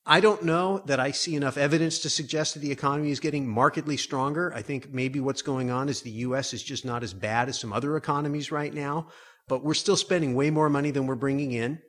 I 0.08 0.20
don't 0.20 0.44
know 0.44 0.78
that 0.86 1.00
I 1.00 1.10
see 1.10 1.34
enough 1.34 1.58
evidence 1.58 1.98
to 2.00 2.08
suggest 2.08 2.54
that 2.54 2.60
the 2.60 2.70
economy 2.70 3.10
is 3.10 3.18
getting 3.18 3.48
markedly 3.48 3.96
stronger. 3.96 4.52
I 4.54 4.62
think 4.62 4.94
maybe 4.94 5.18
what's 5.18 5.42
going 5.42 5.70
on 5.70 5.88
is 5.88 6.00
the 6.00 6.10
US 6.10 6.54
is 6.54 6.62
just 6.62 6.84
not 6.84 7.02
as 7.02 7.12
bad 7.12 7.48
as 7.48 7.58
some 7.58 7.72
other 7.72 7.96
economies 7.96 8.52
right 8.52 8.72
now, 8.72 9.08
but 9.48 9.62
we're 9.62 9.74
still 9.74 9.96
spending 9.96 10.34
way 10.34 10.50
more 10.50 10.68
money 10.68 10.90
than 10.90 11.06
we're 11.06 11.14
bringing 11.14 11.52
in. 11.52 11.80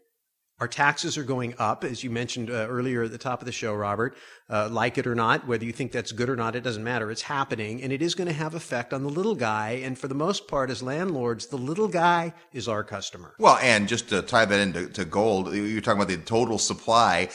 Our 0.60 0.68
taxes 0.68 1.20
are 1.20 1.24
going 1.24 1.54
up, 1.60 1.84
as 1.84 2.04
you 2.04 2.10
mentioned 2.10 2.50
uh, 2.50 2.66
earlier 2.68 3.04
at 3.04 3.12
the 3.12 3.20
top 3.20 3.44
of 3.44 3.46
the 3.46 3.52
show, 3.52 3.76
Robert. 3.76 4.18
Uh, 4.50 4.68
like 4.72 4.98
it 4.98 5.06
or 5.06 5.14
not, 5.14 5.48
whether 5.48 5.64
you 5.64 5.72
think 5.72 5.92
that's 5.92 6.12
good 6.12 6.32
or 6.32 6.36
not, 6.36 6.56
it 6.56 6.64
doesn't 6.64 6.84
matter. 6.84 7.12
It's 7.12 7.22
happening, 7.22 7.84
and 7.84 7.94
it 7.94 8.02
is 8.02 8.16
going 8.16 8.28
to 8.28 8.34
have 8.34 8.56
effect 8.56 8.92
on 8.92 9.04
the 9.04 9.10
little 9.10 9.36
guy. 9.36 9.82
And 9.84 10.00
for 10.00 10.08
the 10.08 10.16
most 10.16 10.48
part, 10.48 10.72
as 10.72 10.82
landlords, 10.82 11.46
the 11.48 11.60
little 11.60 11.88
guy 11.88 12.34
is 12.54 12.68
our 12.68 12.84
customer. 12.84 13.36
Well, 13.38 13.60
and 13.62 13.88
just 13.88 14.10
to 14.10 14.24
tie 14.24 14.46
that 14.46 14.60
into 14.60 14.90
to 14.90 15.06
gold, 15.06 15.54
you're 15.54 15.82
talking 15.82 16.02
about 16.02 16.08
the 16.08 16.18
total 16.18 16.58
supply. 16.58 17.30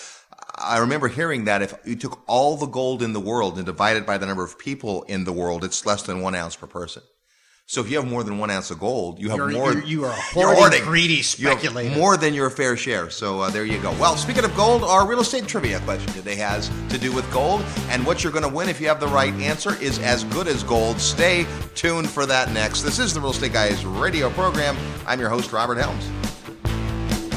I 0.56 0.78
remember 0.78 1.06
hearing 1.06 1.44
that 1.44 1.62
if 1.62 1.74
you 1.84 1.94
took 1.94 2.24
all 2.26 2.56
the 2.56 2.66
gold 2.66 3.04
in 3.04 3.12
the 3.12 3.20
world 3.20 3.56
and 3.56 3.64
divided 3.64 4.04
by 4.04 4.18
the 4.18 4.26
number 4.26 4.42
of 4.42 4.58
people 4.58 5.04
in 5.04 5.22
the 5.22 5.32
world, 5.32 5.62
it's 5.62 5.86
less 5.86 6.02
than 6.02 6.22
one 6.22 6.34
ounce 6.34 6.56
per 6.56 6.66
person. 6.66 7.04
So 7.72 7.80
if 7.80 7.88
you 7.88 7.96
have 7.96 8.06
more 8.06 8.22
than 8.22 8.36
one 8.36 8.50
ounce 8.50 8.70
of 8.70 8.78
gold, 8.78 9.18
you 9.18 9.30
have 9.30 9.38
You're- 9.38 9.54
more. 9.54 9.72
you're- 9.72 9.86
you 9.86 10.04
are 10.04 10.12
a 10.12 10.16
you're 10.38 10.54
hoarding, 10.54 10.84
greedy 10.84 11.22
speculator. 11.22 11.96
more 11.96 12.18
than 12.18 12.34
your 12.34 12.50
fair 12.50 12.76
share. 12.76 13.08
So 13.08 13.40
uh, 13.40 13.48
there 13.48 13.64
you 13.64 13.78
go. 13.78 13.92
Well, 13.92 14.18
speaking 14.18 14.44
of 14.44 14.54
gold, 14.54 14.84
our 14.84 15.06
real 15.06 15.20
estate 15.20 15.46
trivia 15.46 15.80
question 15.80 16.12
today 16.12 16.36
has 16.36 16.70
to 16.90 16.98
do 16.98 17.12
with 17.12 17.24
gold, 17.32 17.64
and 17.88 18.04
what 18.04 18.22
you're 18.22 18.30
going 18.30 18.42
to 18.42 18.48
win 18.50 18.68
if 18.68 18.78
you 18.78 18.88
have 18.88 19.00
the 19.00 19.08
right 19.08 19.32
answer 19.36 19.74
is 19.80 19.98
as 20.00 20.24
good 20.24 20.48
as 20.48 20.62
gold. 20.62 21.00
Stay 21.00 21.46
tuned 21.74 22.10
for 22.10 22.26
that 22.26 22.52
next. 22.52 22.82
This 22.82 22.98
is 22.98 23.14
the 23.14 23.20
Real 23.20 23.30
Estate 23.30 23.54
Guys 23.54 23.86
radio 23.86 24.28
program. 24.28 24.76
I'm 25.06 25.18
your 25.18 25.30
host, 25.30 25.50
Robert 25.50 25.78
Helms. 25.78 26.10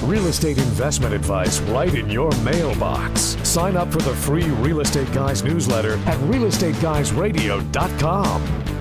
Real 0.03 0.27
estate 0.27 0.57
investment 0.57 1.13
advice 1.13 1.61
right 1.61 1.95
in 1.95 2.09
your 2.09 2.29
mailbox. 2.43 3.37
Sign 3.43 3.77
up 3.77 3.89
for 3.89 3.99
the 3.99 4.13
free 4.13 4.43
Real 4.49 4.81
Estate 4.81 5.09
Guys 5.13 5.45
newsletter 5.45 5.93
at 5.99 6.17
realestateguysradio.com. 6.29 8.74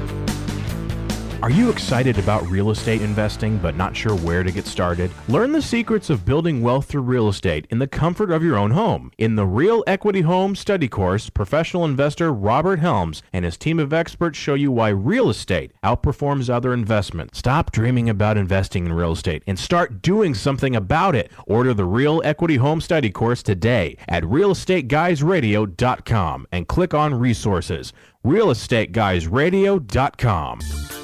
Are 1.44 1.50
you 1.50 1.68
excited 1.68 2.18
about 2.18 2.46
real 2.46 2.70
estate 2.70 3.02
investing 3.02 3.58
but 3.58 3.76
not 3.76 3.94
sure 3.94 4.16
where 4.16 4.42
to 4.42 4.50
get 4.50 4.66
started? 4.66 5.10
Learn 5.28 5.52
the 5.52 5.60
secrets 5.60 6.08
of 6.08 6.24
building 6.24 6.62
wealth 6.62 6.86
through 6.86 7.02
real 7.02 7.28
estate 7.28 7.66
in 7.68 7.78
the 7.78 7.86
comfort 7.86 8.30
of 8.30 8.42
your 8.42 8.56
own 8.56 8.70
home. 8.70 9.12
In 9.18 9.36
the 9.36 9.44
Real 9.44 9.84
Equity 9.86 10.22
Home 10.22 10.56
Study 10.56 10.88
Course, 10.88 11.28
professional 11.28 11.84
investor 11.84 12.32
Robert 12.32 12.78
Helms 12.78 13.22
and 13.30 13.44
his 13.44 13.58
team 13.58 13.78
of 13.78 13.92
experts 13.92 14.38
show 14.38 14.54
you 14.54 14.72
why 14.72 14.88
real 14.88 15.28
estate 15.28 15.72
outperforms 15.84 16.48
other 16.48 16.72
investments. 16.72 17.40
Stop 17.40 17.72
dreaming 17.72 18.08
about 18.08 18.38
investing 18.38 18.86
in 18.86 18.94
real 18.94 19.12
estate 19.12 19.42
and 19.46 19.58
start 19.58 20.00
doing 20.00 20.32
something 20.32 20.74
about 20.74 21.14
it. 21.14 21.30
Order 21.46 21.74
the 21.74 21.84
Real 21.84 22.22
Equity 22.24 22.56
Home 22.56 22.80
Study 22.80 23.10
Course 23.10 23.42
today 23.42 23.98
at 24.08 24.22
realestateguysradio.com 24.22 26.46
and 26.50 26.68
click 26.68 26.94
on 26.94 27.14
resources. 27.14 27.92
realestateguysradio.com. 28.24 31.03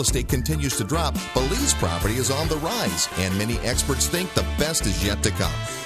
estate 0.00 0.28
continues 0.28 0.76
to 0.76 0.84
drop, 0.84 1.14
Belize 1.34 1.74
property 1.74 2.14
is 2.14 2.30
on 2.30 2.48
the 2.48 2.56
rise, 2.56 3.08
and 3.18 3.36
many 3.38 3.58
experts 3.58 4.06
think 4.06 4.32
the 4.34 4.42
best 4.58 4.86
is 4.86 5.04
yet 5.04 5.22
to 5.22 5.30
come. 5.30 5.85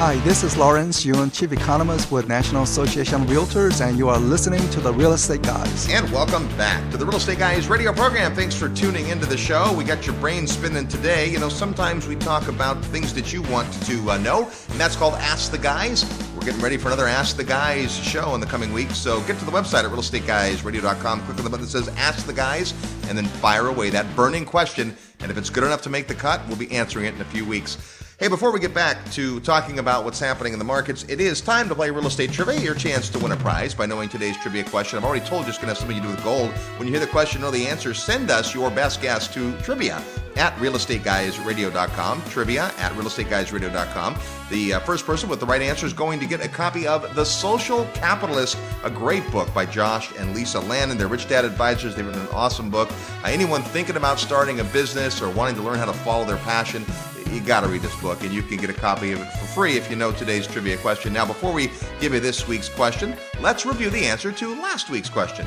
Hi, 0.00 0.16
this 0.20 0.42
is 0.42 0.56
Lawrence 0.56 1.04
Yun, 1.04 1.30
Chief 1.30 1.52
Economist 1.52 2.10
with 2.10 2.26
National 2.26 2.62
Association 2.62 3.20
of 3.20 3.28
Realtors, 3.28 3.86
and 3.86 3.98
you 3.98 4.08
are 4.08 4.18
listening 4.18 4.66
to 4.70 4.80
the 4.80 4.90
Real 4.94 5.12
Estate 5.12 5.42
Guys. 5.42 5.90
And 5.90 6.10
welcome 6.10 6.48
back 6.56 6.90
to 6.92 6.96
the 6.96 7.04
Real 7.04 7.16
Estate 7.16 7.38
Guys 7.38 7.68
radio 7.68 7.92
program. 7.92 8.34
Thanks 8.34 8.54
for 8.54 8.70
tuning 8.70 9.10
into 9.10 9.26
the 9.26 9.36
show. 9.36 9.74
We 9.76 9.84
got 9.84 10.06
your 10.06 10.16
brain 10.16 10.46
spinning 10.46 10.88
today. 10.88 11.28
You 11.28 11.38
know, 11.38 11.50
sometimes 11.50 12.08
we 12.08 12.16
talk 12.16 12.48
about 12.48 12.82
things 12.86 13.12
that 13.12 13.30
you 13.30 13.42
want 13.42 13.70
to 13.82 14.12
uh, 14.12 14.16
know, 14.16 14.44
and 14.70 14.80
that's 14.80 14.96
called 14.96 15.16
Ask 15.16 15.52
the 15.52 15.58
Guys. 15.58 16.06
We're 16.34 16.46
getting 16.46 16.62
ready 16.62 16.78
for 16.78 16.88
another 16.88 17.06
Ask 17.06 17.36
the 17.36 17.44
Guys 17.44 17.94
show 17.94 18.34
in 18.34 18.40
the 18.40 18.46
coming 18.46 18.72
weeks. 18.72 18.96
So 18.96 19.20
get 19.24 19.38
to 19.40 19.44
the 19.44 19.52
website 19.52 19.84
at 19.84 19.90
realestateguysradio.com, 19.90 21.20
click 21.24 21.36
on 21.36 21.44
the 21.44 21.50
button 21.50 21.66
that 21.66 21.70
says 21.70 21.88
Ask 21.98 22.24
the 22.24 22.32
Guys, 22.32 22.72
and 23.10 23.18
then 23.18 23.26
fire 23.26 23.66
away 23.66 23.90
that 23.90 24.06
burning 24.16 24.46
question. 24.46 24.96
And 25.20 25.30
if 25.30 25.36
it's 25.36 25.50
good 25.50 25.64
enough 25.64 25.82
to 25.82 25.90
make 25.90 26.08
the 26.08 26.14
cut, 26.14 26.40
we'll 26.48 26.56
be 26.56 26.72
answering 26.72 27.04
it 27.04 27.14
in 27.14 27.20
a 27.20 27.26
few 27.26 27.44
weeks. 27.44 27.99
Hey, 28.20 28.28
before 28.28 28.52
we 28.52 28.60
get 28.60 28.74
back 28.74 29.10
to 29.12 29.40
talking 29.40 29.78
about 29.78 30.04
what's 30.04 30.20
happening 30.20 30.52
in 30.52 30.58
the 30.58 30.64
markets, 30.66 31.06
it 31.08 31.22
is 31.22 31.40
time 31.40 31.70
to 31.70 31.74
play 31.74 31.90
real 31.90 32.06
estate 32.06 32.30
trivia. 32.30 32.60
Your 32.60 32.74
chance 32.74 33.08
to 33.08 33.18
win 33.18 33.32
a 33.32 33.36
prize 33.36 33.74
by 33.74 33.86
knowing 33.86 34.10
today's 34.10 34.36
trivia 34.36 34.62
question. 34.64 34.98
I've 34.98 35.06
already 35.06 35.24
told 35.24 35.44
you 35.44 35.48
it's 35.48 35.56
going 35.56 35.68
to 35.68 35.70
have 35.74 35.78
something 35.78 35.96
to 35.96 36.02
do 36.02 36.10
with 36.10 36.22
gold. 36.22 36.50
When 36.76 36.86
you 36.86 36.92
hear 36.92 37.00
the 37.00 37.10
question, 37.10 37.40
know 37.40 37.50
the 37.50 37.66
answer, 37.66 37.94
send 37.94 38.30
us 38.30 38.54
your 38.54 38.70
best 38.70 39.00
guess 39.00 39.26
to 39.32 39.56
trivia 39.62 40.02
at 40.36 40.54
realestateguysradio.com. 40.56 42.22
Trivia 42.28 42.64
at 42.76 42.92
realestateguysradio.com. 42.92 44.18
The 44.50 44.74
uh, 44.74 44.80
first 44.80 45.06
person 45.06 45.30
with 45.30 45.40
the 45.40 45.46
right 45.46 45.62
answer 45.62 45.86
is 45.86 45.94
going 45.94 46.20
to 46.20 46.26
get 46.26 46.44
a 46.44 46.48
copy 46.48 46.86
of 46.86 47.14
The 47.14 47.24
Social 47.24 47.86
Capitalist, 47.94 48.58
a 48.84 48.90
great 48.90 49.28
book 49.30 49.52
by 49.54 49.64
Josh 49.64 50.14
and 50.18 50.34
Lisa 50.34 50.60
Lannon. 50.60 50.98
They're 50.98 51.08
Rich 51.08 51.30
Dad 51.30 51.46
Advisors. 51.46 51.96
They've 51.96 52.06
written 52.06 52.20
an 52.20 52.28
awesome 52.32 52.68
book. 52.68 52.90
Uh, 53.24 53.28
anyone 53.28 53.62
thinking 53.62 53.96
about 53.96 54.18
starting 54.18 54.60
a 54.60 54.64
business 54.64 55.22
or 55.22 55.30
wanting 55.30 55.54
to 55.56 55.62
learn 55.62 55.78
how 55.78 55.86
to 55.86 55.94
follow 55.94 56.26
their 56.26 56.36
passion, 56.38 56.84
you 57.28 57.40
got 57.40 57.60
to 57.60 57.68
read 57.68 57.82
this 57.82 57.98
book, 58.00 58.22
and 58.22 58.32
you 58.32 58.42
can 58.42 58.56
get 58.58 58.70
a 58.70 58.74
copy 58.74 59.12
of 59.12 59.20
it 59.20 59.26
for 59.26 59.46
free 59.46 59.76
if 59.76 59.90
you 59.90 59.96
know 59.96 60.12
today's 60.12 60.46
trivia 60.46 60.76
question. 60.76 61.12
Now, 61.12 61.26
before 61.26 61.52
we 61.52 61.70
give 62.00 62.14
you 62.14 62.20
this 62.20 62.46
week's 62.46 62.68
question, 62.68 63.16
let's 63.40 63.66
review 63.66 63.90
the 63.90 64.04
answer 64.04 64.32
to 64.32 64.60
last 64.60 64.90
week's 64.90 65.08
question. 65.10 65.46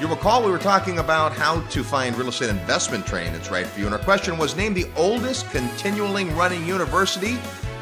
You 0.00 0.08
recall 0.08 0.44
we 0.44 0.50
were 0.50 0.58
talking 0.58 0.98
about 0.98 1.32
how 1.32 1.60
to 1.60 1.84
find 1.84 2.16
real 2.16 2.28
estate 2.28 2.50
investment 2.50 3.06
training 3.06 3.32
that's 3.32 3.50
right 3.50 3.66
for 3.66 3.78
you, 3.80 3.86
and 3.86 3.94
our 3.94 4.00
question 4.00 4.38
was 4.38 4.56
name 4.56 4.74
the 4.74 4.86
oldest 4.96 5.50
continually 5.50 6.24
running 6.26 6.66
university. 6.66 7.38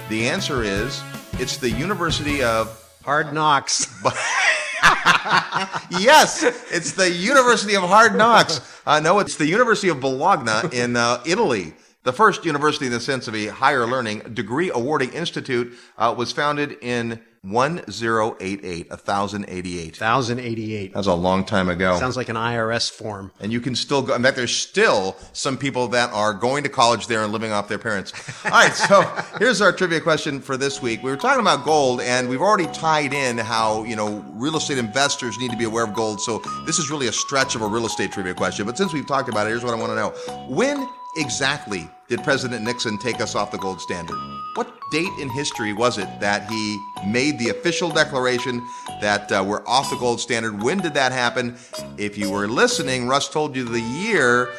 The 0.09 0.28
answer 0.28 0.62
is 0.62 1.02
it's 1.35 1.57
the 1.57 1.70
University 1.70 2.42
of 2.42 2.78
Hard 3.05 3.33
knocks. 3.33 3.87
yes, 5.90 6.42
it's 6.70 6.92
the 6.92 7.11
University 7.11 7.76
of 7.76 7.83
Hard 7.83 8.16
Knocks. 8.16 8.61
Uh, 8.87 9.00
no, 9.00 9.18
it's 9.18 9.37
the 9.37 9.46
University 9.46 9.88
of 9.88 10.00
Bologna 10.00 10.76
in 10.76 10.96
uh, 10.96 11.22
Italy. 11.26 11.74
The 12.05 12.12
first 12.12 12.45
university 12.45 12.87
in 12.87 12.93
the 12.93 12.99
sense 13.01 13.29
of 13.29 13.35
a 13.37 13.47
higher 13.47 13.87
learning 13.87 14.21
degree 14.35 14.71
awarding 14.75 15.12
institute 15.12 15.73
uh, 15.97 16.12
was 16.17 16.33
founded 16.33 16.77
in 16.81 17.21
1088, 17.43 18.91
1088. 18.91 20.01
1088. 20.01 20.95
That's 20.95 21.07
a 21.07 21.15
long 21.15 21.45
time 21.45 21.69
ago. 21.69 21.97
Sounds 21.99 22.17
like 22.17 22.29
an 22.29 22.37
IRS 22.37 22.91
form. 22.91 23.31
and 23.41 23.53
you 23.53 23.61
can 23.61 23.75
still 23.77 24.03
go. 24.03 24.15
In 24.15 24.23
fact, 24.23 24.37
there's 24.37 24.55
still 24.55 25.17
some 25.33 25.57
people 25.57 25.88
that 25.88 26.12
are 26.12 26.33
going 26.35 26.65
to 26.65 26.69
college 26.69 27.07
there 27.07 27.23
and 27.23 27.33
living 27.33 27.53
off 27.53 27.69
their 27.69 27.79
parents. 27.79 28.12
All 28.45 28.51
right, 28.51 28.73
so 28.73 29.03
here's 29.38 29.61
our 29.61 29.73
trivia 29.73 30.01
question 30.01 30.41
for 30.41 30.57
this 30.57 30.83
week. 30.83 31.03
We 31.03 31.11
were 31.11 31.17
talking 31.17 31.41
about 31.41 31.65
gold, 31.65 32.01
and 32.01 32.29
we've 32.29 32.41
already 32.43 32.67
tied 32.73 33.12
in 33.12 33.38
how 33.38 33.85
you 33.85 33.97
know 33.97 34.25
real 34.33 34.57
estate 34.57 34.79
investors 34.79 35.38
need 35.38 35.51
to 35.53 35.57
be 35.57 35.65
aware 35.65 35.85
of 35.85 35.95
gold. 35.95 36.21
So 36.21 36.43
this 36.67 36.79
is 36.79 36.91
really 36.91 37.09
a 37.09 37.12
stretch 37.12 37.55
of 37.55 37.62
a 37.62 37.67
real 37.67 37.87
estate 37.87 38.11
trivia 38.12 38.35
question. 38.35 38.67
But 38.67 38.77
since 38.77 38.93
we've 38.93 39.07
talked 39.07 39.29
about 39.29 39.47
it, 39.47 39.51
here's 39.51 39.65
what 39.65 39.75
I 39.75 39.77
want 39.77 39.91
to 39.91 39.97
know: 39.97 40.47
When 40.49 40.88
exactly 41.16 41.88
did 42.09 42.22
President 42.22 42.62
Nixon 42.62 42.98
take 42.98 43.20
us 43.20 43.35
off 43.35 43.51
the 43.51 43.59
gold 43.59 43.81
standard? 43.81 44.16
What 44.55 44.70
date 44.90 45.12
in 45.18 45.31
history 45.31 45.72
was 45.72 45.96
it 45.96 46.09
that 46.20 46.51
he 46.51 46.79
made 47.07 47.38
the 47.38 47.48
official 47.48 47.90
declaration 47.90 48.62
that 49.01 49.33
uh, 49.33 49.42
we're 49.46 49.66
off 49.66 49.88
the 49.88 49.96
gold 49.96 50.20
standard? 50.20 50.62
When 50.62 50.79
did 50.79 50.92
that 50.94 51.11
happen? 51.11 51.57
If 51.96 52.18
you 52.18 52.31
were 52.31 52.46
listening, 52.46 53.09
Russ 53.09 53.29
told 53.29 53.57
you 53.57 53.64
the 53.64 53.81
year. 53.81 54.51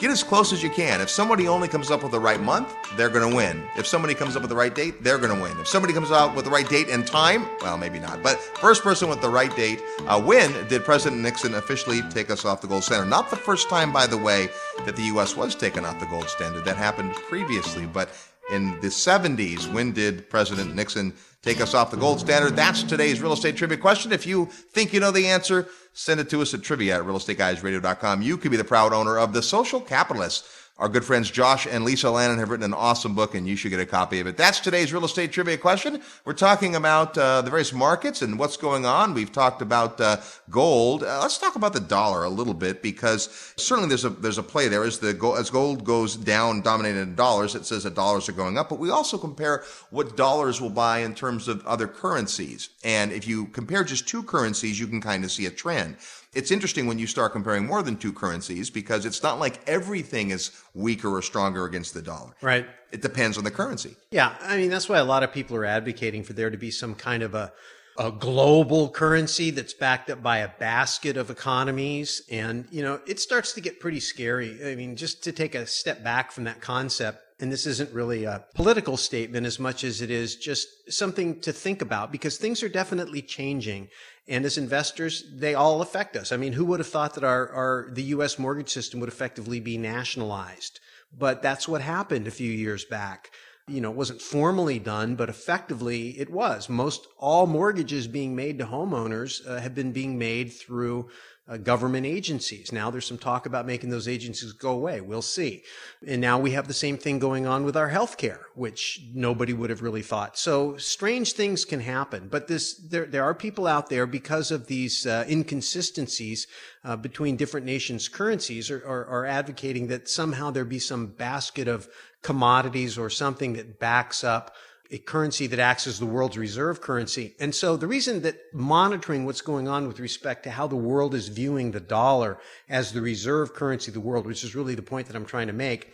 Get 0.00 0.10
as 0.10 0.22
close 0.22 0.52
as 0.52 0.62
you 0.62 0.70
can. 0.70 1.00
If 1.00 1.10
somebody 1.10 1.48
only 1.48 1.68
comes 1.68 1.90
up 1.90 2.02
with 2.02 2.12
the 2.12 2.20
right 2.20 2.40
month, 2.40 2.74
they're 2.96 3.08
going 3.08 3.28
to 3.28 3.34
win. 3.34 3.62
If 3.76 3.86
somebody 3.86 4.14
comes 4.14 4.36
up 4.36 4.42
with 4.42 4.50
the 4.50 4.56
right 4.56 4.74
date, 4.74 5.02
they're 5.02 5.18
going 5.18 5.34
to 5.34 5.42
win. 5.42 5.58
If 5.60 5.68
somebody 5.68 5.92
comes 5.92 6.10
out 6.10 6.34
with 6.34 6.44
the 6.44 6.50
right 6.50 6.68
date 6.68 6.88
and 6.88 7.06
time, 7.06 7.48
well, 7.60 7.76
maybe 7.76 7.98
not. 7.98 8.22
But 8.22 8.38
first 8.38 8.82
person 8.82 9.08
with 9.08 9.20
the 9.20 9.28
right 9.28 9.54
date, 9.56 9.82
uh, 10.06 10.20
when 10.20 10.52
did 10.68 10.84
President 10.84 11.20
Nixon 11.20 11.54
officially 11.54 12.02
take 12.10 12.30
us 12.30 12.44
off 12.44 12.60
the 12.60 12.68
gold 12.68 12.84
standard? 12.84 13.08
Not 13.08 13.30
the 13.30 13.36
first 13.36 13.68
time, 13.68 13.92
by 13.92 14.06
the 14.06 14.18
way, 14.18 14.48
that 14.84 14.96
the 14.96 15.02
U.S. 15.04 15.36
was 15.36 15.54
taken 15.54 15.84
off 15.84 15.98
the 16.00 16.06
gold 16.06 16.28
standard. 16.28 16.64
That 16.64 16.76
happened 16.76 17.14
previously, 17.14 17.86
but 17.86 18.10
in 18.50 18.70
the 18.80 18.88
70s, 18.88 19.70
when 19.72 19.92
did 19.92 20.28
President 20.30 20.74
Nixon 20.74 21.12
take 21.42 21.60
us 21.60 21.74
off 21.74 21.90
the 21.90 21.96
gold 21.96 22.20
standard? 22.20 22.56
That's 22.56 22.82
today's 22.82 23.20
real 23.20 23.32
estate 23.32 23.56
trivia 23.56 23.76
question. 23.76 24.12
If 24.12 24.26
you 24.26 24.46
think 24.46 24.92
you 24.92 25.00
know 25.00 25.10
the 25.10 25.26
answer, 25.26 25.68
send 25.92 26.20
it 26.20 26.30
to 26.30 26.42
us 26.42 26.54
at 26.54 26.62
trivia 26.62 26.98
at 26.98 27.04
realestateguysradio.com. 27.04 28.22
You 28.22 28.36
could 28.36 28.50
be 28.50 28.56
the 28.56 28.64
proud 28.64 28.92
owner 28.92 29.18
of 29.18 29.32
the 29.32 29.42
social 29.42 29.80
capitalist. 29.80 30.46
Our 30.78 30.88
good 30.88 31.04
friends 31.04 31.28
Josh 31.28 31.66
and 31.66 31.84
Lisa 31.84 32.08
Lannon 32.08 32.38
have 32.38 32.50
written 32.50 32.62
an 32.62 32.72
awesome 32.72 33.12
book, 33.12 33.34
and 33.34 33.48
you 33.48 33.56
should 33.56 33.70
get 33.70 33.80
a 33.80 33.86
copy 33.86 34.20
of 34.20 34.28
it. 34.28 34.36
That's 34.36 34.60
today's 34.60 34.92
real 34.92 35.04
estate 35.04 35.32
trivia 35.32 35.58
question. 35.58 36.00
We're 36.24 36.34
talking 36.34 36.76
about 36.76 37.18
uh, 37.18 37.42
the 37.42 37.50
various 37.50 37.72
markets 37.72 38.22
and 38.22 38.38
what's 38.38 38.56
going 38.56 38.86
on. 38.86 39.12
We've 39.12 39.32
talked 39.32 39.60
about 39.60 40.00
uh, 40.00 40.18
gold. 40.50 41.02
Uh, 41.02 41.18
let's 41.20 41.36
talk 41.36 41.56
about 41.56 41.72
the 41.72 41.80
dollar 41.80 42.22
a 42.22 42.28
little 42.28 42.54
bit 42.54 42.80
because 42.80 43.52
certainly 43.56 43.88
there's 43.88 44.04
a 44.04 44.10
there's 44.10 44.38
a 44.38 44.42
play 44.44 44.68
there. 44.68 44.84
As 44.84 45.00
the 45.00 45.12
gold, 45.12 45.38
as 45.40 45.50
gold 45.50 45.82
goes 45.82 46.14
down, 46.14 46.60
dominated 46.60 47.00
in 47.00 47.16
dollars, 47.16 47.56
it 47.56 47.66
says 47.66 47.82
that 47.82 47.96
dollars 47.96 48.28
are 48.28 48.32
going 48.32 48.56
up. 48.56 48.68
But 48.68 48.78
we 48.78 48.90
also 48.90 49.18
compare 49.18 49.64
what 49.90 50.16
dollars 50.16 50.60
will 50.60 50.70
buy 50.70 51.00
in 51.00 51.12
terms 51.12 51.48
of 51.48 51.66
other 51.66 51.88
currencies. 51.88 52.68
And 52.84 53.10
if 53.10 53.26
you 53.26 53.46
compare 53.46 53.82
just 53.82 54.06
two 54.06 54.22
currencies, 54.22 54.78
you 54.78 54.86
can 54.86 55.00
kind 55.00 55.24
of 55.24 55.32
see 55.32 55.46
a 55.46 55.50
trend 55.50 55.96
it's 56.34 56.50
interesting 56.50 56.86
when 56.86 56.98
you 56.98 57.06
start 57.06 57.32
comparing 57.32 57.66
more 57.66 57.82
than 57.82 57.96
two 57.96 58.12
currencies 58.12 58.70
because 58.70 59.06
it's 59.06 59.22
not 59.22 59.38
like 59.38 59.60
everything 59.68 60.30
is 60.30 60.50
weaker 60.74 61.08
or 61.08 61.22
stronger 61.22 61.64
against 61.64 61.94
the 61.94 62.02
dollar. 62.02 62.34
Right. 62.42 62.66
It 62.92 63.02
depends 63.02 63.38
on 63.38 63.44
the 63.44 63.50
currency. 63.50 63.96
Yeah. 64.10 64.34
I 64.40 64.56
mean, 64.56 64.70
that's 64.70 64.88
why 64.88 64.98
a 64.98 65.04
lot 65.04 65.22
of 65.22 65.32
people 65.32 65.56
are 65.56 65.64
advocating 65.64 66.22
for 66.22 66.34
there 66.34 66.50
to 66.50 66.58
be 66.58 66.70
some 66.70 66.94
kind 66.94 67.22
of 67.22 67.34
a, 67.34 67.52
a 67.98 68.12
global 68.12 68.90
currency 68.90 69.50
that's 69.50 69.72
backed 69.72 70.10
up 70.10 70.22
by 70.22 70.38
a 70.38 70.48
basket 70.48 71.16
of 71.16 71.30
economies. 71.30 72.22
And, 72.30 72.66
you 72.70 72.82
know, 72.82 73.00
it 73.06 73.20
starts 73.20 73.52
to 73.54 73.60
get 73.60 73.80
pretty 73.80 74.00
scary. 74.00 74.70
I 74.70 74.74
mean, 74.74 74.96
just 74.96 75.24
to 75.24 75.32
take 75.32 75.54
a 75.54 75.66
step 75.66 76.04
back 76.04 76.30
from 76.30 76.44
that 76.44 76.60
concept, 76.60 77.22
and 77.40 77.52
this 77.52 77.66
isn't 77.66 77.92
really 77.92 78.24
a 78.24 78.44
political 78.54 78.96
statement 78.96 79.46
as 79.46 79.58
much 79.58 79.84
as 79.84 80.02
it 80.02 80.10
is 80.10 80.36
just 80.36 80.68
something 80.92 81.40
to 81.40 81.52
think 81.52 81.82
about 81.82 82.10
because 82.10 82.36
things 82.36 82.62
are 82.62 82.68
definitely 82.68 83.22
changing. 83.22 83.88
And 84.28 84.44
as 84.44 84.58
investors, 84.58 85.24
they 85.32 85.54
all 85.54 85.80
affect 85.80 86.14
us. 86.14 86.32
I 86.32 86.36
mean, 86.36 86.52
who 86.52 86.66
would 86.66 86.80
have 86.80 86.88
thought 86.88 87.14
that 87.14 87.24
our, 87.24 87.48
our, 87.48 87.88
the 87.90 88.02
U.S. 88.04 88.38
mortgage 88.38 88.68
system 88.68 89.00
would 89.00 89.08
effectively 89.08 89.58
be 89.58 89.78
nationalized? 89.78 90.80
But 91.16 91.40
that's 91.40 91.66
what 91.66 91.80
happened 91.80 92.26
a 92.26 92.30
few 92.30 92.52
years 92.52 92.84
back. 92.84 93.30
You 93.66 93.80
know, 93.80 93.90
it 93.90 93.96
wasn't 93.96 94.20
formally 94.20 94.78
done, 94.78 95.14
but 95.14 95.30
effectively 95.30 96.18
it 96.18 96.30
was. 96.30 96.68
Most 96.68 97.06
all 97.18 97.46
mortgages 97.46 98.06
being 98.06 98.36
made 98.36 98.58
to 98.58 98.66
homeowners 98.66 99.46
uh, 99.46 99.60
have 99.60 99.74
been 99.74 99.92
being 99.92 100.18
made 100.18 100.52
through 100.52 101.08
uh, 101.48 101.56
government 101.56 102.04
agencies. 102.04 102.72
Now 102.72 102.90
there's 102.90 103.06
some 103.06 103.18
talk 103.18 103.46
about 103.46 103.66
making 103.66 103.90
those 103.90 104.06
agencies 104.06 104.52
go 104.52 104.72
away. 104.72 105.00
We'll 105.00 105.22
see. 105.22 105.62
And 106.06 106.20
now 106.20 106.38
we 106.38 106.50
have 106.50 106.68
the 106.68 106.74
same 106.74 106.98
thing 106.98 107.18
going 107.18 107.46
on 107.46 107.64
with 107.64 107.76
our 107.76 107.90
healthcare, 107.90 108.40
which 108.54 109.00
nobody 109.14 109.52
would 109.52 109.70
have 109.70 109.82
really 109.82 110.02
thought. 110.02 110.38
So 110.38 110.76
strange 110.76 111.32
things 111.32 111.64
can 111.64 111.80
happen, 111.80 112.28
but 112.28 112.48
this, 112.48 112.74
there, 112.74 113.06
there 113.06 113.24
are 113.24 113.34
people 113.34 113.66
out 113.66 113.88
there 113.88 114.06
because 114.06 114.50
of 114.50 114.66
these 114.66 115.06
uh, 115.06 115.24
inconsistencies 115.28 116.46
uh, 116.84 116.96
between 116.96 117.36
different 117.36 117.66
nations' 117.66 118.08
currencies 118.08 118.70
are, 118.70 118.86
are, 118.86 119.06
are 119.06 119.26
advocating 119.26 119.86
that 119.88 120.08
somehow 120.08 120.50
there 120.50 120.64
be 120.64 120.78
some 120.78 121.06
basket 121.06 121.68
of 121.68 121.88
commodities 122.22 122.98
or 122.98 123.08
something 123.08 123.54
that 123.54 123.78
backs 123.78 124.22
up 124.22 124.54
a 124.90 124.98
currency 124.98 125.46
that 125.46 125.58
acts 125.58 125.86
as 125.86 125.98
the 125.98 126.06
world's 126.06 126.38
reserve 126.38 126.80
currency. 126.80 127.34
And 127.38 127.54
so 127.54 127.76
the 127.76 127.86
reason 127.86 128.22
that 128.22 128.38
monitoring 128.54 129.24
what's 129.24 129.42
going 129.42 129.68
on 129.68 129.86
with 129.86 130.00
respect 130.00 130.44
to 130.44 130.50
how 130.50 130.66
the 130.66 130.76
world 130.76 131.14
is 131.14 131.28
viewing 131.28 131.72
the 131.72 131.80
dollar 131.80 132.38
as 132.68 132.92
the 132.92 133.02
reserve 133.02 133.52
currency 133.52 133.90
of 133.90 133.94
the 133.94 134.00
world, 134.00 134.26
which 134.26 134.44
is 134.44 134.54
really 134.54 134.74
the 134.74 134.82
point 134.82 135.06
that 135.08 135.16
I'm 135.16 135.26
trying 135.26 135.48
to 135.48 135.52
make, 135.52 135.92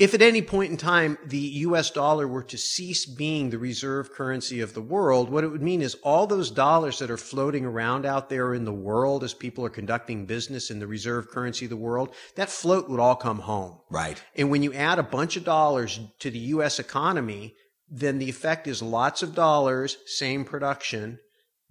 if 0.00 0.14
at 0.14 0.22
any 0.22 0.40
point 0.40 0.70
in 0.70 0.78
time 0.78 1.18
the 1.26 1.38
US 1.38 1.90
dollar 1.90 2.26
were 2.26 2.44
to 2.44 2.56
cease 2.56 3.04
being 3.04 3.50
the 3.50 3.58
reserve 3.58 4.10
currency 4.10 4.62
of 4.62 4.72
the 4.72 4.80
world, 4.80 5.28
what 5.28 5.44
it 5.44 5.48
would 5.48 5.60
mean 5.60 5.82
is 5.82 5.94
all 5.96 6.26
those 6.26 6.50
dollars 6.50 6.98
that 7.00 7.10
are 7.10 7.18
floating 7.18 7.66
around 7.66 8.06
out 8.06 8.30
there 8.30 8.54
in 8.54 8.64
the 8.64 8.72
world 8.72 9.22
as 9.22 9.34
people 9.34 9.66
are 9.66 9.70
conducting 9.70 10.24
business 10.24 10.70
in 10.70 10.78
the 10.78 10.86
reserve 10.86 11.28
currency 11.28 11.66
of 11.66 11.70
the 11.70 11.76
world, 11.76 12.14
that 12.36 12.48
float 12.48 12.88
would 12.88 12.98
all 12.98 13.16
come 13.16 13.40
home. 13.40 13.78
Right. 13.90 14.22
And 14.34 14.50
when 14.50 14.62
you 14.62 14.72
add 14.72 14.98
a 14.98 15.02
bunch 15.02 15.36
of 15.36 15.44
dollars 15.44 16.00
to 16.20 16.30
the 16.30 16.38
US 16.38 16.78
economy, 16.78 17.54
then 17.90 18.18
the 18.18 18.28
effect 18.28 18.66
is 18.68 18.82
lots 18.82 19.22
of 19.22 19.34
dollars, 19.34 19.96
same 20.06 20.44
production. 20.44 21.18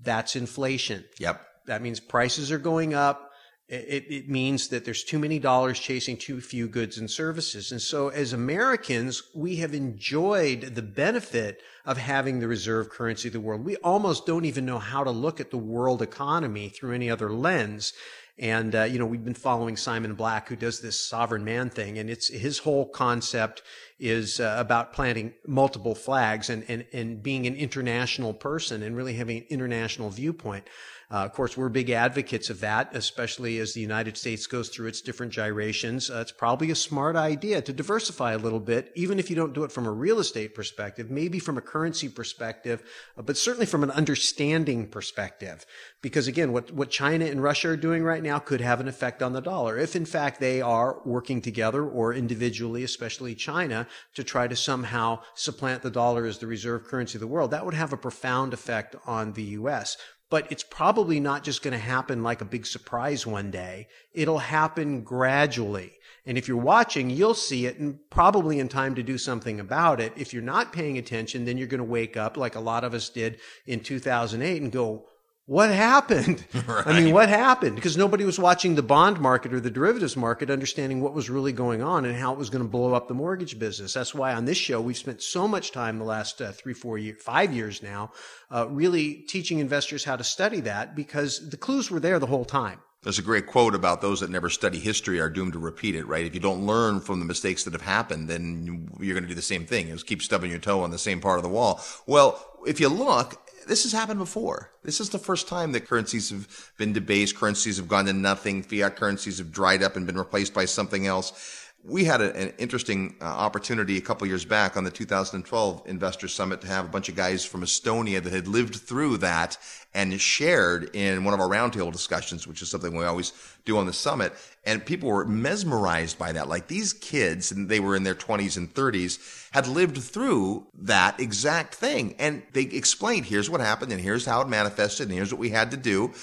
That's 0.01 0.35
inflation. 0.35 1.05
Yep. 1.17 1.41
That 1.67 1.81
means 1.81 1.99
prices 1.99 2.51
are 2.51 2.59
going 2.59 2.93
up. 2.93 3.29
It, 3.69 4.05
it, 4.09 4.29
means 4.29 4.69
that 4.69 4.83
there's 4.83 5.03
too 5.03 5.19
many 5.19 5.37
dollars 5.37 5.79
chasing 5.79 6.17
too 6.17 6.41
few 6.41 6.67
goods 6.67 6.97
and 6.97 7.09
services. 7.09 7.71
And 7.71 7.79
so 7.79 8.07
as 8.07 8.33
Americans, 8.33 9.21
we 9.35 9.57
have 9.57 9.75
enjoyed 9.75 10.73
the 10.73 10.81
benefit 10.81 11.61
of 11.85 11.97
having 11.97 12.39
the 12.39 12.47
reserve 12.47 12.89
currency 12.89 13.29
of 13.29 13.33
the 13.33 13.39
world. 13.39 13.63
We 13.63 13.75
almost 13.77 14.25
don't 14.25 14.45
even 14.45 14.65
know 14.65 14.79
how 14.79 15.03
to 15.03 15.11
look 15.11 15.39
at 15.39 15.51
the 15.51 15.57
world 15.59 16.01
economy 16.01 16.69
through 16.69 16.95
any 16.95 17.11
other 17.11 17.31
lens. 17.31 17.93
And, 18.39 18.73
uh, 18.73 18.83
you 18.83 18.97
know, 18.97 19.05
we've 19.05 19.23
been 19.23 19.35
following 19.35 19.77
Simon 19.77 20.15
Black, 20.15 20.47
who 20.47 20.55
does 20.55 20.81
this 20.81 20.99
sovereign 20.99 21.43
man 21.43 21.69
thing. 21.69 21.99
And 21.99 22.09
it's 22.09 22.29
his 22.29 22.57
whole 22.57 22.89
concept 22.89 23.61
is 23.99 24.39
uh, 24.39 24.55
about 24.57 24.93
planting 24.93 25.33
multiple 25.45 25.93
flags 25.93 26.49
and, 26.49 26.63
and, 26.67 26.85
and 26.93 27.21
being 27.21 27.45
an 27.47 27.55
international 27.55 28.33
person 28.33 28.81
and 28.81 28.95
really 28.95 29.13
having 29.13 29.37
an 29.37 29.45
international 29.49 30.09
viewpoint. 30.09 30.65
Uh, 31.11 31.25
of 31.25 31.33
course, 31.33 31.57
we're 31.57 31.69
big 31.69 31.89
advocates 31.89 32.51
of 32.51 32.59
that, 32.59 32.95
especially 32.95 33.57
as 33.57 33.73
the 33.73 33.81
United 33.81 34.15
States 34.15 34.45
goes 34.45 34.69
through 34.69 34.85
its 34.85 35.01
different 35.01 35.31
gyrations. 35.31 36.11
Uh, 36.11 36.19
it's 36.19 36.31
probably 36.31 36.69
a 36.69 36.75
smart 36.75 37.15
idea 37.15 37.63
to 37.63 37.73
diversify 37.73 38.33
a 38.33 38.37
little 38.37 38.59
bit, 38.59 38.91
even 38.93 39.17
if 39.17 39.27
you 39.27 39.35
don't 39.35 39.53
do 39.53 39.63
it 39.63 39.71
from 39.71 39.87
a 39.87 39.91
real 39.91 40.19
estate 40.19 40.53
perspective, 40.53 41.09
maybe 41.09 41.39
from 41.39 41.57
a 41.57 41.61
currency 41.61 42.07
perspective, 42.07 42.83
uh, 43.17 43.23
but 43.23 43.37
certainly 43.37 43.65
from 43.65 43.81
an 43.81 43.89
understanding 43.89 44.85
perspective. 44.85 45.65
Because 46.03 46.27
again, 46.27 46.51
what, 46.51 46.71
what 46.71 46.91
China 46.91 47.25
and 47.25 47.41
Russia 47.41 47.69
are 47.69 47.77
doing 47.77 48.03
right 48.03 48.21
now 48.21 48.37
could 48.37 48.61
have 48.61 48.79
an 48.79 48.87
effect 48.87 49.23
on 49.23 49.33
the 49.33 49.41
dollar. 49.41 49.79
If 49.79 49.95
in 49.95 50.05
fact 50.05 50.39
they 50.39 50.61
are 50.61 51.01
working 51.05 51.41
together 51.41 51.83
or 51.83 52.13
individually, 52.13 52.83
especially 52.83 53.33
China, 53.33 53.87
to 54.13 54.23
try 54.23 54.47
to 54.47 54.55
somehow 54.55 55.21
supplant 55.33 55.81
the 55.81 55.89
dollar 55.89 56.27
as 56.27 56.37
the 56.37 56.45
reserve 56.45 56.83
currency 56.83 57.17
of 57.17 57.21
the 57.21 57.27
world, 57.27 57.49
that 57.49 57.65
would 57.65 57.73
have 57.73 57.93
a 57.93 57.97
profound 57.97 58.53
effect 58.53 58.95
on 59.07 59.33
the 59.33 59.43
U.S 59.43 59.97
but 60.29 60.51
it's 60.51 60.63
probably 60.63 61.19
not 61.19 61.43
just 61.43 61.63
going 61.63 61.71
to 61.71 61.77
happen 61.77 62.21
like 62.21 62.41
a 62.41 62.45
big 62.45 62.65
surprise 62.65 63.25
one 63.25 63.49
day. 63.49 63.87
It'll 64.13 64.39
happen 64.39 65.01
gradually. 65.01 65.93
And 66.25 66.37
if 66.37 66.47
you're 66.47 66.57
watching, 66.57 67.09
you'll 67.09 67.33
see 67.33 67.65
it 67.65 67.79
and 67.79 67.97
probably 68.11 68.59
in 68.59 68.67
time 68.69 68.93
to 68.95 69.03
do 69.03 69.17
something 69.17 69.59
about 69.59 69.99
it. 69.99 70.13
If 70.15 70.33
you're 70.33 70.43
not 70.43 70.71
paying 70.71 70.97
attention, 70.97 71.45
then 71.45 71.57
you're 71.57 71.67
going 71.67 71.79
to 71.79 71.83
wake 71.83 72.15
up 72.15 72.37
like 72.37 72.55
a 72.55 72.59
lot 72.59 72.83
of 72.83 72.93
us 72.93 73.09
did 73.09 73.39
in 73.65 73.79
2008 73.79 74.61
and 74.61 74.71
go, 74.71 75.07
what 75.49 75.71
happened? 75.71 76.45
Right. 76.53 76.83
I 76.85 77.01
mean, 77.01 77.11
what 77.11 77.27
happened? 77.27 77.73
Because 77.75 77.97
nobody 77.97 78.23
was 78.23 78.37
watching 78.37 78.75
the 78.75 78.83
bond 78.83 79.19
market 79.19 79.51
or 79.51 79.59
the 79.59 79.71
derivatives 79.71 80.15
market, 80.15 80.51
understanding 80.51 81.01
what 81.01 81.15
was 81.15 81.27
really 81.27 81.53
going 81.53 81.81
on 81.81 82.05
and 82.05 82.15
how 82.15 82.31
it 82.31 82.37
was 82.37 82.51
going 82.51 82.63
to 82.63 82.69
blow 82.69 82.93
up 82.93 83.07
the 83.07 83.15
mortgage 83.15 83.57
business. 83.57 83.95
That's 83.95 84.13
why 84.13 84.35
on 84.35 84.45
this 84.45 84.59
show, 84.59 84.79
we've 84.79 84.95
spent 84.95 85.23
so 85.23 85.47
much 85.47 85.71
time 85.71 85.97
the 85.97 86.05
last 86.05 86.39
uh, 86.39 86.51
three, 86.51 86.75
four 86.75 86.99
years, 86.99 87.19
five 87.19 87.51
years 87.51 87.81
now, 87.81 88.11
uh, 88.51 88.67
really 88.69 89.15
teaching 89.27 89.57
investors 89.57 90.03
how 90.03 90.15
to 90.15 90.23
study 90.23 90.59
that 90.59 90.95
because 90.95 91.49
the 91.49 91.57
clues 91.57 91.89
were 91.89 91.99
there 91.99 92.19
the 92.19 92.27
whole 92.27 92.45
time. 92.45 92.79
There's 93.01 93.17
a 93.17 93.23
great 93.23 93.47
quote 93.47 93.73
about 93.73 94.01
those 94.01 94.19
that 94.19 94.29
never 94.29 94.51
study 94.51 94.77
history 94.77 95.19
are 95.19 95.31
doomed 95.31 95.53
to 95.53 95.59
repeat 95.59 95.95
it, 95.95 96.05
right? 96.05 96.25
If 96.27 96.35
you 96.35 96.41
don't 96.41 96.67
learn 96.67 96.99
from 96.99 97.19
the 97.19 97.25
mistakes 97.25 97.63
that 97.63 97.73
have 97.73 97.81
happened, 97.81 98.29
then 98.29 98.87
you're 98.99 99.15
going 99.15 99.23
to 99.23 99.29
do 99.29 99.33
the 99.33 99.41
same 99.41 99.65
thing. 99.65 99.87
Is 99.87 100.03
keep 100.03 100.21
stubbing 100.21 100.51
your 100.51 100.59
toe 100.59 100.83
on 100.83 100.91
the 100.91 100.99
same 100.99 101.21
part 101.21 101.39
of 101.39 101.43
the 101.43 101.49
wall. 101.49 101.81
Well, 102.05 102.45
if 102.67 102.79
you 102.79 102.89
look, 102.89 103.41
this 103.67 103.83
has 103.83 103.91
happened 103.91 104.19
before. 104.19 104.71
This 104.83 104.99
is 104.99 105.09
the 105.09 105.19
first 105.19 105.47
time 105.47 105.71
that 105.73 105.87
currencies 105.87 106.29
have 106.29 106.71
been 106.77 106.93
debased, 106.93 107.35
currencies 107.35 107.77
have 107.77 107.87
gone 107.87 108.05
to 108.05 108.13
nothing, 108.13 108.63
fiat 108.63 108.95
currencies 108.95 109.37
have 109.37 109.51
dried 109.51 109.83
up 109.83 109.95
and 109.95 110.05
been 110.05 110.17
replaced 110.17 110.53
by 110.53 110.65
something 110.65 111.07
else. 111.07 111.65
We 111.83 112.03
had 112.03 112.19
a, 112.19 112.35
an 112.35 112.53
interesting 112.57 113.15
uh, 113.21 113.25
opportunity 113.25 113.97
a 113.97 114.01
couple 114.01 114.27
years 114.27 114.43
back 114.43 114.75
on 114.75 114.83
the 114.83 114.91
2012 114.91 115.83
Investor 115.85 116.27
Summit 116.27 116.61
to 116.61 116.67
have 116.67 116.85
a 116.85 116.89
bunch 116.89 117.07
of 117.07 117.15
guys 117.15 117.45
from 117.45 117.61
Estonia 117.61 118.21
that 118.21 118.33
had 118.33 118.47
lived 118.47 118.75
through 118.75 119.17
that 119.17 119.57
and 119.93 120.19
shared 120.19 120.93
in 120.93 121.23
one 121.23 121.33
of 121.33 121.39
our 121.39 121.47
roundtable 121.47 121.91
discussions, 121.91 122.45
which 122.45 122.61
is 122.61 122.69
something 122.69 122.95
we 122.95 123.05
always 123.05 123.31
do 123.63 123.77
on 123.77 123.85
the 123.85 123.93
summit. 123.93 124.33
And 124.65 124.85
people 124.85 125.09
were 125.09 125.25
mesmerized 125.25 126.19
by 126.19 126.33
that. 126.33 126.49
Like 126.49 126.67
these 126.67 126.91
kids, 126.91 127.51
and 127.51 127.69
they 127.69 127.79
were 127.79 127.95
in 127.95 128.03
their 128.03 128.13
20s 128.13 128.57
and 128.57 128.73
30s, 128.73 129.49
had 129.51 129.67
lived 129.67 129.97
through 129.97 130.67
that 130.79 131.19
exact 131.19 131.75
thing. 131.75 132.13
And 132.19 132.43
they 132.51 132.63
explained, 132.63 133.25
here's 133.25 133.49
what 133.49 133.61
happened, 133.61 133.93
and 133.93 134.01
here's 134.01 134.25
how 134.25 134.41
it 134.41 134.49
manifested, 134.49 135.07
and 135.07 135.15
here's 135.15 135.33
what 135.33 135.39
we 135.39 135.49
had 135.49 135.71
to 135.71 135.77
do. 135.77 136.13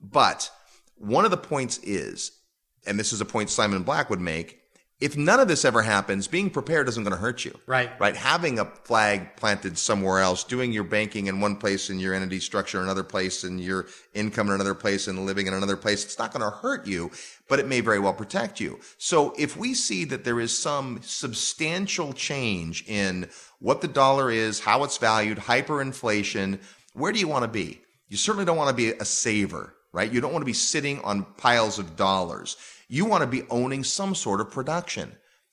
But 0.00 0.50
one 0.96 1.24
of 1.24 1.30
the 1.32 1.36
points 1.36 1.78
is, 1.82 2.32
and 2.86 2.98
this 2.98 3.12
is 3.12 3.20
a 3.20 3.26
point 3.26 3.50
Simon 3.50 3.82
Black 3.82 4.08
would 4.08 4.20
make, 4.20 4.59
if 5.00 5.16
none 5.16 5.40
of 5.40 5.48
this 5.48 5.64
ever 5.64 5.82
happens, 5.82 6.28
being 6.28 6.50
prepared 6.50 6.88
isn't 6.88 7.02
going 7.02 7.14
to 7.14 7.20
hurt 7.20 7.44
you. 7.44 7.58
Right. 7.66 7.90
Right. 7.98 8.14
Having 8.14 8.58
a 8.58 8.66
flag 8.66 9.34
planted 9.36 9.78
somewhere 9.78 10.20
else, 10.20 10.44
doing 10.44 10.72
your 10.72 10.84
banking 10.84 11.26
in 11.28 11.40
one 11.40 11.56
place 11.56 11.88
and 11.88 12.00
your 12.00 12.14
entity 12.14 12.38
structure 12.38 12.78
in 12.78 12.84
another 12.84 13.02
place 13.02 13.44
and 13.44 13.60
your 13.60 13.86
income 14.12 14.48
in 14.48 14.54
another 14.54 14.74
place 14.74 15.08
and 15.08 15.24
living 15.24 15.46
in 15.46 15.54
another 15.54 15.76
place, 15.76 16.04
it's 16.04 16.18
not 16.18 16.32
going 16.32 16.42
to 16.42 16.56
hurt 16.56 16.86
you, 16.86 17.10
but 17.48 17.58
it 17.58 17.66
may 17.66 17.80
very 17.80 17.98
well 17.98 18.12
protect 18.12 18.60
you. 18.60 18.78
So 18.98 19.34
if 19.38 19.56
we 19.56 19.72
see 19.72 20.04
that 20.04 20.24
there 20.24 20.38
is 20.38 20.56
some 20.56 21.00
substantial 21.02 22.12
change 22.12 22.84
in 22.86 23.30
what 23.58 23.80
the 23.80 23.88
dollar 23.88 24.30
is, 24.30 24.60
how 24.60 24.84
it's 24.84 24.98
valued, 24.98 25.38
hyperinflation, 25.38 26.60
where 26.92 27.12
do 27.12 27.18
you 27.18 27.28
want 27.28 27.44
to 27.44 27.48
be? 27.48 27.80
You 28.08 28.16
certainly 28.16 28.44
don't 28.44 28.56
want 28.56 28.70
to 28.70 28.74
be 28.74 28.90
a 28.90 29.04
saver, 29.04 29.74
right? 29.92 30.12
You 30.12 30.20
don't 30.20 30.32
want 30.32 30.42
to 30.42 30.46
be 30.46 30.52
sitting 30.52 31.00
on 31.00 31.24
piles 31.36 31.78
of 31.78 31.96
dollars. 31.96 32.56
You 32.88 33.04
want 33.04 33.22
to 33.22 33.26
be 33.26 33.44
owning 33.50 33.84
some 33.84 34.14
sort 34.14 34.40
of 34.40 34.50
production. 34.50 35.12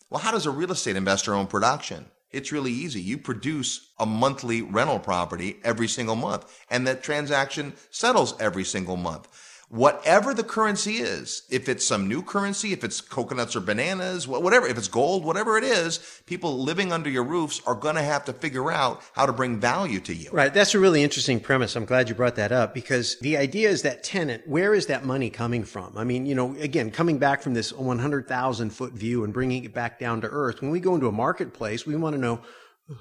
Well, 0.10 0.22
how 0.22 0.32
does 0.32 0.46
a 0.46 0.52
real 0.52 0.72
estate 0.72 0.96
investor 0.96 1.34
own 1.34 1.48
production? 1.48 2.06
It's 2.32 2.52
really 2.52 2.72
easy. 2.72 3.02
You 3.02 3.18
produce 3.18 3.94
a 4.00 4.06
monthly 4.06 4.62
rental 4.62 5.00
property 5.00 5.58
every 5.64 5.88
single 5.88 6.16
month, 6.16 6.46
and 6.70 6.86
that 6.86 7.04
transaction 7.04 7.74
settles 7.90 8.40
every 8.40 8.64
single 8.64 8.98
month 8.98 9.28
whatever 9.70 10.34
the 10.34 10.44
currency 10.44 10.96
is, 10.96 11.44
if 11.50 11.68
it's 11.68 11.86
some 11.86 12.08
new 12.08 12.22
currency, 12.22 12.72
if 12.72 12.84
it's 12.86 13.02
coconuts 13.02 13.56
or 13.56 13.60
bananas, 13.60 14.26
whatever, 14.28 14.66
if 14.66 14.78
it's 14.78 14.88
gold, 14.88 15.26
whatever 15.26 15.58
it 15.58 15.64
is, 15.64 16.22
people 16.26 16.64
living 16.64 16.94
under 16.94 17.10
your 17.10 17.24
roofs 17.24 17.62
are 17.66 17.76
going 17.76 17.96
to 17.96 18.02
have 18.02 18.24
to 18.24 18.32
figure 18.32 18.72
out 18.72 19.02
how 19.12 19.26
to 19.26 19.34
bring 19.34 19.60
value 19.60 20.00
to 20.00 20.14
you. 20.14 20.30
Right. 20.32 20.54
That's 20.54 20.74
a 20.74 20.80
really 20.80 21.04
interesting 21.04 21.42
premise. 21.42 21.76
I'm 21.76 21.84
glad 21.84 22.08
you 22.08 22.16
brought 22.16 22.36
that 22.36 22.54
up 22.54 22.74
because 22.74 23.20
the 23.20 23.36
idea 23.36 23.70
is 23.70 23.82
that 23.82 24.04
tenant, 24.04 24.48
where 24.48 24.74
is 24.74 24.86
that 24.86 25.04
money 25.04 25.30
coming 25.30 25.66
from? 25.66 25.98
I 25.98 26.06
mean, 26.06 26.26
you 26.26 26.36
know, 26.36 26.56
again, 26.56 26.90
coming 26.90 27.18
back 27.18 27.42
from 27.42 27.54
this 27.54 27.74
100,000 27.74 28.70
foot 28.70 28.94
view 28.94 29.26
and 29.26 29.34
bringing 29.34 29.66
it 29.66 29.74
back 29.74 30.00
down 30.00 30.22
to 30.22 30.28
earth, 30.30 30.62
when 30.62 30.72
we 30.72 30.80
go 30.80 30.96
into 30.96 31.08
a 31.08 31.12
marketplace, 31.12 31.86
we 31.86 31.98
want 31.98 32.16
to 32.16 32.22
know 32.22 32.42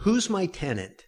who's 0.01 0.29
my 0.29 0.47
tenant? 0.47 1.07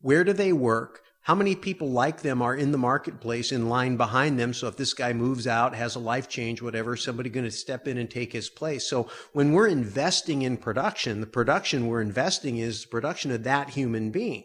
Where 0.00 0.24
do 0.24 0.32
they 0.32 0.52
work? 0.52 1.02
How 1.24 1.34
many 1.34 1.56
people 1.56 1.90
like 1.90 2.20
them 2.20 2.42
are 2.42 2.54
in 2.54 2.70
the 2.70 2.76
marketplace 2.76 3.50
in 3.50 3.70
line 3.70 3.96
behind 3.96 4.38
them? 4.38 4.52
So 4.52 4.68
if 4.68 4.76
this 4.76 4.92
guy 4.92 5.14
moves 5.14 5.46
out, 5.46 5.74
has 5.74 5.96
a 5.96 5.98
life 5.98 6.28
change, 6.28 6.60
whatever, 6.60 6.96
somebody 6.96 7.30
going 7.30 7.46
to 7.46 7.50
step 7.50 7.88
in 7.88 7.96
and 7.96 8.10
take 8.10 8.30
his 8.30 8.50
place. 8.50 8.86
So 8.86 9.08
when 9.32 9.52
we're 9.52 9.68
investing 9.68 10.42
in 10.42 10.58
production, 10.58 11.22
the 11.22 11.26
production 11.26 11.86
we're 11.86 12.02
investing 12.02 12.58
is 12.58 12.82
the 12.82 12.88
production 12.88 13.30
of 13.30 13.42
that 13.44 13.70
human 13.70 14.10
being. 14.10 14.44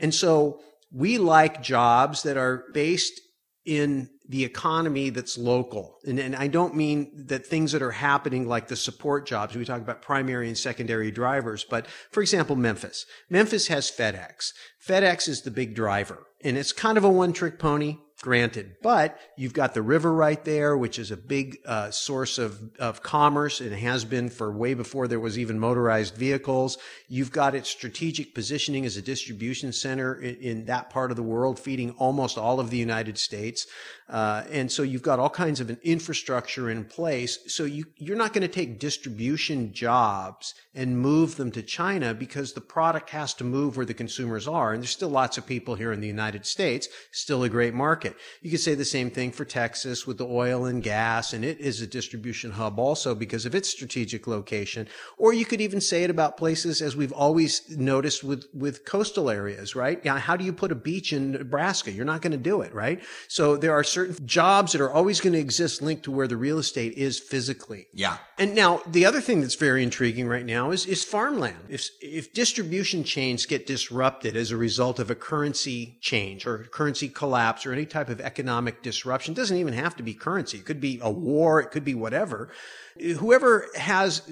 And 0.00 0.14
so 0.14 0.60
we 0.90 1.18
like 1.18 1.62
jobs 1.62 2.22
that 2.22 2.38
are 2.38 2.64
based 2.72 3.20
in 3.66 4.08
the 4.28 4.44
economy 4.44 5.10
that's 5.10 5.38
local. 5.38 5.98
And, 6.06 6.18
and 6.18 6.34
I 6.34 6.48
don't 6.48 6.74
mean 6.74 7.10
that 7.26 7.46
things 7.46 7.72
that 7.72 7.82
are 7.82 7.92
happening 7.92 8.48
like 8.48 8.68
the 8.68 8.76
support 8.76 9.26
jobs. 9.26 9.54
We 9.54 9.64
talk 9.64 9.80
about 9.80 10.02
primary 10.02 10.48
and 10.48 10.58
secondary 10.58 11.10
drivers. 11.10 11.64
But 11.64 11.86
for 12.10 12.22
example, 12.22 12.56
Memphis. 12.56 13.06
Memphis 13.30 13.68
has 13.68 13.90
FedEx. 13.90 14.52
FedEx 14.84 15.28
is 15.28 15.42
the 15.42 15.50
big 15.50 15.74
driver 15.74 16.26
and 16.46 16.56
it's 16.56 16.72
kind 16.72 16.96
of 16.96 17.04
a 17.04 17.10
one 17.10 17.32
trick 17.32 17.58
pony 17.58 17.98
granted. 18.22 18.76
But 18.82 19.18
you've 19.36 19.52
got 19.52 19.74
the 19.74 19.82
river 19.82 20.12
right 20.12 20.42
there, 20.44 20.76
which 20.76 20.98
is 20.98 21.10
a 21.10 21.16
big 21.16 21.58
uh, 21.66 21.90
source 21.90 22.38
of, 22.38 22.70
of 22.78 23.02
commerce 23.02 23.60
and 23.60 23.72
has 23.74 24.04
been 24.04 24.30
for 24.30 24.50
way 24.50 24.74
before 24.74 25.06
there 25.06 25.20
was 25.20 25.38
even 25.38 25.58
motorized 25.58 26.14
vehicles. 26.14 26.78
You've 27.08 27.30
got 27.30 27.54
its 27.54 27.68
strategic 27.68 28.34
positioning 28.34 28.86
as 28.86 28.96
a 28.96 29.02
distribution 29.02 29.72
center 29.72 30.14
in, 30.14 30.36
in 30.36 30.64
that 30.66 30.90
part 30.90 31.10
of 31.10 31.16
the 31.16 31.22
world, 31.22 31.58
feeding 31.58 31.90
almost 31.98 32.38
all 32.38 32.58
of 32.58 32.70
the 32.70 32.78
United 32.78 33.18
States. 33.18 33.66
Uh, 34.08 34.44
and 34.50 34.70
so 34.70 34.82
you've 34.82 35.02
got 35.02 35.18
all 35.18 35.30
kinds 35.30 35.60
of 35.60 35.68
an 35.68 35.78
infrastructure 35.82 36.70
in 36.70 36.84
place. 36.84 37.38
So 37.48 37.64
you, 37.64 37.84
you're 37.96 38.16
not 38.16 38.32
going 38.32 38.42
to 38.42 38.48
take 38.48 38.78
distribution 38.78 39.72
jobs 39.72 40.54
and 40.76 40.98
move 40.98 41.36
them 41.36 41.50
to 41.52 41.62
China 41.62 42.14
because 42.14 42.52
the 42.52 42.60
product 42.60 43.10
has 43.10 43.34
to 43.34 43.44
move 43.44 43.76
where 43.76 43.86
the 43.86 43.94
consumers 43.94 44.46
are. 44.46 44.72
And 44.72 44.82
there's 44.82 44.90
still 44.90 45.08
lots 45.08 45.38
of 45.38 45.46
people 45.46 45.74
here 45.74 45.92
in 45.92 46.00
the 46.00 46.06
United 46.06 46.44
States, 46.44 46.88
still 47.10 47.42
a 47.42 47.48
great 47.48 47.74
market. 47.74 48.14
You 48.42 48.50
could 48.50 48.60
say 48.60 48.74
the 48.74 48.84
same 48.84 49.10
thing 49.10 49.32
for 49.32 49.44
Texas 49.44 50.06
with 50.06 50.18
the 50.18 50.26
oil 50.26 50.66
and 50.66 50.82
gas, 50.82 51.32
and 51.32 51.44
it 51.44 51.58
is 51.58 51.80
a 51.80 51.86
distribution 51.86 52.52
hub 52.52 52.78
also 52.78 53.14
because 53.14 53.46
of 53.46 53.54
its 53.54 53.70
strategic 53.70 54.26
location. 54.26 54.86
Or 55.16 55.32
you 55.32 55.46
could 55.46 55.62
even 55.62 55.80
say 55.80 56.04
it 56.04 56.10
about 56.10 56.36
places 56.36 56.82
as 56.82 56.94
we've 56.94 57.12
always 57.12 57.62
noticed 57.76 58.22
with, 58.22 58.46
with 58.52 58.84
coastal 58.84 59.30
areas, 59.30 59.74
right? 59.74 60.00
Yeah, 60.04 60.18
how 60.18 60.36
do 60.36 60.44
you 60.44 60.52
put 60.52 60.72
a 60.72 60.76
beach 60.76 61.12
in 61.12 61.32
Nebraska? 61.32 61.90
You're 61.90 62.04
not 62.04 62.20
going 62.20 62.32
to 62.32 62.36
do 62.36 62.60
it, 62.60 62.74
right? 62.74 63.02
So 63.28 63.56
there 63.56 63.72
are 63.72 63.82
certain 63.82 64.26
jobs 64.26 64.72
that 64.72 64.80
are 64.80 64.92
always 64.92 65.20
going 65.20 65.32
to 65.32 65.38
exist 65.38 65.80
linked 65.80 66.04
to 66.04 66.10
where 66.10 66.28
the 66.28 66.36
real 66.36 66.58
estate 66.58 66.92
is 66.94 67.18
physically. 67.18 67.88
Yeah. 67.94 68.18
And 68.38 68.54
now 68.54 68.82
the 68.86 69.06
other 69.06 69.22
thing 69.22 69.40
that's 69.40 69.54
very 69.54 69.82
intriguing 69.82 70.28
right 70.28 70.44
now 70.44 70.65
is, 70.70 70.86
is 70.86 71.04
farmland. 71.04 71.56
If, 71.68 71.88
if 72.00 72.32
distribution 72.32 73.04
chains 73.04 73.46
get 73.46 73.66
disrupted 73.66 74.36
as 74.36 74.50
a 74.50 74.56
result 74.56 74.98
of 74.98 75.10
a 75.10 75.14
currency 75.14 75.98
change 76.00 76.46
or 76.46 76.64
currency 76.64 77.08
collapse 77.08 77.66
or 77.66 77.72
any 77.72 77.86
type 77.86 78.08
of 78.08 78.20
economic 78.20 78.82
disruption, 78.82 79.32
it 79.32 79.36
doesn't 79.36 79.56
even 79.56 79.74
have 79.74 79.96
to 79.96 80.02
be 80.02 80.14
currency. 80.14 80.58
It 80.58 80.64
could 80.64 80.80
be 80.80 80.98
a 81.02 81.10
war. 81.10 81.60
It 81.60 81.70
could 81.70 81.84
be 81.84 81.94
whatever. 81.94 82.50
Whoever 82.98 83.66
has 83.74 84.22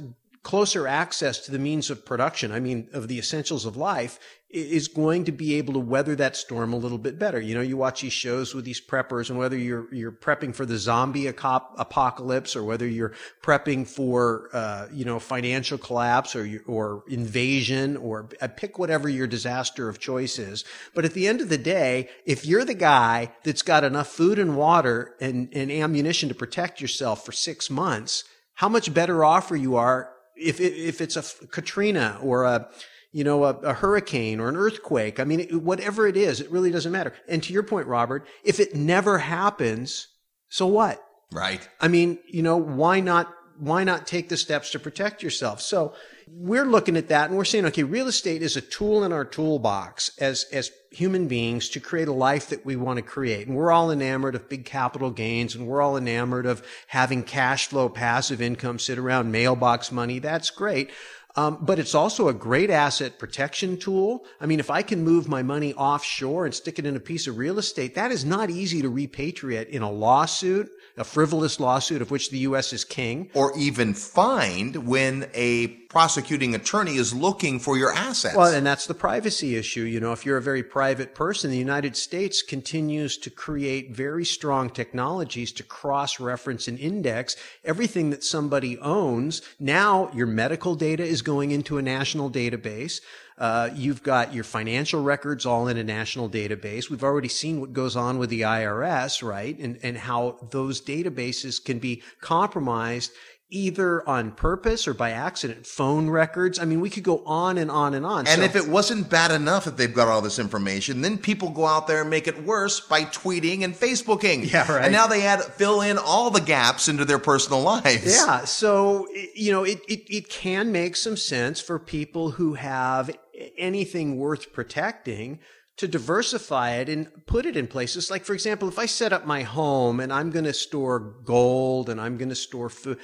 closer 0.45 0.87
access 0.87 1.39
to 1.41 1.51
the 1.51 1.59
means 1.59 1.91
of 1.91 2.05
production, 2.05 2.53
I 2.53 2.61
mean, 2.61 2.89
of 2.93 3.09
the 3.09 3.19
essentials 3.19 3.65
of 3.65 3.77
life, 3.77 4.21
is 4.51 4.87
going 4.87 5.25
to 5.25 5.33
be 5.33 5.55
able 5.55 5.73
to 5.73 5.81
weather 5.81 6.15
that 6.15 6.37
storm 6.37 6.73
a 6.73 6.77
little 6.77 6.99
bit 6.99 7.19
better. 7.19 7.41
You 7.41 7.57
know, 7.57 7.61
you 7.61 7.77
watch 7.77 8.03
these 8.03 8.13
shows 8.13 8.55
with 8.55 8.65
these 8.65 8.81
preppers 8.81 9.29
and 9.29 9.37
whether 9.37 9.57
you're, 9.57 9.93
you're 9.93 10.13
prepping 10.13 10.55
for 10.55 10.65
the 10.65 10.79
zombie 10.79 11.27
apocalypse 11.27 12.55
or 12.55 12.63
whether 12.63 12.87
you're 12.87 13.15
prepping 13.43 13.89
for, 13.89 14.51
uh, 14.53 14.87
you 14.93 15.05
know, 15.05 15.19
financial 15.19 15.77
collapse 15.77 16.37
or, 16.37 16.61
or 16.69 17.03
invasion 17.09 17.97
or 17.97 18.29
uh, 18.41 18.47
pick 18.47 18.79
whatever 18.79 19.09
your 19.09 19.27
disaster 19.27 19.89
of 19.89 19.99
choice 19.99 20.39
is. 20.39 20.65
But 20.95 21.05
at 21.05 21.15
the 21.15 21.27
end 21.27 21.41
of 21.41 21.49
the 21.49 21.59
day, 21.59 22.11
if 22.25 22.47
you're 22.47 22.65
the 22.65 22.75
guy 22.75 23.33
that's 23.43 23.63
got 23.63 23.83
enough 23.83 24.09
food 24.09 24.39
and 24.39 24.57
water 24.57 25.17
and, 25.21 25.49
and 25.53 25.73
ammunition 25.73 26.29
to 26.29 26.35
protect 26.35 26.81
yourself 26.81 27.25
for 27.25 27.33
six 27.33 27.71
months, 27.71 28.23
how 28.59 28.69
much 28.69 28.95
better 28.95 29.25
off 29.25 29.51
you 29.51 29.75
are 29.75 30.14
if, 30.37 30.61
if 30.61 31.01
it's 31.01 31.17
a 31.17 31.47
Katrina 31.47 32.19
or 32.23 32.45
a, 32.45 32.69
you 33.13 33.23
know, 33.23 33.45
a, 33.45 33.51
a, 33.61 33.73
hurricane 33.73 34.41
or 34.41 34.49
an 34.49 34.57
earthquake. 34.57 35.21
I 35.21 35.25
mean, 35.25 35.41
it, 35.41 35.63
whatever 35.63 36.09
it 36.09 36.17
is, 36.17 36.41
it 36.41 36.51
really 36.51 36.73
doesn't 36.73 36.91
matter. 36.91 37.13
And 37.29 37.43
to 37.45 37.53
your 37.53 37.63
point, 37.63 37.87
Robert, 37.87 38.27
if 38.43 38.59
it 38.59 38.75
never 38.75 39.19
happens, 39.19 40.09
so 40.49 40.67
what? 40.67 41.01
Right. 41.33 41.67
I 41.81 41.89
mean, 41.89 42.19
you 42.27 42.43
know, 42.43 42.57
why 42.57 43.01
not, 43.01 43.33
why 43.59 43.85
not 43.85 44.09
take 44.09 44.29
the 44.29 44.37
steps 44.37 44.71
to 44.71 44.81
protect 44.81 45.23
yourself? 45.23 45.61
So 45.61 45.95
we're 46.29 46.65
looking 46.65 46.97
at 46.97 47.09
that 47.09 47.29
and 47.29 47.39
we're 47.39 47.45
saying, 47.45 47.67
okay, 47.67 47.85
real 47.85 48.09
estate 48.09 48.43
is 48.43 48.57
a 48.57 48.61
tool 48.61 49.05
in 49.05 49.13
our 49.13 49.25
toolbox 49.25 50.11
as, 50.19 50.47
as 50.53 50.73
human 50.95 51.29
beings 51.29 51.69
to 51.71 51.81
create 51.81 52.09
a 52.09 52.13
life 52.13 52.49
that 52.49 52.65
we 52.65 52.77
want 52.77 52.97
to 52.97 53.03
create. 53.03 53.47
And 53.47 53.57
we're 53.57 53.73
all 53.73 53.91
enamored 53.91 54.35
of 54.35 54.49
big 54.49 54.65
capital 54.65 55.11
gains 55.11 55.55
and 55.55 55.67
we're 55.67 55.83
all 55.83 55.97
enamored 55.97 56.47
of 56.47 56.67
having 56.87 57.23
cash 57.23 57.67
flow, 57.67 57.89
passive 57.89 58.41
income, 58.41 58.79
sit 58.79 58.99
around 58.99 59.33
mailbox 59.33 59.93
money. 59.93 60.19
That's 60.19 60.51
great. 60.51 60.91
Um, 61.37 61.59
but 61.61 61.81
it's 61.81 61.95
also 61.95 62.29
a 62.29 62.35
great 62.35 62.71
asset 62.71 63.19
protection 63.19 63.77
tool. 63.77 64.25
I 64.41 64.47
mean, 64.47 64.61
if 64.61 64.71
I 64.71 64.83
can 64.83 65.03
move 65.03 65.29
my 65.29 65.43
money 65.43 65.75
offshore 65.75 66.45
and 66.45 66.55
stick 66.55 66.79
it 66.79 66.87
in 66.87 66.95
a 66.95 67.01
piece 67.01 67.27
of 67.27 67.39
real 67.39 67.59
estate, 67.59 67.97
that 67.97 68.13
is 68.13 68.25
not 68.25 68.51
easy 68.51 68.83
to 68.83 68.91
repatriate 68.91 69.69
in 69.69 69.83
a 69.83 69.91
lawsuit, 69.91 70.71
a 70.97 71.03
frivolous 71.03 71.59
lawsuit 71.59 72.03
of 72.03 72.13
which 72.13 72.31
the 72.31 72.39
U.S. 72.39 72.73
is 72.73 72.85
king. 72.85 73.31
Or 73.35 73.57
even 73.59 73.95
fined 73.95 74.87
when 74.87 75.29
a 75.35 75.84
prosecuting 75.95 76.57
attorney 76.57 76.97
is 76.97 77.15
looking 77.15 77.61
for 77.61 77.79
your 77.79 77.93
assets. 77.93 78.35
Well, 78.35 78.53
and 78.53 78.67
that's 78.67 78.89
the 78.89 78.95
privacy 78.95 79.55
issue. 79.55 79.83
You 79.83 80.01
know, 80.01 80.11
if 80.11 80.27
you're 80.27 80.37
a 80.37 80.43
very 80.43 80.65
private 80.65 81.15
person, 81.15 81.53
the 81.53 81.57
United 81.57 81.97
States 81.97 82.43
continues 82.43 83.17
to 83.19 83.31
create 83.31 83.93
very 83.93 84.25
strong 84.25 84.71
technologies 84.71 85.53
to 85.53 85.63
cross 85.63 86.19
reference 86.19 86.67
and 86.67 86.81
index 86.81 87.37
everything 87.65 88.11
that 88.11 88.25
somebody 88.25 88.77
owns. 88.79 89.41
Now 89.61 90.11
your 90.13 90.27
medical 90.27 90.75
data 90.75 91.05
is 91.05 91.23
going 91.23 91.53
into 91.53 91.79
a 91.79 91.83
national 91.83 92.29
database. 92.29 93.01
Uh, 93.37 93.71
you've 93.75 94.03
got 94.03 94.33
your 94.33 94.45
financial 94.45 95.03
records 95.03 95.45
all 95.45 95.67
in 95.67 95.77
a 95.77 95.83
national 95.83 96.29
database. 96.29 96.89
We've 96.89 97.03
already 97.03 97.29
seen 97.29 97.61
what 97.61 97.73
goes 97.73 97.97
on 97.97 98.19
with 98.19 98.31
the 98.31 98.43
IRS, 98.43 99.23
right? 99.29 99.59
And, 99.59 99.79
and 99.83 99.97
how 99.97 100.39
those 100.51 100.81
databases 100.81 101.65
can 101.65 101.81
be 101.81 102.03
compromised 102.21 103.13
either 103.55 104.07
on 104.09 104.33
purpose 104.33 104.89
or 104.89 104.95
by 104.95 105.11
accident. 105.11 105.67
Phone 105.67 106.11
records. 106.11 106.59
I 106.59 106.65
mean, 106.65 106.81
we 106.81 106.91
could 106.91 107.05
go 107.05 107.23
on 107.25 107.57
and 107.57 107.71
on 107.71 107.95
and 107.95 108.05
on. 108.05 108.27
And 108.27 108.41
so, 108.41 108.43
if 108.43 108.57
it 108.57 108.67
wasn't 108.67 109.09
bad 109.09 109.31
enough 109.31 109.65
that 109.65 109.77
they've 109.77 109.95
got 109.95 110.09
all 110.09 110.21
this 110.21 110.39
information, 110.39 111.01
then 111.01 111.17
people 111.17 111.51
go 111.51 111.65
out 111.65 111.87
there 111.87 112.01
and 112.01 112.11
make 112.11 112.27
it 112.27 112.45
worse 112.45 112.81
by 112.81 113.03
tweeting 113.03 113.63
and 113.63 113.75
Facebooking. 113.75 114.45
Yeah, 114.55 114.71
right. 114.71 114.85
And 114.85 114.93
now 114.93 115.07
they 115.07 115.27
add 115.27 115.43
fill 115.43 115.81
in 115.81 115.99
all 115.99 116.31
the 116.31 116.41
gaps 116.41 116.89
into 116.89 117.05
their 117.05 117.19
personal 117.19 117.63
lives. 117.63 118.07
Yeah. 118.07 118.45
So 118.45 119.09
you 119.35 119.53
know, 119.53 119.65
it 119.65 119.81
it, 119.89 120.03
it 120.09 120.29
can 120.29 120.71
make 120.71 120.97
some 120.97 121.17
sense 121.17 121.61
for 121.61 121.79
people 121.79 122.33
who 122.33 122.55
have 122.55 123.11
anything 123.57 124.17
worth 124.17 124.53
protecting 124.53 125.41
to 125.77 125.89
diversify 125.89 126.73
it 126.73 126.89
and 126.89 127.09
put 127.27 127.47
it 127.47 127.57
in 127.57 127.67
places 127.67 128.11
like 128.11 128.25
for 128.25 128.33
example 128.33 128.69
if 128.69 128.79
i 128.79 128.87
set 128.87 129.13
up 129.13 129.27
my 129.27 129.43
home 129.43 129.99
and 129.99 130.13
i'm 130.13 130.31
going 130.31 130.45
to 130.45 130.53
store 130.53 131.01
gold 131.25 131.89
and 131.89 132.01
i'm 132.01 132.17
going 132.17 132.29
to 132.29 132.35
store 132.35 132.69
food 132.69 132.99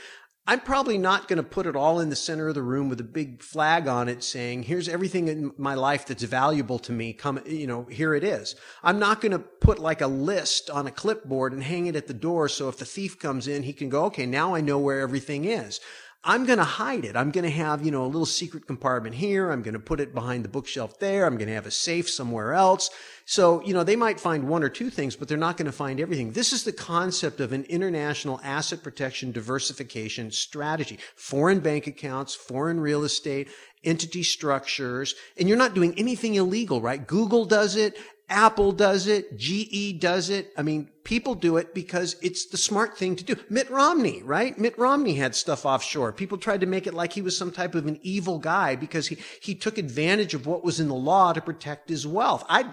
I'm 0.47 0.61
probably 0.61 0.99
not 0.99 1.28
going 1.28 1.36
to 1.36 1.43
put 1.43 1.66
it 1.66 1.76
all 1.76 2.01
in 2.01 2.09
the 2.09 2.16
center 2.16 2.49
of 2.49 2.55
the 2.55 2.62
room 2.62 2.88
with 2.88 2.99
a 3.01 3.05
big 3.05 3.43
flag 3.43 3.86
on 3.86 4.09
it 4.09 4.24
saying, 4.24 4.64
here's 4.64 4.88
everything 4.88 5.28
in 5.28 5.53
my 5.57 5.74
life 5.74 6.07
that's 6.07 6.24
valuable 6.24 6.78
to 6.80 6.93
me. 6.93 7.12
Come, 7.12 7.41
you 7.47 7.66
know, 7.66 7.84
here 7.84 8.14
it 8.14 8.24
is. 8.24 8.57
I'm 8.82 8.99
not 8.99 9.20
going 9.20 9.32
to 9.32 9.38
put 9.38 9.78
like 9.78 10.01
a 10.01 10.07
list 10.07 10.68
on 10.70 10.86
a 10.86 10.91
clipboard 10.91 11.53
and 11.53 11.62
hang 11.62 11.86
it 11.86 11.95
at 11.95 12.09
the 12.09 12.14
door. 12.14 12.49
So 12.49 12.68
if 12.68 12.78
the 12.78 12.84
thief 12.84 13.18
comes 13.18 13.47
in, 13.47 13.62
he 13.62 13.72
can 13.72 13.91
go, 13.91 14.07
okay, 14.07 14.26
now 14.26 14.55
I 14.55 14.61
know 14.61 14.78
where 14.78 15.01
everything 15.01 15.45
is. 15.45 15.78
I'm 16.23 16.45
going 16.45 16.59
to 16.59 16.64
hide 16.64 17.07
it. 17.07 17.16
I'm 17.16 17.31
going 17.31 17.45
to 17.45 17.51
have, 17.51 17.83
you 17.83 17.91
know, 17.91 18.05
a 18.05 18.07
little 18.07 18.27
secret 18.27 18.66
compartment 18.66 19.14
here. 19.14 19.51
I'm 19.51 19.62
going 19.62 19.73
to 19.73 19.81
put 19.81 20.01
it 20.01 20.14
behind 20.14 20.45
the 20.45 20.51
bookshelf 20.51 20.99
there. 20.99 21.25
I'm 21.25 21.39
going 21.39 21.49
to 21.49 21.55
have 21.55 21.64
a 21.64 21.71
safe 21.71 22.11
somewhere 22.11 22.53
else. 22.53 22.91
So, 23.25 23.62
you 23.62 23.73
know, 23.73 23.85
they 23.85 23.97
might 23.97 24.21
find 24.21 24.47
one 24.47 24.62
or 24.62 24.68
two 24.68 24.91
things, 24.91 25.16
but 25.16 25.29
they're 25.29 25.39
not 25.39 25.57
going 25.57 25.64
to 25.64 25.73
find 25.73 25.99
everything. 25.99 26.33
This 26.33 26.53
is 26.53 26.64
the 26.64 26.73
concept 26.73 27.41
of 27.41 27.55
an 27.55 27.64
international 27.64 28.39
asset 28.45 28.83
protection 28.83 29.33
diversification 29.33 30.31
strategy. 30.31 30.99
Foreign 31.16 31.61
bank 31.61 31.87
accounts, 31.87 32.35
foreign 32.35 32.81
real 32.81 33.05
estate, 33.05 33.49
entity 33.83 34.23
structures, 34.23 35.14
and 35.39 35.49
you're 35.49 35.57
not 35.57 35.75
doing 35.75 35.95
anything 35.99 36.35
illegal, 36.35 36.83
right? 36.83 37.07
Google 37.07 37.47
does 37.47 37.77
it. 37.77 37.97
Apple 38.31 38.72
does 38.72 39.09
it. 39.09 39.37
GE 39.37 39.99
does 40.01 40.31
it. 40.31 40.53
I 40.57 40.62
mean, 40.62 40.89
people 41.05 41.35
do 41.35 41.57
it 41.57 41.74
because 41.74 42.16
it's 42.22 42.47
the 42.47 42.57
smart 42.57 42.97
thing 42.97 43.16
to 43.16 43.24
do. 43.24 43.37
Mitt 43.49 43.68
Romney, 43.68 44.22
right? 44.22 44.57
Mitt 44.57 44.78
Romney 44.78 45.14
had 45.14 45.35
stuff 45.35 45.66
offshore. 45.66 46.12
People 46.12 46.39
tried 46.39 46.61
to 46.61 46.66
make 46.66 46.87
it 46.87 46.95
like 46.95 47.12
he 47.12 47.22
was 47.22 47.37
some 47.37 47.51
type 47.51 47.74
of 47.74 47.87
an 47.87 47.99
evil 48.03 48.39
guy 48.39 48.76
because 48.76 49.09
he, 49.09 49.18
he 49.41 49.55
took 49.55 49.76
advantage 49.76 50.33
of 50.33 50.47
what 50.47 50.64
was 50.64 50.78
in 50.78 50.89
the 50.89 50.95
law 50.95 51.33
to 51.33 51.41
protect 51.41 51.89
his 51.89 52.07
wealth. 52.07 52.45
I, 52.49 52.72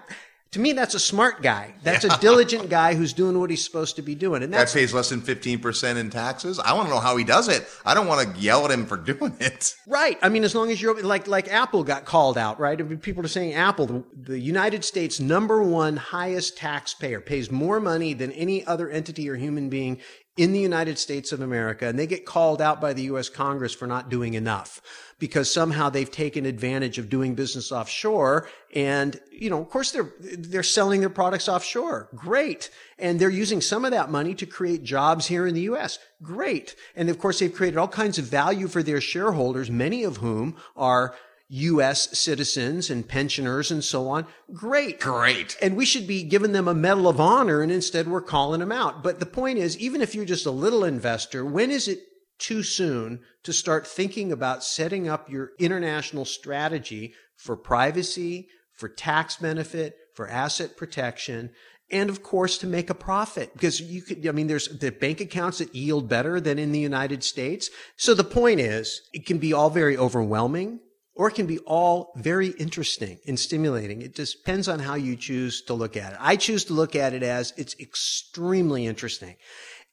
to 0.52 0.60
me, 0.60 0.74
that's 0.74 0.94
a 0.94 1.00
smart 1.00 1.42
guy. 1.42 1.74
That's 1.84 2.06
yeah. 2.06 2.16
a 2.16 2.20
diligent 2.20 2.70
guy 2.70 2.96
who's 2.96 3.12
doing 3.14 3.40
what 3.40 3.50
he's 3.50 3.64
supposed 3.64 3.98
to 3.98 4.02
be 4.02 4.16
doing. 4.16 4.44
And 4.44 4.54
that 4.54 4.72
pays 4.72 4.94
less 4.94 5.10
than 5.10 5.22
15% 5.22 5.98
in 5.98 6.10
taxes. 6.10 6.60
I 6.60 6.74
want 6.74 6.88
to 6.88 6.94
know 6.94 7.02
how 7.02 7.18
he 7.18 7.24
does 7.24 7.48
it. 7.50 7.68
I 7.86 7.94
don't 7.94 8.08
want 8.08 8.36
to 8.36 8.42
yell 8.42 8.64
at 8.66 8.72
him 8.72 8.86
for 8.86 8.98
doing 9.08 9.36
it. 9.40 9.76
Right. 9.88 10.18
I 10.22 10.30
mean, 10.30 10.44
as 10.44 10.56
long 10.56 10.72
as 10.72 10.82
you're 10.82 11.02
like, 11.02 11.28
like 11.28 11.50
Apple 11.50 11.84
got 11.84 12.06
called 12.06 12.38
out, 12.38 12.60
right? 12.60 12.80
I 12.80 12.84
mean, 12.84 13.00
people 13.00 13.24
are 13.26 13.30
saying 13.30 13.54
Apple, 13.54 13.88
the, 13.88 14.04
the 14.16 14.40
United 14.40 14.86
States 14.86 15.20
number 15.20 15.62
one 15.62 15.98
highest 15.98 16.58
taxpayer 16.58 17.20
pays 17.20 17.52
more 17.52 17.80
money 17.80 18.14
than 18.14 18.32
any 18.32 18.66
other 18.66 18.90
entity 18.90 19.30
or 19.30 19.36
human 19.36 19.70
being 19.70 20.00
in 20.38 20.54
the 20.54 20.60
United 20.60 20.98
States 21.00 21.32
of 21.32 21.42
America. 21.42 21.88
And 21.88 21.98
they 21.98 22.08
get 22.08 22.26
called 22.26 22.62
out 22.62 22.80
by 22.80 22.94
the 22.94 23.04
U.S. 23.04 23.28
Congress 23.28 23.74
for 23.74 23.88
not 23.88 24.10
doing 24.10 24.36
enough 24.36 24.82
because 25.20 25.52
somehow 25.52 25.90
they've 25.90 26.10
taken 26.10 26.46
advantage 26.46 27.00
of 27.00 27.10
doing 27.10 27.34
business 27.34 27.72
offshore. 27.72 28.48
And, 28.74 29.20
you 29.32 29.50
know, 29.50 29.60
of 29.60 29.70
course 29.70 29.92
they're, 29.92 30.12
they're 30.20 30.62
selling 30.62 31.00
their 31.00 31.10
products 31.10 31.50
offshore. 31.50 32.10
Great. 32.14 32.70
And 33.00 33.20
they're 33.20 33.30
using 33.30 33.62
some 33.62 33.84
of 33.84 33.92
that 33.92 34.12
money 34.12 34.36
to 34.36 34.46
create 34.46 34.84
jobs 34.84 35.26
here 35.26 35.48
in 35.48 35.56
the 35.56 35.62
U.S. 35.62 35.98
Great. 36.22 36.76
And 36.96 37.10
of 37.10 37.18
course 37.18 37.40
they've 37.40 37.54
created 37.54 37.78
all 37.78 37.88
kinds 37.88 38.20
of 38.20 38.26
value 38.26 38.68
for 38.68 38.84
their 38.84 39.02
shareholders, 39.02 39.72
many 39.72 40.04
of 40.04 40.18
whom 40.18 40.56
are 40.76 41.16
U.S. 41.50 42.18
citizens 42.18 42.90
and 42.90 43.08
pensioners 43.08 43.72
and 43.72 43.84
so 43.84 44.10
on. 44.10 44.28
Great. 44.54 45.00
Great. 45.00 45.58
And 45.62 45.78
we 45.78 45.86
should 45.86 46.06
be 46.06 46.24
giving 46.24 46.52
them 46.52 46.68
a 46.68 46.74
medal 46.74 47.08
of 47.08 47.22
honor 47.22 47.62
and 47.62 47.72
instead 47.72 48.08
we're 48.08 48.22
calling 48.22 48.60
them 48.60 48.72
out. 48.72 49.02
But 49.02 49.20
the 49.20 49.26
point 49.26 49.58
is, 49.58 49.78
even 49.78 50.02
if 50.02 50.14
you're 50.14 50.26
just 50.26 50.46
a 50.46 50.52
little 50.52 50.84
investor, 50.84 51.46
when 51.46 51.72
is 51.72 51.88
it 51.88 52.00
too 52.38 52.64
soon 52.64 53.22
to 53.44 53.54
start 53.54 53.88
thinking 53.88 54.32
about 54.32 54.64
setting 54.64 55.08
up 55.08 55.30
your 55.30 55.52
international 55.58 56.26
strategy 56.26 57.14
for 57.36 57.56
privacy, 57.56 58.50
for 58.74 58.90
tax 58.90 59.38
benefit, 59.38 59.96
for 60.14 60.28
asset 60.28 60.76
protection, 60.76 61.52
and 61.90 62.10
of 62.10 62.22
course 62.22 62.58
to 62.58 62.68
make 62.68 62.90
a 62.90 62.96
profit 62.96 63.54
because 63.54 63.80
you 63.82 64.02
could, 64.02 64.28
I 64.28 64.32
mean, 64.32 64.48
there's 64.48 64.68
the 64.68 64.92
bank 64.92 65.22
accounts 65.22 65.60
that 65.60 65.74
yield 65.74 66.10
better 66.10 66.42
than 66.42 66.60
in 66.60 66.74
the 66.74 66.80
United 66.80 67.24
States. 67.24 67.70
So 67.96 68.14
the 68.14 68.24
point 68.26 68.60
is, 68.60 69.02
it 69.14 69.26
can 69.26 69.38
be 69.38 69.54
all 69.54 69.70
very 69.70 69.98
overwhelming 69.98 70.82
or 71.18 71.28
it 71.28 71.34
can 71.34 71.48
be 71.48 71.58
all 71.60 72.14
very 72.16 72.50
interesting 72.50 73.20
and 73.28 73.40
stimulating. 73.40 74.02
It 74.02 74.16
just 74.16 74.38
depends 74.38 74.68
on 74.68 74.80
how 74.80 74.94
you 74.96 75.16
choose 75.16 75.64
to 75.64 75.74
look 75.74 75.98
at 75.98 76.14
it. 76.14 76.20
I 76.22 76.36
choose 76.36 76.64
to 76.66 76.74
look 76.74 76.96
at 76.96 77.14
it 77.14 77.24
as 77.24 77.54
it's 77.58 77.76
extremely 77.80 78.86
interesting. 78.86 79.36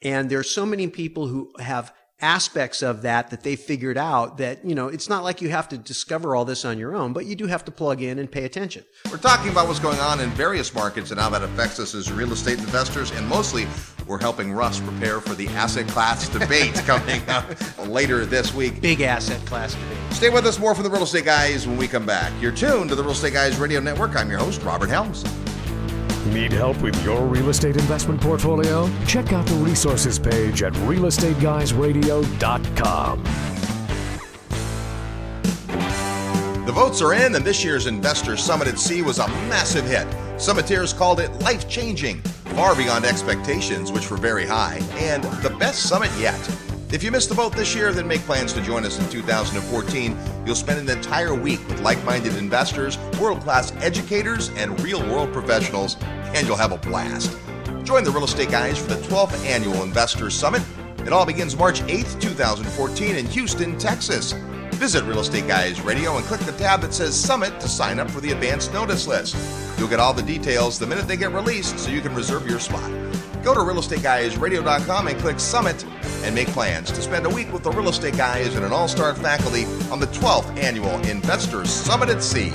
And 0.03 0.29
there 0.29 0.39
are 0.39 0.45
so 0.45 0.67
many 0.67 0.87
people 0.89 1.27
who 1.27 1.51
have 1.59 1.93
aspects 2.21 2.83
of 2.83 3.03
that 3.03 3.31
that 3.31 3.43
they 3.43 3.57
figured 3.57 3.99
out 3.99 4.39
that, 4.39 4.65
you 4.65 4.75
know, 4.75 4.89
it's 4.89 5.09
not 5.09 5.25
like 5.25 5.43
you 5.43 5.49
have 5.49 5.69
to 5.69 5.79
discover 5.79 6.37
all 6.37 6.45
this 6.45 6.65
on 6.65 6.79
your 6.79 6.95
own, 6.95 7.13
but 7.13 7.27
you 7.27 7.35
do 7.35 7.47
have 7.47 7.65
to 7.65 7.71
plug 7.73 8.03
in 8.03 8.19
and 8.19 8.31
pay 8.31 8.45
attention. 8.45 8.85
We're 9.11 9.17
talking 9.17 9.51
about 9.51 9.67
what's 9.67 9.81
going 9.81 9.99
on 9.99 10.21
in 10.21 10.31
various 10.31 10.75
markets 10.75 11.11
and 11.11 11.19
how 11.19 11.31
that 11.31 11.43
affects 11.43 11.81
us 11.81 11.95
as 11.95 12.13
real 12.13 12.33
estate 12.33 12.59
investors, 12.59 13.11
and 13.13 13.27
mostly 13.29 13.67
we're 14.07 14.21
helping 14.21 14.53
Russ 14.53 14.79
prepare 14.81 15.21
for 15.21 15.35
the 15.35 15.49
asset 15.49 15.89
class 15.89 16.29
debate 16.29 16.75
coming 16.87 17.23
up 17.29 17.45
later 17.87 18.25
this 18.27 18.55
week. 18.55 18.81
Big 18.81 19.01
asset 19.01 19.45
class 19.47 19.75
debate. 19.75 20.04
Stay 20.15 20.31
with 20.31 20.47
us 20.47 20.59
more 20.61 20.77
from 20.77 20.85
the 20.85 20.91
Real 20.91 21.03
Estate 21.03 21.25
Guys 21.25 21.67
when 21.67 21.77
we 21.77 21.89
come 21.89 22.07
back. 22.07 22.33
You're 22.41 22.53
tuned 22.53 22.89
to 22.91 22.95
the 22.95 23.03
Real 23.03 23.11
Estate 23.11 23.33
Guys 23.33 23.59
Radio 23.59 23.81
Network. 23.81 24.15
I'm 24.15 24.31
your 24.31 24.39
host, 24.39 24.63
Robert 24.63 24.89
Helms. 24.89 25.25
Need 26.27 26.53
help 26.53 26.81
with 26.81 27.05
your 27.05 27.27
real 27.27 27.51
estate 27.51 27.77
investment 27.77 28.21
portfolio? 28.21 28.89
Check 29.07 29.33
out 29.33 29.45
the 29.45 29.57
resources 29.57 30.21
page 30.21 30.63
at 30.63 30.73
realestateguysradio.com. 30.75 33.25
The 36.65 36.73
votes 36.73 37.03
are 37.03 37.13
in, 37.13 37.35
and 37.35 37.45
this 37.45 37.65
year's 37.65 37.87
Investor 37.87 38.37
Summit 38.37 38.69
at 38.69 38.79
Sea 38.79 39.03
was 39.03 39.19
a 39.19 39.27
massive 39.49 39.85
hit. 39.85 40.07
Summiteers 40.37 40.97
called 40.97 41.19
it 41.19 41.33
life 41.43 41.69
changing, 41.69 42.21
far 42.55 42.77
beyond 42.77 43.05
expectations, 43.05 43.91
which 43.91 44.13
were 44.13 44.17
very 44.17 44.47
high, 44.47 44.79
and 44.93 45.25
the 45.43 45.51
best 45.51 45.89
summit 45.89 46.13
yet. 46.19 46.39
If 46.93 47.03
you 47.03 47.11
missed 47.11 47.29
the 47.29 47.35
boat 47.35 47.57
this 47.57 47.75
year, 47.75 47.93
then 47.93 48.07
make 48.07 48.21
plans 48.21 48.53
to 48.53 48.61
join 48.63 48.85
us 48.85 48.99
in 48.99 49.09
2014. 49.11 50.17
You'll 50.47 50.55
spend 50.55 50.79
an 50.79 50.97
entire 50.97 51.35
week 51.35 51.67
with 51.69 51.81
like 51.81 52.03
minded 52.05 52.37
investors, 52.37 52.99
world 53.21 53.41
class 53.41 53.73
educators, 53.77 54.51
and 54.51 54.81
real 54.81 55.01
world 55.01 55.33
professionals, 55.33 55.97
and 56.35 56.47
you'll 56.47 56.57
have 56.57 56.73
a 56.73 56.79
blast. 56.79 57.37
Join 57.83 58.05
the 58.05 58.11
Real 58.11 58.25
Estate 58.25 58.51
Guys 58.51 58.79
for 58.79 58.95
the 58.95 59.03
12th 59.09 59.45
Annual 59.45 59.83
Investors 59.83 60.35
Summit. 60.35 60.63
It 60.99 61.13
all 61.13 61.27
begins 61.27 61.57
March 61.57 61.81
8th, 61.83 62.21
2014, 62.21 63.17
in 63.17 63.27
Houston, 63.27 63.77
Texas. 63.77 64.33
Visit 64.75 65.05
Real 65.05 65.21
Estate 65.21 65.47
Guys 65.47 65.81
Radio 65.81 66.17
and 66.17 66.25
click 66.27 66.41
the 66.41 66.53
tab 66.53 66.81
that 66.83 66.95
says 66.95 67.19
Summit 67.19 67.59
to 67.61 67.69
sign 67.69 67.99
up 67.99 68.11
for 68.11 68.21
the 68.21 68.33
advance 68.33 68.73
notice 68.73 69.07
list. 69.07 69.37
You'll 69.79 69.89
get 69.89 70.01
all 70.01 70.15
the 70.15 70.23
details 70.23 70.79
the 70.79 70.87
minute 70.87 71.07
they 71.07 71.17
get 71.17 71.33
released 71.33 71.79
so 71.79 71.91
you 71.91 72.01
can 72.01 72.15
reserve 72.15 72.49
your 72.49 72.59
spot. 72.59 72.91
Go 73.45 73.53
to 73.53 73.61
realestateguysradio.com 73.61 75.09
and 75.09 75.19
click 75.19 75.39
Summit 75.39 75.85
and 76.23 76.35
make 76.35 76.49
plans 76.49 76.91
to 76.91 77.03
spend 77.03 77.27
a 77.27 77.29
week 77.29 77.53
with 77.53 77.63
the 77.63 77.71
real 77.71 77.91
estate 77.91 78.17
guys 78.17 78.55
and 78.55 78.65
an 78.65 78.73
all 78.73 78.89
star 78.89 79.15
faculty 79.15 79.67
on 79.93 80.01
the 80.01 80.07
12th 80.07 80.57
annual 80.59 80.99
Investors 81.03 81.69
Summit 81.69 82.09
at 82.09 82.23
Sea. 82.23 82.53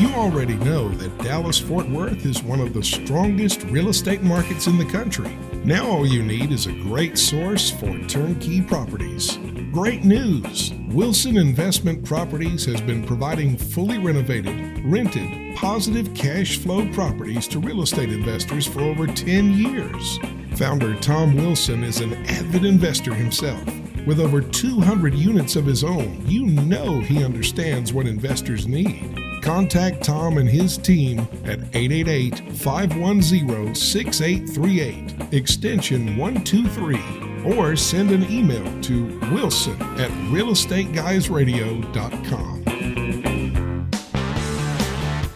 You 0.00 0.08
already 0.14 0.54
know 0.54 0.88
that 0.88 1.16
Dallas 1.18 1.58
Fort 1.58 1.88
Worth 1.90 2.24
is 2.24 2.42
one 2.42 2.60
of 2.60 2.72
the 2.72 2.82
strongest 2.82 3.62
real 3.64 3.90
estate 3.90 4.22
markets 4.22 4.66
in 4.66 4.78
the 4.78 4.86
country. 4.86 5.36
Now, 5.64 5.86
all 5.86 6.06
you 6.06 6.22
need 6.22 6.50
is 6.50 6.66
a 6.66 6.72
great 6.72 7.18
source 7.18 7.70
for 7.70 7.96
turnkey 8.06 8.62
properties. 8.62 9.38
Great 9.74 10.04
news! 10.04 10.72
Wilson 10.90 11.36
Investment 11.36 12.04
Properties 12.04 12.64
has 12.64 12.80
been 12.80 13.04
providing 13.04 13.56
fully 13.56 13.98
renovated, 13.98 14.80
rented, 14.84 15.56
positive 15.56 16.14
cash 16.14 16.58
flow 16.58 16.88
properties 16.92 17.48
to 17.48 17.58
real 17.58 17.82
estate 17.82 18.12
investors 18.12 18.68
for 18.68 18.82
over 18.82 19.08
10 19.08 19.50
years. 19.50 20.20
Founder 20.54 20.94
Tom 21.00 21.34
Wilson 21.34 21.82
is 21.82 22.00
an 22.00 22.12
avid 22.26 22.64
investor 22.64 23.12
himself. 23.12 23.64
With 24.06 24.20
over 24.20 24.40
200 24.40 25.12
units 25.12 25.56
of 25.56 25.66
his 25.66 25.82
own, 25.82 26.22
you 26.24 26.46
know 26.46 27.00
he 27.00 27.24
understands 27.24 27.92
what 27.92 28.06
investors 28.06 28.68
need. 28.68 29.18
Contact 29.42 30.04
Tom 30.04 30.38
and 30.38 30.48
his 30.48 30.78
team 30.78 31.18
at 31.46 31.58
888 31.74 32.52
510 32.52 33.74
6838, 33.74 35.34
extension 35.34 36.16
123, 36.16 37.23
or 37.44 37.76
send 37.76 38.10
an 38.10 38.28
email 38.30 38.64
to 38.82 39.06
wilson 39.32 39.80
at 39.98 40.10
realestateguysradio.com. 40.30 42.64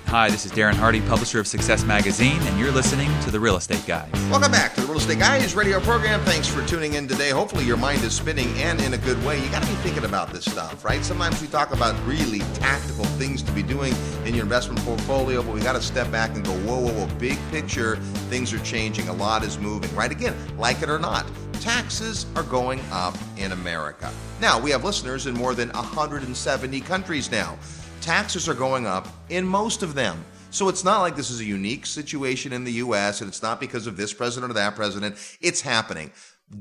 Hi, 0.08 0.30
this 0.30 0.46
is 0.46 0.52
Darren 0.52 0.72
Hardy, 0.72 1.02
publisher 1.02 1.38
of 1.38 1.46
Success 1.46 1.84
Magazine, 1.84 2.40
and 2.40 2.58
you're 2.58 2.70
listening 2.70 3.10
to 3.20 3.30
The 3.30 3.38
Real 3.38 3.56
Estate 3.56 3.84
Guys. 3.86 4.10
Welcome 4.30 4.50
back 4.50 4.74
to 4.76 4.80
the 4.80 4.86
Real 4.86 4.96
Estate 4.96 5.18
Guys 5.18 5.54
radio 5.54 5.80
program. 5.80 6.22
Thanks 6.22 6.48
for 6.48 6.66
tuning 6.66 6.94
in 6.94 7.06
today. 7.06 7.28
Hopefully, 7.28 7.66
your 7.66 7.76
mind 7.76 8.02
is 8.02 8.14
spinning 8.14 8.48
and 8.56 8.80
in 8.80 8.94
a 8.94 8.96
good 8.96 9.22
way. 9.22 9.38
You 9.38 9.50
got 9.50 9.62
to 9.62 9.68
be 9.68 9.74
thinking 9.74 10.06
about 10.06 10.32
this 10.32 10.46
stuff, 10.46 10.82
right? 10.82 11.04
Sometimes 11.04 11.42
we 11.42 11.46
talk 11.46 11.74
about 11.74 11.94
really 12.06 12.38
tactical 12.54 13.04
things 13.04 13.42
to 13.42 13.52
be 13.52 13.62
doing 13.62 13.94
in 14.24 14.34
your 14.34 14.44
investment 14.44 14.80
portfolio, 14.80 15.42
but 15.42 15.52
we 15.52 15.60
got 15.60 15.74
to 15.74 15.82
step 15.82 16.10
back 16.10 16.34
and 16.34 16.42
go, 16.42 16.52
whoa, 16.60 16.80
whoa, 16.80 16.94
whoa, 16.94 17.06
big 17.18 17.36
picture, 17.50 17.96
things 18.30 18.50
are 18.54 18.60
changing. 18.60 19.08
A 19.08 19.12
lot 19.12 19.44
is 19.44 19.58
moving, 19.58 19.94
right? 19.94 20.10
Again, 20.10 20.34
like 20.56 20.80
it 20.80 20.88
or 20.88 20.98
not, 20.98 21.26
taxes 21.60 22.26
are 22.34 22.42
going 22.42 22.80
up 22.90 23.16
in 23.36 23.52
America. 23.52 24.12
Now, 24.40 24.60
we 24.60 24.70
have 24.70 24.84
listeners 24.84 25.26
in 25.26 25.34
more 25.34 25.54
than 25.54 25.70
170 25.70 26.80
countries 26.82 27.30
now 27.30 27.58
taxes 28.00 28.48
are 28.48 28.54
going 28.54 28.86
up 28.86 29.08
in 29.28 29.46
most 29.46 29.82
of 29.82 29.94
them. 29.94 30.24
So 30.50 30.68
it's 30.68 30.84
not 30.84 31.02
like 31.02 31.14
this 31.14 31.30
is 31.30 31.40
a 31.40 31.44
unique 31.44 31.84
situation 31.84 32.52
in 32.54 32.64
the 32.64 32.72
US 32.84 33.20
and 33.20 33.28
it's 33.28 33.42
not 33.42 33.60
because 33.60 33.86
of 33.86 33.98
this 33.98 34.14
president 34.14 34.50
or 34.50 34.54
that 34.54 34.76
president. 34.76 35.16
It's 35.40 35.60
happening. 35.60 36.10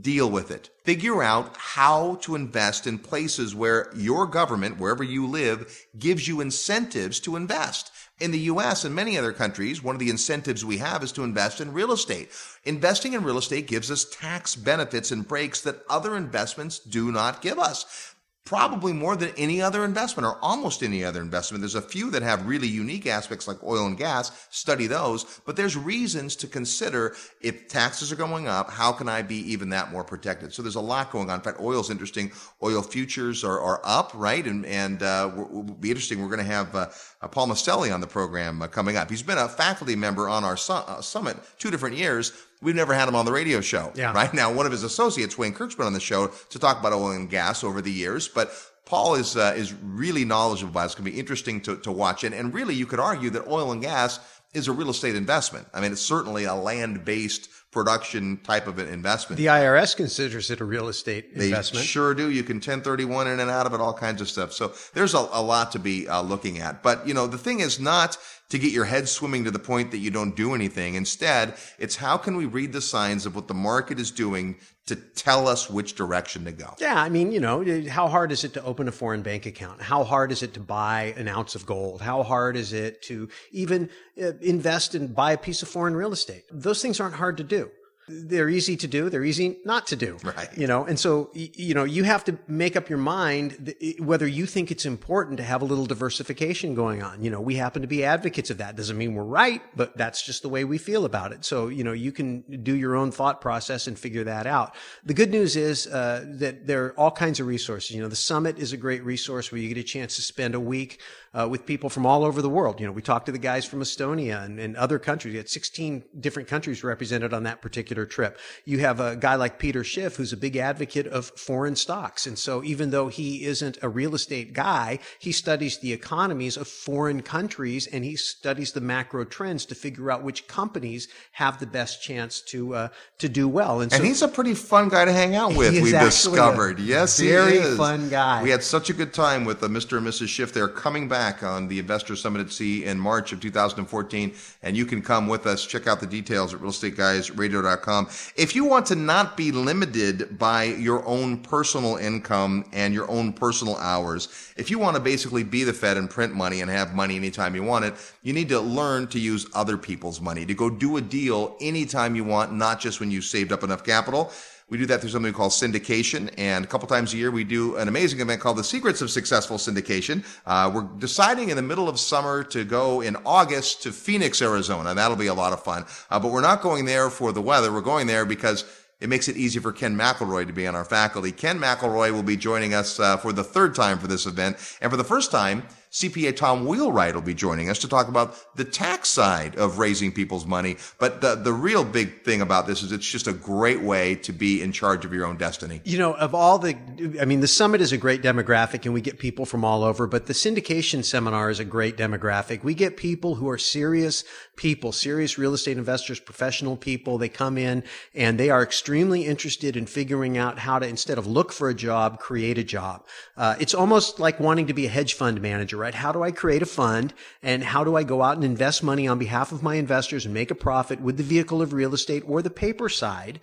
deal 0.02 0.30
with 0.30 0.52
it. 0.52 0.70
Figure 0.84 1.24
out 1.24 1.56
how 1.56 2.16
to 2.16 2.36
invest 2.36 2.86
in 2.86 3.00
places 3.00 3.56
where 3.56 3.90
your 3.96 4.26
government, 4.28 4.78
wherever 4.78 5.06
you 5.06 5.26
live, 5.26 5.88
gives 5.98 6.28
you 6.28 6.42
incentives 6.42 7.22
to 7.22 7.38
invest. 7.38 7.94
In 8.20 8.32
the 8.32 8.40
US 8.40 8.84
and 8.84 8.96
many 8.96 9.18
other 9.18 9.32
countries, 9.32 9.84
one 9.84 9.96
of 9.96 10.00
the 10.00 10.10
incentives 10.10 10.66
we 10.66 10.80
have 10.80 11.04
is 11.04 11.12
to 11.14 11.24
invest 11.24 11.62
in 11.62 11.72
real 11.72 11.92
estate. 11.92 12.32
Investing 12.64 13.14
in 13.14 13.24
real 13.24 13.38
estate 13.38 13.68
gives 13.68 13.92
us 13.92 14.06
tax 14.06 14.56
benefits 14.56 15.12
and 15.12 15.28
breaks 15.28 15.62
that 15.62 15.84
other 15.88 16.18
investments 16.18 16.80
do 16.80 17.12
not 17.12 17.44
give 17.44 17.60
us 17.60 18.16
probably 18.48 18.94
more 18.94 19.18
than 19.18 19.30
any 19.38 19.62
other 19.62 19.84
investment 19.84 20.26
or 20.26 20.38
almost 20.42 20.82
any 20.82 21.04
other 21.04 21.22
investment. 21.22 21.62
There's 21.62 21.76
a 21.76 21.82
few 21.82 22.10
that 22.12 22.22
have 22.22 22.48
really 22.48 22.68
unique 22.68 23.06
aspects 23.06 23.46
like 23.46 23.62
oil 23.62 23.86
and 23.86 23.98
gas. 23.98 24.48
Study 24.52 24.88
those, 24.88 25.42
but 25.46 25.58
there's 25.58 25.76
reasons 25.76 26.34
to 26.38 26.48
consider 26.48 27.14
if 27.42 27.68
taxes 27.68 28.10
are 28.10 28.16
going 28.16 28.48
up, 28.48 28.72
how 28.72 28.94
can 28.94 29.10
I 29.10 29.22
be 29.22 29.36
even 29.52 29.70
that 29.72 29.92
more 29.92 30.06
protected? 30.06 30.54
So 30.54 30.62
there's 30.62 30.76
a 30.76 30.82
lot 30.82 31.12
going 31.12 31.30
on. 31.30 31.40
In 31.40 31.44
fact, 31.44 31.60
oil's 31.60 31.90
interesting. 31.90 32.32
Oil 32.64 32.82
futures 32.82 33.44
are, 33.44 33.60
are 33.60 33.82
up, 33.84 34.14
right? 34.16 34.46
And, 34.46 34.66
and, 34.66 35.04
uh, 35.04 35.30
will 35.36 35.64
be 35.64 35.90
interesting. 35.90 36.22
We're 36.22 36.28
going 36.28 36.40
to 36.40 36.46
have, 36.46 36.74
uh, 36.74 36.88
uh, 37.22 37.28
Paul 37.28 37.48
Mastelli 37.48 37.94
on 37.94 38.00
the 38.00 38.08
program 38.08 38.62
uh, 38.62 38.68
coming 38.68 38.96
up. 38.96 39.10
He's 39.10 39.24
been 39.24 39.38
a 39.38 39.50
faculty 39.50 39.96
member 39.96 40.30
on 40.30 40.44
our 40.44 40.56
su- 40.56 40.74
uh, 40.74 41.02
summit 41.02 41.36
two 41.58 41.72
different 41.72 41.98
years. 41.98 42.32
We've 42.62 42.76
never 42.76 42.94
had 42.94 43.08
him 43.08 43.16
on 43.16 43.26
the 43.26 43.32
radio 43.32 43.62
show. 43.62 43.92
Yeah. 43.96 44.14
Right 44.14 44.34
now, 44.34 44.52
one 44.52 44.66
of 44.66 44.72
his 44.72 44.84
associates, 44.84 45.38
Wayne 45.38 45.54
Kirk's 45.54 45.76
been 45.76 45.86
on 45.86 45.94
the 45.94 46.00
show 46.00 46.28
to 46.28 46.60
talk 46.60 46.80
about 46.80 46.94
oil 46.94 47.12
and 47.12 47.30
gas 47.30 47.64
over 47.64 47.82
the 47.82 47.92
years, 47.92 48.28
but 48.28 48.52
Paul 48.86 49.16
is 49.16 49.36
uh, 49.36 49.54
is 49.56 49.74
really 49.74 50.26
knowledgeable 50.26 50.72
about 50.72 50.84
it. 50.84 50.86
It's 50.86 50.96
going 50.96 51.06
to 51.06 51.12
be 51.12 51.20
interesting 51.20 51.62
to, 51.62 51.78
to 51.78 51.92
watch. 51.92 52.24
And, 52.24 52.34
and 52.34 52.54
really, 52.54 52.74
you 52.74 52.86
could 52.86 53.00
argue 53.00 53.30
that 53.32 53.48
oil 53.48 53.72
and 53.72 53.82
gas 53.82 54.20
is 54.54 54.68
a 54.68 54.72
real 54.72 54.90
estate 54.90 55.16
investment. 55.16 55.68
I 55.74 55.82
mean, 55.82 55.92
it's 55.92 56.02
certainly 56.02 56.46
a 56.46 56.56
land 56.56 57.06
based 57.06 57.50
production 57.72 58.38
type 58.44 58.66
of 58.66 58.80
an 58.80 58.88
investment. 58.88 59.38
The 59.38 59.48
IRS 59.48 59.96
considers 59.96 60.50
it 60.50 60.62
a 60.62 60.66
real 60.66 60.88
estate 60.88 61.36
They 61.36 61.46
investment. 61.46 61.86
sure 61.86 62.14
do. 62.14 62.30
You 62.30 62.44
can 62.44 62.58
1031 62.58 63.28
in 63.28 63.40
and 63.40 63.50
out 63.50 63.66
of 63.66 63.74
it, 63.74 63.82
all 63.82 63.94
kinds 63.94 64.22
of 64.22 64.30
stuff. 64.30 64.54
So 64.54 64.74
there's 64.94 65.14
a, 65.14 65.28
a 65.32 65.42
lot 65.42 65.72
to 65.74 65.80
be 65.80 66.08
uh, 66.08 66.22
looking 66.22 66.60
at. 66.60 66.82
But, 66.82 67.08
you 67.08 67.14
know, 67.14 67.28
the 67.28 67.38
thing 67.38 67.60
is 67.60 67.80
not 67.80 68.18
to 68.50 68.58
get 68.58 68.72
your 68.72 68.86
head 68.86 69.10
swimming 69.10 69.44
to 69.44 69.52
the 69.52 69.60
point 69.60 69.92
that 69.92 69.98
you 69.98 70.10
don't 70.10 70.36
do 70.36 70.56
anything. 70.56 70.96
Instead, 70.96 71.56
it's 71.78 71.98
how 71.98 72.18
can 72.18 72.38
we 72.38 72.46
read 72.46 72.72
the 72.72 72.82
signs 72.82 73.26
of 73.26 73.36
what 73.36 73.48
the 73.48 73.54
market 73.54 74.00
is 74.00 74.12
doing 74.12 74.56
to 74.88 74.96
tell 74.96 75.48
us 75.48 75.70
which 75.70 75.96
direction 75.96 76.46
to 76.46 76.52
go? 76.52 76.74
Yeah, 76.80 77.00
I 77.00 77.10
mean, 77.10 77.32
you 77.32 77.40
know, 77.40 77.64
how 77.90 78.08
hard 78.08 78.32
is 78.32 78.44
it 78.44 78.54
to 78.54 78.64
open 78.64 78.88
a 78.88 78.92
foreign 78.92 79.22
bank 79.22 79.46
account? 79.46 79.82
How 79.82 80.04
hard 80.04 80.32
is 80.32 80.44
it 80.44 80.54
to 80.56 80.60
buy 80.60 81.14
an 81.18 81.28
ounce 81.28 81.56
of 81.56 81.66
gold? 81.66 82.02
How 82.02 82.24
hard 82.24 82.58
is 82.58 82.74
it 82.74 83.02
to 83.04 83.30
even 83.52 83.90
uh, 84.22 84.34
invest 84.42 84.96
and 84.96 85.14
buy 85.14 85.34
a 85.34 85.38
piece 85.38 85.62
of 85.62 85.68
foreign 85.68 85.96
real 85.96 86.14
estate? 86.14 86.44
Those 86.52 86.82
things 86.82 87.00
aren't 87.00 87.16
hard 87.16 87.38
to 87.38 87.44
do. 87.44 87.70
They're 88.10 88.50
easy 88.50 88.78
to 88.78 88.88
do. 88.88 89.10
They're 89.10 89.26
easy 89.26 89.58
not 89.66 89.88
to 89.88 89.96
do. 89.96 90.18
Right. 90.24 90.50
You 90.58 90.66
know, 90.66 90.86
and 90.86 90.98
so, 90.98 91.30
you 91.34 91.74
know, 91.74 91.84
you 91.84 92.04
have 92.06 92.24
to 92.26 92.38
make 92.48 92.76
up 92.76 92.90
your 92.90 93.00
mind 93.00 93.76
whether 94.00 94.26
you 94.26 94.46
think 94.46 94.72
it's 94.72 94.86
important 94.86 95.38
to 95.38 95.44
have 95.44 95.62
a 95.62 95.66
little 95.66 95.86
diversification 95.86 96.74
going 96.74 97.04
on. 97.04 97.22
You 97.22 97.30
know, 97.30 97.42
we 97.42 97.56
happen 97.56 97.82
to 97.82 97.88
be 97.88 98.06
advocates 98.06 98.50
of 98.50 98.60
that. 98.60 98.76
Doesn't 98.78 98.98
mean 98.98 99.14
we're 99.14 99.24
right, 99.24 99.62
but 99.76 99.98
that's 99.98 100.22
just 100.22 100.42
the 100.42 100.50
way 100.50 100.64
we 100.64 100.78
feel 100.78 101.04
about 101.04 101.34
it. 101.34 101.44
So, 101.44 101.68
you 101.68 101.84
know, 101.84 101.92
you 101.92 102.12
can 102.12 102.42
do 102.64 102.76
your 102.76 102.96
own 102.96 103.12
thought 103.12 103.42
process 103.42 103.88
and 103.88 104.00
figure 104.00 104.24
that 104.24 104.48
out. 104.48 104.76
The 105.04 105.14
good 105.14 105.32
news 105.32 105.56
is, 105.56 105.86
uh, 105.88 106.26
that 106.28 106.66
there 106.66 106.86
are 106.86 106.94
all 106.94 107.12
kinds 107.12 107.40
of 107.40 107.48
resources. 107.48 107.96
You 107.96 108.02
know, 108.02 108.08
the 108.08 108.16
summit 108.16 108.58
is 108.58 108.72
a 108.72 108.78
great 108.78 109.04
resource 109.04 109.52
where 109.52 109.60
you 109.60 109.68
get 109.68 109.78
a 109.78 109.84
chance 109.84 110.16
to 110.16 110.22
spend 110.22 110.56
a 110.56 110.60
week, 110.60 111.02
uh, 111.34 111.48
with 111.50 111.66
people 111.66 111.90
from 111.90 112.06
all 112.06 112.24
over 112.24 112.42
the 112.42 112.50
world. 112.50 112.80
You 112.80 112.88
know, 112.88 112.92
we 112.92 113.02
talked 113.02 113.26
to 113.28 113.32
the 113.32 113.38
guys 113.38 113.66
from 113.66 113.80
Estonia 113.82 114.44
and, 114.44 114.60
and 114.60 114.76
other 114.78 115.00
countries. 115.00 115.34
You 115.34 115.40
had 115.40 115.50
16 115.50 116.04
different 116.20 116.48
countries 116.48 116.84
represented 116.84 117.34
on 117.34 117.44
that 117.44 117.62
particular 117.62 118.06
trip. 118.06 118.40
You 118.66 118.80
have 118.80 119.00
a 119.00 119.16
guy 119.16 119.36
like 119.36 119.60
Peter 119.60 119.84
Schiff, 119.84 120.16
who's 120.16 120.34
a 120.34 120.38
big 120.38 120.56
advocate 120.56 121.08
of 121.08 121.26
foreign 121.26 121.76
stocks. 121.76 122.26
And 122.26 122.38
so 122.38 122.64
even 122.64 122.92
though 122.92 123.08
he 123.08 123.46
isn't 123.46 123.78
a 123.82 123.90
real 123.90 124.16
estate 124.16 124.54
guy, 124.54 125.00
he 125.20 125.32
studies 125.32 125.78
the 125.80 125.94
economies 125.94 126.58
of 126.58 126.68
foreign 126.68 127.22
countries 127.22 127.88
and 127.88 128.04
he 128.04 128.16
studies 128.16 128.72
the 128.72 128.82
macro 128.82 129.26
trends 129.26 129.66
to 129.68 129.76
figure 129.76 130.12
out 130.12 130.24
which 130.24 130.48
companies 130.48 131.08
have 131.34 131.60
the 131.60 131.68
best 131.68 132.02
chance 132.02 132.42
to, 132.42 132.74
uh, 132.74 132.88
to 133.20 133.30
do 133.30 133.48
well. 133.48 133.82
And 133.82 133.92
so 133.92 134.02
he's 134.02 134.22
a 134.22 134.28
pretty 134.28 134.54
fun 134.54 134.90
guy 134.90 135.06
to 135.06 135.14
hang 135.14 135.36
out 135.36 135.50
with, 135.56 135.74
we've 135.74 135.94
a 135.94 136.00
discovered. 136.00 136.80
Yes, 136.80 137.20
very 137.20 137.54
he 137.54 137.58
is. 137.58 137.78
fun 137.78 138.10
guy. 138.10 138.44
We 138.44 138.50
had 138.50 138.64
such 138.64 138.90
a 138.90 138.94
good 138.94 139.14
time 139.14 139.46
with 139.46 139.64
uh, 139.64 139.68
Mr. 139.68 139.98
and 139.98 140.08
Mrs. 140.08 140.30
Schiff. 140.30 140.54
They're 140.54 140.68
coming 140.68 141.08
back 141.08 141.17
on 141.18 141.68
the 141.68 141.80
Investor 141.80 142.16
Summit 142.16 142.42
at 142.42 142.52
Sea 142.52 142.86
in 142.86 143.00
March 143.00 143.34
of 143.34 143.40
2014, 143.40 144.36
and 144.62 144.78
you 144.78 144.86
can 144.86 145.02
come 145.02 145.28
with 145.28 145.48
us. 145.48 145.66
Check 145.66 145.88
out 145.88 146.00
the 146.00 146.06
details 146.06 146.54
at 146.54 146.60
realestateguysradio.com. 146.60 148.08
If 148.36 148.56
you 148.56 148.66
want 148.66 148.86
to 148.88 148.96
not 148.96 149.36
be 149.36 149.52
limited 149.52 150.38
by 150.38 150.66
your 150.66 151.04
own 151.08 151.40
personal 151.40 151.96
income 151.98 152.66
and 152.72 152.94
your 152.94 153.10
own 153.10 153.34
personal 153.34 153.78
hours, 153.78 154.54
if 154.58 154.70
you 154.70 154.78
want 154.78 154.96
to 154.96 155.02
basically 155.02 155.44
be 155.44 155.64
the 155.64 155.74
Fed 155.74 155.98
and 155.98 156.08
print 156.10 156.36
money 156.36 156.62
and 156.62 156.70
have 156.70 156.94
money 156.94 157.16
anytime 157.16 157.56
you 157.56 157.64
want 157.64 157.86
it, 157.86 157.96
you 158.22 158.34
need 158.34 158.50
to 158.50 158.60
learn 158.60 159.08
to 159.08 159.20
use 159.20 159.48
other 159.56 159.78
people's 159.78 160.22
money 160.22 160.46
to 160.46 160.54
go 160.54 160.70
do 160.70 160.98
a 160.98 161.02
deal 161.02 161.58
anytime 161.60 162.16
you 162.16 162.24
want, 162.24 162.54
not 162.54 162.80
just 162.80 163.00
when 163.00 163.10
you 163.10 163.22
saved 163.22 163.52
up 163.52 163.64
enough 163.64 163.84
capital. 163.84 164.32
We 164.70 164.78
do 164.78 164.86
that 164.88 165.00
through 165.00 165.12
something 165.12 165.32
we 165.32 165.36
call 165.36 165.50
syndication. 165.50 166.34
And 166.38 166.66
a 166.66 166.68
couple 166.68 166.90
times 166.90 167.14
a 167.14 167.18
year, 167.18 167.32
we 167.32 167.46
do 167.46 167.78
an 167.78 167.88
amazing 167.88 168.20
event 168.20 168.42
called 168.42 168.58
the 168.58 168.66
Secrets 168.66 169.02
of 169.02 169.10
Successful 169.10 169.56
Syndication. 169.56 170.26
Uh, 170.46 170.70
we're 170.74 170.90
deciding 171.00 171.50
in 171.50 171.56
the 171.56 171.62
middle 171.62 171.88
of 171.88 171.98
summer 171.98 172.44
to 172.44 172.66
go 172.66 173.00
in 173.00 173.16
August 173.26 173.84
to 173.84 173.94
Phoenix, 173.94 174.42
Arizona. 174.42 174.94
That'll 174.94 175.16
be 175.16 175.28
a 175.28 175.34
lot 175.34 175.54
of 175.54 175.64
fun. 175.64 175.86
Uh, 176.12 176.20
but 176.20 176.32
we're 176.32 176.42
not 176.42 176.62
going 176.62 176.84
there 176.84 177.10
for 177.10 177.32
the 177.32 177.42
weather. 177.42 177.72
We're 177.72 177.80
going 177.80 178.08
there 178.08 178.26
because 178.26 178.66
it 179.00 179.08
makes 179.08 179.30
it 179.30 179.38
easy 179.38 179.60
for 179.60 179.72
Ken 179.72 179.96
McElroy 179.96 180.48
to 180.48 180.54
be 180.54 180.68
on 180.68 180.76
our 180.76 180.84
faculty. 180.84 181.32
Ken 181.32 181.60
McElroy 181.60 182.12
will 182.12 182.24
be 182.24 182.36
joining 182.36 182.74
us 182.74 183.00
uh, 183.00 183.16
for 183.16 183.32
the 183.32 183.46
third 183.46 183.74
time 183.74 184.00
for 184.00 184.08
this 184.08 184.26
event. 184.26 184.58
And 184.82 184.92
for 184.92 184.98
the 184.98 185.04
first 185.06 185.32
time, 185.32 185.64
CPA 185.92 186.36
Tom 186.36 186.66
Wheelwright 186.66 187.16
will 187.16 187.22
be 187.22 187.34
joining 187.34 187.70
us 187.70 187.80
to 187.80 187.88
talk 187.88 188.08
about 188.08 188.36
the 188.56 188.66
tax 188.66 189.10
side 189.10 189.56
of 189.56 189.80
raising 189.80 190.12
people's 190.12 190.46
money. 190.46 190.78
But 191.00 191.22
the, 191.22 191.36
the 191.36 191.54
real 191.54 191.84
big 191.84 192.24
thing 192.24 192.42
about 192.42 192.68
this 192.68 192.84
is 192.84 192.92
it's 192.92 193.08
just 193.08 193.28
a 193.28 193.34
great 193.34 193.82
way 193.82 194.16
to 194.16 194.34
be 194.34 194.62
in 194.62 194.72
charge 194.72 195.06
of 195.06 195.14
your 195.14 195.26
own 195.26 195.38
destiny. 195.38 195.82
You 195.86 195.98
know, 195.98 196.14
of 196.14 196.36
all 196.36 196.60
the, 196.60 196.76
I 197.22 197.26
mean, 197.26 197.40
the 197.40 197.48
summit 197.48 197.82
is 197.82 197.92
a 197.92 197.98
great 197.98 198.22
demographic 198.22 198.86
and 198.86 198.94
we 198.94 199.02
get 199.02 199.18
people 199.18 199.46
from 199.46 199.64
all 199.64 199.84
over, 199.84 200.08
but 200.08 200.26
the 200.26 200.34
syndication 200.34 201.04
seminar 201.04 201.50
is 201.50 201.60
a 201.60 201.66
great 201.66 201.98
demographic. 201.98 202.64
We 202.64 202.74
get 202.74 202.98
people 202.98 203.36
who 203.36 203.50
are 203.50 203.58
serious 203.58 204.24
people, 204.56 204.92
serious 204.92 205.38
real 205.38 205.54
estate 205.54 205.78
investors, 205.78 206.20
professional 206.20 206.76
people. 206.76 207.18
They 207.18 207.30
come 207.30 207.58
in 207.58 207.84
and 208.14 208.40
they 208.40 208.50
are 208.50 208.62
extremely 208.62 209.26
interested 209.26 209.78
in 209.78 209.86
figuring 209.86 210.38
out 210.38 210.60
how 210.60 210.80
to, 210.80 210.88
instead 210.88 211.18
of 211.18 211.26
look 211.28 211.54
for 211.54 211.70
a 211.70 211.74
job, 211.74 212.20
create 212.20 212.58
a 212.58 212.64
job. 212.64 213.06
Uh, 213.38 213.56
it's 213.60 213.74
almost 213.74 214.20
like 214.20 214.40
wanting 214.40 214.68
to 214.68 214.74
be 214.74 214.86
a 214.86 214.90
hedge 214.90 215.14
fund 215.14 215.42
manager, 215.42 215.77
right? 215.78 215.94
How 215.94 216.12
do 216.12 216.24
I 216.24 216.32
create 216.32 216.62
a 216.62 216.66
fund 216.66 217.14
and 217.42 217.64
how 217.64 217.84
do 217.84 217.96
I 217.96 218.04
go 218.04 218.24
out 218.24 218.36
and 218.36 218.44
invest 218.44 218.84
money 218.84 219.08
on 219.08 219.20
behalf 219.20 219.52
of 219.52 219.64
my 219.64 219.76
investors 219.76 220.26
and 220.26 220.34
make 220.34 220.52
a 220.52 220.56
profit 220.56 221.00
with 221.00 221.18
the 221.18 221.24
vehicle 221.24 221.62
of 221.62 221.74
real 221.74 221.94
estate 221.94 222.24
or 222.28 222.42
the 222.42 222.50
paper 222.50 222.90
side? 222.90 223.40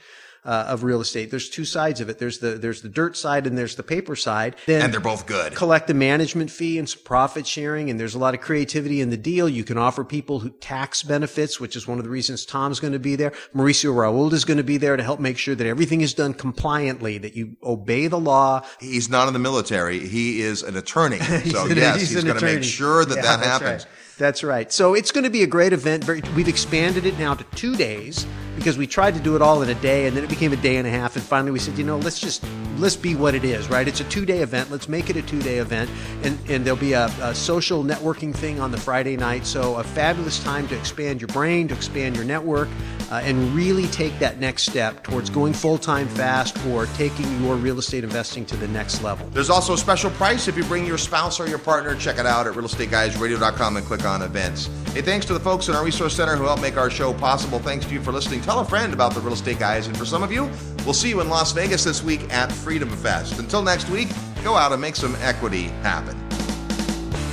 Uh, 0.46 0.66
of 0.68 0.82
real 0.84 1.00
estate. 1.00 1.30
There's 1.30 1.48
two 1.48 1.64
sides 1.64 2.02
of 2.02 2.10
it. 2.10 2.18
There's 2.18 2.38
the 2.38 2.50
there's 2.58 2.82
the 2.82 2.90
dirt 2.90 3.16
side 3.16 3.46
and 3.46 3.56
there's 3.56 3.76
the 3.76 3.82
paper 3.82 4.14
side. 4.14 4.56
Then 4.66 4.82
And 4.82 4.92
they're 4.92 5.00
both 5.00 5.24
good. 5.24 5.54
Collect 5.54 5.86
the 5.86 5.94
management 5.94 6.50
fee 6.50 6.78
and 6.78 6.86
some 6.86 7.00
profit 7.02 7.46
sharing, 7.46 7.88
and 7.88 7.98
there's 7.98 8.14
a 8.14 8.18
lot 8.18 8.34
of 8.34 8.42
creativity 8.42 9.00
in 9.00 9.08
the 9.08 9.16
deal. 9.16 9.48
You 9.48 9.64
can 9.64 9.78
offer 9.78 10.04
people 10.04 10.40
who 10.40 10.50
tax 10.50 11.02
benefits, 11.02 11.58
which 11.58 11.76
is 11.76 11.88
one 11.88 11.96
of 11.96 12.04
the 12.04 12.10
reasons 12.10 12.44
Tom's 12.44 12.78
going 12.78 12.92
to 12.92 12.98
be 12.98 13.16
there. 13.16 13.32
Mauricio 13.54 13.96
Rauld 13.96 14.34
is 14.34 14.44
going 14.44 14.58
to 14.58 14.62
be 14.64 14.76
there 14.76 14.98
to 14.98 15.02
help 15.02 15.18
make 15.18 15.38
sure 15.38 15.54
that 15.54 15.66
everything 15.66 16.02
is 16.02 16.12
done 16.12 16.34
compliantly, 16.34 17.16
that 17.16 17.34
you 17.34 17.56
obey 17.62 18.06
the 18.08 18.20
law. 18.20 18.66
He's 18.80 19.08
not 19.08 19.28
in 19.28 19.32
the 19.32 19.38
military. 19.40 19.98
He 20.06 20.42
is 20.42 20.62
an 20.62 20.76
attorney. 20.76 21.20
So 21.54 21.64
an- 21.66 21.76
yes, 21.76 22.00
he's 22.00 22.10
he's, 22.10 22.22
going 22.24 22.38
to 22.38 22.44
make 22.44 22.62
sure 22.64 23.06
that 23.06 23.16
Yeah, 23.16 23.22
that 23.22 23.40
happens. 23.40 23.84
right. 23.84 23.86
That's 24.16 24.44
right. 24.44 24.72
So 24.72 24.94
it's 24.94 25.10
going 25.10 25.24
to 25.24 25.30
be 25.30 25.42
a 25.42 25.46
great 25.46 25.72
event. 25.72 26.06
We've 26.06 26.48
expanded 26.48 27.04
it 27.04 27.18
now 27.18 27.34
to 27.34 27.44
two 27.56 27.74
days 27.74 28.26
because 28.54 28.78
we 28.78 28.86
tried 28.86 29.14
to 29.14 29.20
do 29.20 29.34
it 29.34 29.42
all 29.42 29.62
in 29.62 29.70
a 29.70 29.74
day 29.76 30.06
and 30.06 30.16
then 30.16 30.22
it 30.22 30.30
became 30.30 30.52
a 30.52 30.56
day 30.56 30.76
and 30.76 30.86
a 30.86 30.90
half. 30.90 31.16
And 31.16 31.24
finally 31.24 31.50
we 31.50 31.58
said, 31.58 31.76
you 31.76 31.82
know, 31.82 31.98
let's 31.98 32.20
just, 32.20 32.44
let's 32.78 32.94
be 32.94 33.16
what 33.16 33.34
it 33.34 33.44
is, 33.44 33.68
right? 33.68 33.88
It's 33.88 34.00
a 34.00 34.04
two 34.04 34.24
day 34.24 34.38
event. 34.38 34.70
Let's 34.70 34.88
make 34.88 35.10
it 35.10 35.16
a 35.16 35.22
two 35.22 35.42
day 35.42 35.58
event. 35.58 35.90
And, 36.22 36.38
and 36.48 36.64
there'll 36.64 36.78
be 36.78 36.92
a, 36.92 37.06
a 37.22 37.34
social 37.34 37.82
networking 37.82 38.32
thing 38.32 38.60
on 38.60 38.70
the 38.70 38.78
Friday 38.78 39.16
night. 39.16 39.46
So 39.46 39.76
a 39.76 39.82
fabulous 39.82 40.42
time 40.44 40.68
to 40.68 40.78
expand 40.78 41.20
your 41.20 41.28
brain, 41.28 41.66
to 41.68 41.74
expand 41.74 42.14
your 42.14 42.24
network, 42.24 42.68
uh, 43.10 43.20
and 43.24 43.54
really 43.54 43.86
take 43.88 44.18
that 44.18 44.38
next 44.38 44.64
step 44.64 45.02
towards 45.02 45.30
going 45.30 45.52
full 45.52 45.78
time 45.78 46.08
fast 46.08 46.56
or 46.66 46.86
taking 46.86 47.42
your 47.42 47.56
real 47.56 47.78
estate 47.78 48.04
investing 48.04 48.44
to 48.46 48.56
the 48.56 48.68
next 48.68 49.02
level. 49.02 49.26
There's 49.28 49.50
also 49.50 49.74
a 49.74 49.78
special 49.78 50.10
price 50.12 50.48
if 50.48 50.56
you 50.56 50.64
bring 50.64 50.86
your 50.86 50.98
spouse 50.98 51.40
or 51.40 51.46
your 51.46 51.58
partner. 51.58 51.94
Check 51.94 52.18
it 52.18 52.26
out 52.26 52.46
at 52.46 52.54
realestateguysradio.com 52.54 53.76
and 53.76 53.86
click 53.86 54.04
on 54.04 54.22
events. 54.22 54.66
Hey, 54.92 55.02
thanks 55.02 55.26
to 55.26 55.32
the 55.32 55.40
folks 55.40 55.68
in 55.68 55.74
our 55.74 55.84
resource 55.84 56.14
center 56.14 56.36
who 56.36 56.44
helped 56.44 56.62
make 56.62 56.76
our 56.76 56.90
show 56.90 57.12
possible. 57.12 57.58
Thanks 57.58 57.86
to 57.86 57.92
you 57.92 58.00
for 58.00 58.12
listening. 58.12 58.40
Tell 58.40 58.60
a 58.60 58.64
friend 58.64 58.92
about 58.92 59.14
the 59.14 59.20
Real 59.20 59.34
Estate 59.34 59.58
Guys. 59.58 59.86
And 59.86 59.96
for 59.96 60.04
some 60.04 60.22
of 60.22 60.32
you, 60.32 60.50
we'll 60.84 60.94
see 60.94 61.08
you 61.08 61.20
in 61.20 61.28
Las 61.28 61.52
Vegas 61.52 61.84
this 61.84 62.02
week 62.02 62.32
at 62.32 62.50
Freedom 62.50 62.88
Fest. 62.88 63.38
Until 63.38 63.62
next 63.62 63.88
week, 63.88 64.08
go 64.42 64.54
out 64.54 64.72
and 64.72 64.80
make 64.80 64.96
some 64.96 65.16
equity 65.16 65.64
happen. 65.82 66.18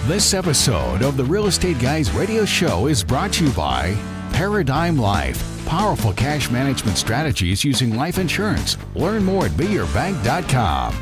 This 0.07 0.33
episode 0.33 1.03
of 1.03 1.15
the 1.15 1.23
Real 1.23 1.45
Estate 1.45 1.77
Guys 1.79 2.11
radio 2.11 2.43
show 2.43 2.87
is 2.87 3.03
brought 3.03 3.33
to 3.33 3.45
you 3.45 3.51
by 3.51 3.95
Paradigm 4.33 4.97
Life. 4.97 5.60
Powerful 5.71 6.11
cash 6.11 6.51
management 6.51 6.97
strategies 6.97 7.63
using 7.63 7.95
life 7.95 8.17
insurance. 8.17 8.77
Learn 8.93 9.23
more 9.23 9.45
at 9.45 9.51
beyourbank.com. 9.51 11.01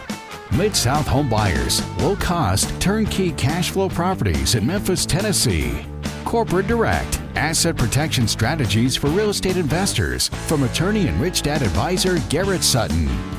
Mid 0.55 0.75
South 0.75 1.07
Home 1.07 1.27
Buyers. 1.27 1.81
Low 1.97 2.15
cost, 2.15 2.79
turnkey 2.79 3.31
cash 3.31 3.71
flow 3.71 3.89
properties 3.89 4.53
in 4.53 4.67
Memphis, 4.67 5.07
Tennessee. 5.07 5.83
Corporate 6.23 6.67
Direct. 6.67 7.19
Asset 7.33 7.77
protection 7.77 8.27
strategies 8.27 8.95
for 8.95 9.07
real 9.07 9.31
estate 9.31 9.57
investors 9.57 10.27
from 10.45 10.61
attorney 10.61 11.07
and 11.07 11.19
rich 11.19 11.41
dad 11.41 11.63
advisor 11.63 12.19
Garrett 12.29 12.63
Sutton. 12.63 13.38